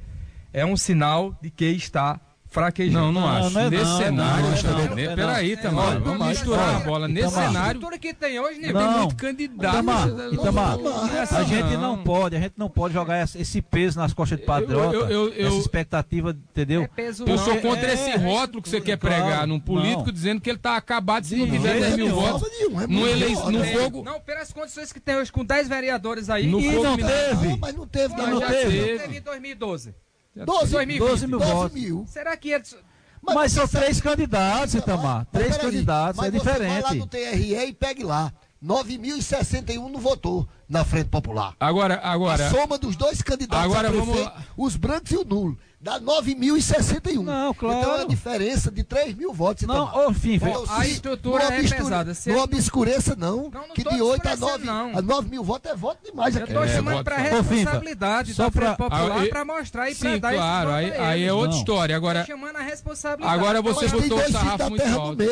é 0.52 0.66
um 0.66 0.76
sinal 0.76 1.38
de 1.42 1.50
que 1.50 1.66
está 1.66 2.20
fraquejando. 2.50 3.00
Não, 3.00 3.12
não 3.12 3.22
Não, 3.22 3.28
acho. 3.30 3.50
não 3.52 3.62
é 3.62 3.70
Nesse 3.70 3.84
não, 3.86 3.98
cenário, 3.98 4.44
não, 4.44 4.50
não, 4.52 4.62
não, 4.80 4.86
não, 4.90 4.96
né? 4.96 5.08
não. 5.08 5.16
Peraí, 5.16 5.58
Tamar. 5.58 5.86
Olha, 5.90 6.00
Vamos 6.00 6.28
misturar 6.28 6.76
a 6.76 6.80
bola. 6.80 7.08
Nesse. 7.08 7.28
A 7.28 7.30
cenário, 7.48 7.68
estrutura 7.78 7.98
que 8.00 8.14
tem 8.14 8.40
hoje, 8.40 8.60
Nil, 8.60 8.74
tem 8.74 8.74
Não. 8.74 9.00
muito 9.00 9.16
candidato. 9.16 9.74
Itamar, 9.76 10.08
Não, 10.08 10.34
Itamar, 10.34 10.78
não 10.78 11.08
é 11.08 11.20
a 11.22 11.44
gente 11.44 11.78
não 11.78 11.98
pode, 12.04 12.36
a 12.36 12.40
gente 12.40 12.54
não 12.58 12.70
pode 12.70 12.94
jogar 12.94 13.24
esse 13.24 13.62
peso 13.62 14.00
nas 14.00 14.14
costas 14.14 14.40
de 14.40 14.46
Patriota, 14.46 14.96
Eu- 14.96 15.10
eu- 15.10 15.30
eu- 15.34 15.48
essa 15.48 15.58
expectativa, 15.58 16.32
entendeu? 16.32 16.84
É 16.84 16.88
peso 16.88 17.24
Eu 17.28 17.38
sou 17.38 17.54
não. 17.56 17.62
contra 17.62 17.88
É, 17.90 17.94
esse 17.94 18.10
é, 18.10 18.16
rótulo 18.18 18.62
que 18.62 18.70
você 18.70 18.82
quer 18.82 18.98
pregar 18.98 19.46
num 19.48 19.60
político 19.60 20.06
não. 20.08 20.14
dizendo 20.14 20.42
que 20.42 20.50
ele 20.50 20.60
tá 20.60 20.76
acabado 20.76 21.26
se 21.26 21.36
não 21.36 21.46
tiver 21.46 21.72
jeito 21.74 21.82
10 21.82 21.96
mil 21.98 22.16
votos. 22.16 22.50
É 22.50 22.88
No, 22.88 23.52
no 23.52 23.60
né? 23.60 23.66
fogo. 23.74 24.04
Não, 24.04 24.20
pelas 24.20 24.52
condições 24.52 24.92
que 24.92 25.00
tem 25.00 25.16
hoje, 25.16 25.32
com 25.32 25.46
10 25.46 25.68
vereadores 25.68 26.30
aí. 26.30 26.48
No 26.48 26.60
e 26.60 26.72
fogo 26.72 26.84
não 26.84 26.98
teve. 26.98 27.48
Não, 27.48 27.58
mas 27.58 27.76
não 27.76 27.88
teve, 27.88 28.16
Não, 28.16 28.24
não. 28.26 28.34
não 28.34 28.40
já 28.40 28.48
teve. 28.48 28.72
teve. 28.80 29.00
teve 29.00 29.18
em 29.18 29.22
2012. 29.22 29.94
12, 30.36 30.72
2020. 30.72 31.00
12 31.10 31.28
mil 31.28 31.40
12 31.40 31.52
votos. 31.52 31.74
mil. 31.82 32.06
Será 32.08 32.36
que 32.38 32.50
eles... 32.52 32.76
Mas 33.22 33.52
são 33.52 33.66
você 33.68 33.72
sabe- 33.74 33.86
três 33.86 34.02
candidatos, 34.02 34.74
Itamar. 34.76 35.28
Mas 35.32 35.42
Três 35.44 35.58
candidatos, 35.58 36.16
mas 36.22 36.34
é 36.34 36.38
você 36.38 36.46
Vai 36.46 36.60
lá 36.60 36.68
diferente. 36.94 36.98
no 37.00 37.08
TRE 37.08 37.56
e 37.68 37.74
pegue 37.74 38.04
lá. 38.04 38.32
9.061 38.64 39.90
não 39.90 40.00
votou 40.00 40.48
na 40.70 40.86
Frente 40.86 41.08
Popular. 41.10 41.54
Agora, 41.60 41.96
A 41.96 42.12
agora. 42.12 42.50
soma 42.52 42.78
dos 42.78 42.96
dois 42.96 43.22
candidatos 43.22 43.66
Agora 43.66 43.88
a 43.88 43.92
vamos 43.92 44.08
prefeito, 44.10 44.30
lá. 44.36 44.44
os 44.56 44.76
brancos 44.76 45.12
e 45.12 45.18
o 45.18 45.26
nulo, 45.26 45.58
dá 45.82 46.00
9.061. 46.00 47.24
Não, 47.24 47.54
claro. 47.54 47.80
Então 47.80 47.92
é 47.94 47.96
uma 47.98 48.08
diferença 48.08 48.70
de 48.70 48.84
3 48.84 49.16
mil 49.16 49.34
votos. 49.34 49.66
Não, 49.66 49.88
Itamar. 49.88 50.08
ô, 50.10 50.14
fim, 50.14 50.34
Então, 50.36 50.64
a 50.70 50.84
se- 50.84 50.92
estrutura 50.92 51.44
não 51.46 51.52
é 51.52 51.60
obscure- 51.60 51.84
pesada. 51.84 52.14
Se 52.14 52.30
Não 52.30 52.36
ele- 52.36 52.44
obscureça, 52.44 53.16
não. 53.16 53.50
Não, 53.50 53.68
não 53.68 53.74
que 53.74 53.82
de 53.84 53.90
8 54.02 54.28
a 54.28 54.34
obscurecendo, 54.34 54.42
9, 54.48 54.66
não. 54.66 54.98
a 54.98 55.02
9 55.02 55.30
mil 55.30 55.44
votos 55.44 55.72
é 55.72 55.76
voto 55.76 56.00
demais 56.06 56.36
Eu 56.36 56.44
aqui. 56.44 56.54
tô 56.54 56.64
É, 56.64 56.68
chamando. 56.68 57.00
Ô, 57.00 57.04
Finfa, 57.04 57.16
responsabilidade 57.62 58.34
só 58.34 58.44
da 58.46 58.52
Frente 58.52 58.76
pra- 58.76 58.90
Popular 58.90 59.20
Ah, 59.20 59.26
e- 59.26 59.30
pra 59.30 59.46
mostrar 59.46 59.90
e 59.90 59.96
pra 59.96 60.10
Sim, 60.12 60.20
dar 60.20 60.34
claro. 60.34 60.70
esse 60.70 60.78
Aí, 60.78 60.90
voto 60.92 61.02
a 61.02 61.08
aí 61.08 61.24
é 61.24 61.34
outra 61.34 61.50
Não. 61.52 61.58
história. 61.58 61.96
Agora, 61.96 62.26
chamando 62.26 62.56
a 62.58 62.62
responsabilidade. 62.62 63.40
agora 63.40 63.62
você 63.62 63.82
Mas 63.88 63.92
tem 63.92 64.02
botou 64.10 64.20
o 64.26 64.32
sarrafo 64.32 64.70
muito 64.70 64.84
alto. 64.84 65.18
meio. 65.18 65.30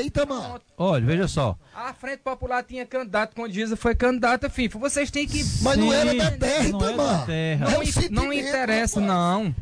Olha, 0.78 1.06
veja 1.06 1.28
só. 1.28 1.56
A 1.76 1.94
Frente 1.94 2.20
Popular 2.24 2.64
tinha 2.64 2.86
candidato 2.86 3.36
quando 3.36 3.52
Giza 3.52 3.76
foi 3.76 3.94
candidata, 3.94 4.50
FIFA. 4.50 4.80
Vocês 4.80 5.12
têm 5.12 5.27
que... 5.28 5.44
Mas 5.62 5.78
não 5.78 5.90
Sim, 5.90 5.96
era 5.96 6.14
da 6.16 6.32
terra, 6.32 6.70
não 6.70 6.88
é 6.90 6.96
da 6.98 7.18
terra. 7.26 7.68
É 7.68 7.72
Não, 7.78 7.86
sentimento, 7.86 8.12
não 8.14 8.34
interessa, 8.34 9.00
não. 9.02 9.56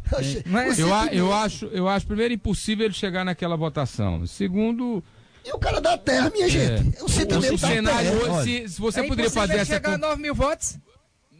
Não 0.45 0.59
é- 0.59 0.74
eu, 0.80 0.93
a- 0.93 1.07
eu, 1.07 1.34
acho, 1.34 1.66
eu 1.68 1.88
acho, 1.88 2.05
primeiro, 2.07 2.34
impossível 2.34 2.86
ele 2.86 2.93
chegar 2.93 3.24
naquela 3.26 3.55
votação. 3.55 4.26
Segundo, 4.28 5.03
E 5.45 5.51
o 5.51 5.57
cara 5.59 5.80
da 5.82 5.97
terra, 5.97 6.30
minha 6.30 6.47
gente. 6.49 6.97
É 6.97 7.01
o 7.01 7.05
o, 7.05 7.09
sentimento 7.09 7.53
o 7.53 7.57
da 7.57 7.68
cenário 7.68 8.09
terra. 8.11 8.22
hoje, 8.22 8.30
olha. 8.32 8.43
se, 8.68 8.70
se 8.74 8.82
você 8.82 8.99
é 9.01 9.03
poderia 9.07 9.30
fazer 9.32 9.53
ele 9.53 9.61
essa. 9.61 9.74
chegar 9.74 9.89
a 9.89 9.99
con- 9.99 10.07
9 10.07 10.22
mil 10.22 10.34
votos? 10.36 10.78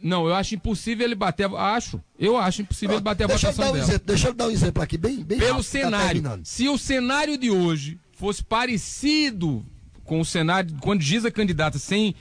Não, 0.02 0.26
eu 0.28 0.34
acho 0.34 0.54
impossível 0.54 1.04
ele 1.06 1.14
bater. 1.14 1.46
a- 1.46 1.74
Acho. 1.74 2.00
Eu 2.18 2.36
acho 2.36 2.62
impossível 2.62 2.96
ele 2.96 3.02
bater 3.02 3.24
a 3.24 3.26
deixa 3.28 3.48
eu 3.48 3.52
votação 3.52 3.64
dar 3.64 3.70
um 3.70 3.74
dela. 3.80 3.88
exemplo, 3.88 4.06
deixa 4.06 4.28
eu 4.28 4.34
dar 4.34 4.46
um 4.46 4.50
exemplo 4.50 4.82
aqui, 4.82 4.96
bem, 4.98 5.24
bem 5.24 5.38
Pelo 5.38 5.52
rápido, 5.56 5.64
tá 5.64 5.70
cenário. 5.80 6.06
terminando. 6.22 6.44
se 6.44 6.68
o 6.68 6.76
cenário 6.78 7.36
de 7.38 7.50
hoje 7.50 7.98
fosse 8.12 8.44
parecido 8.44 9.64
com 10.04 10.20
o 10.20 10.24
cenário 10.24 10.76
quando 10.80 11.00
Giza 11.02 11.30
candidata 11.30 11.78
sem 11.78 12.14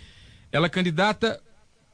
ela 0.51 0.69
candidata 0.69 1.39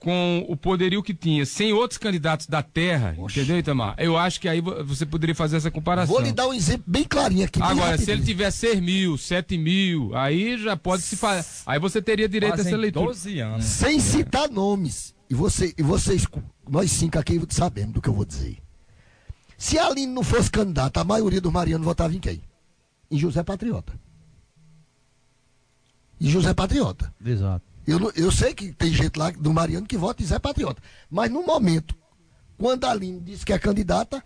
com 0.01 0.43
o 0.49 0.57
poderio 0.57 1.03
que 1.03 1.13
tinha, 1.13 1.45
sem 1.45 1.71
outros 1.73 1.99
candidatos 1.99 2.47
da 2.47 2.63
terra, 2.63 3.15
entendeu, 3.19 3.59
Itamar? 3.59 3.93
Eu 3.99 4.17
acho 4.17 4.41
que 4.41 4.49
aí 4.49 4.59
vo- 4.59 4.83
você 4.83 5.05
poderia 5.05 5.35
fazer 5.35 5.57
essa 5.57 5.69
comparação. 5.69 6.15
Vou 6.15 6.23
lhe 6.23 6.31
dar 6.31 6.47
um 6.47 6.53
exemplo 6.53 6.83
bem 6.87 7.03
clarinho 7.03 7.45
aqui. 7.45 7.59
bem 7.59 7.69
Agora, 7.69 7.95
se 7.99 8.09
ele 8.09 8.23
tiver 8.23 8.49
6 8.49 8.79
mil, 8.79 9.15
7 9.15 9.59
mil, 9.59 10.09
aí 10.15 10.57
já 10.57 10.75
pode 10.75 11.03
se 11.03 11.15
fazer. 11.15 11.45
Aí 11.67 11.79
você 11.79 12.01
teria 12.01 12.27
direito 12.27 12.53
a 12.53 12.55
essa 12.55 12.63
Fazem 12.63 12.79
leitura. 12.79 13.05
12 13.05 13.39
anos. 13.39 13.63
Sem 13.65 13.99
citar 13.99 14.49
nomes. 14.49 15.13
E, 15.29 15.35
você, 15.35 15.71
e 15.77 15.83
vocês, 15.83 16.25
nós 16.67 16.91
cinco 16.91 17.19
aqui, 17.19 17.39
sabemos 17.49 17.93
do 17.93 18.01
que 18.01 18.09
eu 18.09 18.13
vou 18.13 18.25
dizer. 18.25 18.57
Se 19.55 19.77
a 19.77 19.85
Aline 19.85 20.11
não 20.11 20.23
fosse 20.23 20.49
candidata, 20.49 20.99
a 20.99 21.03
maioria 21.03 21.39
dos 21.39 21.53
marianos 21.53 21.85
votava 21.85 22.11
em 22.15 22.19
quem? 22.19 22.41
Em 23.11 23.17
José 23.19 23.43
Patriota. 23.43 23.93
Em 26.19 26.27
José 26.27 26.53
Patriota. 26.55 27.13
Exato. 27.23 27.70
Eu, 27.87 28.11
eu 28.15 28.31
sei 28.31 28.53
que 28.53 28.71
tem 28.71 28.91
gente 28.93 29.17
lá 29.17 29.31
do 29.31 29.51
Mariano 29.53 29.87
que 29.87 29.97
vota 29.97 30.21
em 30.21 30.25
Zé 30.25 30.37
Patriota. 30.39 30.81
Mas 31.09 31.31
no 31.31 31.43
momento, 31.45 31.95
quando 32.57 32.85
a 32.85 32.91
Aline 32.91 33.19
disse 33.19 33.45
que 33.45 33.51
é 33.53 33.57
candidata, 33.59 34.23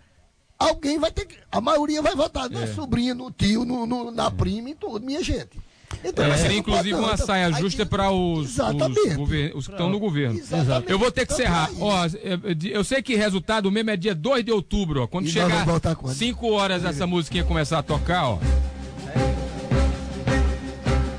alguém 0.58 0.98
vai 0.98 1.10
ter 1.10 1.24
que. 1.26 1.36
A 1.50 1.60
maioria 1.60 2.02
vai 2.02 2.14
votar 2.14 2.50
na 2.50 2.66
sobrinha, 2.68 3.14
no 3.14 3.30
tio, 3.30 3.64
no, 3.64 3.86
no- 3.86 4.10
na 4.10 4.30
prima 4.30 4.70
e 4.70 4.74
tudo, 4.74 5.04
minha 5.04 5.22
gente. 5.22 5.58
Então, 6.04 6.24
É, 6.24 6.30
você 6.36 6.42
seria 6.42 6.58
inclusive 6.58 6.94
uma 6.94 7.14
Então, 7.14 7.26
saia 7.26 7.50
justa 7.52 7.86
para 7.86 8.10
os, 8.10 8.40
os, 8.40 8.50
Exatamente. 8.50 9.14
gover- 9.14 9.56
os 9.56 9.66
que 9.66 9.72
estão 9.72 9.88
no 9.88 9.98
governo. 9.98 10.38
Exatamente. 10.38 10.90
Eu 10.92 10.98
vou 10.98 11.10
ter 11.10 11.24
que 11.26 11.32
Então, 11.32 11.44
encerrar. 11.46 11.68
aí- 11.68 11.76
Ó, 11.80 12.06
eu- 12.06 12.72
eu 12.72 12.84
sei 12.84 13.00
que 13.02 13.14
resultado 13.16 13.70
mesmo 13.70 13.90
é 13.90 13.96
dia 13.96 14.14
2 14.14 14.44
de 14.44 14.50
outubro, 14.52 15.02
ó. 15.02 15.06
Quando 15.06 15.26
E 15.26 15.30
chegar 15.30 15.48
vamos 15.48 15.64
voltar 15.64 15.94
quando? 15.96 16.14
5 16.14 16.50
horas 16.52 16.84
essa 16.84 17.06
musiquinha 17.06 17.44
começar 17.44 17.78
a 17.78 17.82
tocar, 17.82 18.28
ó. 18.28 18.38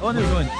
Ô, 0.01 0.11
Nil 0.11 0.23
Júnior, 0.27 0.51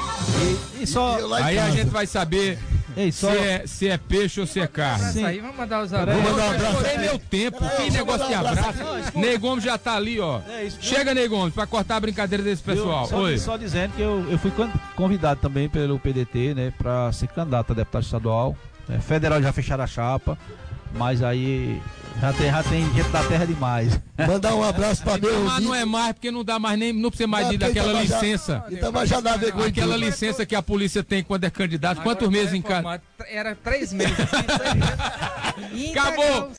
e, 0.79 0.83
e 0.83 0.87
só. 0.87 1.17
E 1.17 1.21
eu 1.21 1.33
Aí 1.33 1.57
a 1.59 1.69
gente 1.71 1.89
vai 1.89 2.05
saber 2.07 2.57
Ei, 2.95 3.11
se 3.11 3.19
só. 3.21 3.29
é, 3.31 3.63
se 3.67 3.87
é 3.87 3.97
peixe 3.97 4.39
ou 4.41 4.47
se 4.47 4.59
é 4.59 4.67
carne. 4.67 5.05
Essa 5.09 5.27
aí, 5.27 5.39
vamos 5.39 5.55
mandar 5.57 5.83
os 5.83 5.93
abraços. 5.93 6.23
Vou 6.23 6.31
mandar 6.31 6.43
um 6.43 6.47
Eu 6.47 6.55
abraço. 6.55 6.75
estourei 6.77 6.97
meu 6.97 7.19
tempo. 7.19 7.57
Peraí, 7.59 7.75
Que 7.77 7.87
eu 7.87 7.91
negócio 7.93 8.27
de 8.27 8.33
um 8.33 8.37
abraço 8.39 8.69
abraço. 8.69 9.17
Ney 9.19 9.37
Gomes 9.37 9.63
já 9.63 9.77
tá 9.77 9.95
ali, 9.95 10.19
ó. 10.19 10.39
É 10.49 10.63
isso. 10.63 10.77
Chega, 10.81 11.13
Ney 11.13 11.27
Gomes, 11.27 11.53
pra 11.53 11.67
cortar 11.67 11.97
a 11.97 11.99
brincadeira 11.99 12.43
desse 12.43 12.63
pessoal. 12.63 13.03
Eu, 13.03 13.07
só, 13.09 13.17
Oi. 13.17 13.37
só 13.37 13.57
dizendo 13.57 13.93
que 13.95 14.01
eu, 14.01 14.25
eu 14.29 14.37
fui 14.39 14.51
con- 14.51 14.71
convidado 14.95 15.39
também 15.41 15.69
pelo 15.69 15.99
PDT, 15.99 16.53
né, 16.55 16.73
para 16.77 17.11
ser 17.11 17.27
candidato 17.27 17.71
a 17.71 17.75
deputado 17.75 18.03
estadual. 18.03 18.55
né, 18.87 18.99
federal 18.99 19.41
já 19.41 19.51
fecharam 19.51 19.83
a 19.83 19.87
chapa, 19.87 20.37
mas 20.97 21.21
aí 21.23 21.81
já 22.19 22.33
tem, 22.33 22.49
já 22.49 22.63
tem 22.63 22.93
gente 22.93 23.09
da 23.09 23.23
terra 23.23 23.45
demais. 23.45 23.99
Mandar 24.27 24.55
um 24.55 24.63
abraço 24.63 25.03
para 25.03 25.17
meu. 25.19 25.43
Mas 25.45 25.63
não 25.63 25.75
é 25.75 25.85
mais, 25.85 26.13
porque 26.13 26.31
não 26.31 26.43
dá 26.43 26.57
mais 26.57 26.77
nem. 26.79 26.91
Não 26.91 27.09
precisa 27.09 27.27
mais 27.27 27.47
de, 27.49 27.57
daquela 27.57 27.89
então, 27.89 27.99
mas 27.99 28.09
já- 28.09 28.19
licença. 28.21 28.63
Então, 28.71 28.91
mas 28.91 29.09
já 29.09 29.21
navegou 29.21 29.65
em 29.65 29.69
Aquela 29.69 29.93
tudo. 29.93 30.05
licença 30.05 30.45
que 30.45 30.55
a 30.55 30.61
polícia 30.61 31.03
tem 31.03 31.23
quando 31.23 31.43
é 31.43 31.49
candidato. 31.49 32.01
Quantos 32.01 32.27
meses 32.29 32.51
tá 32.51 32.57
em 32.57 32.61
casa? 32.61 33.01
Era 33.29 33.55
três 33.55 33.93
meses. 33.93 34.15
Acabou. 35.91 36.51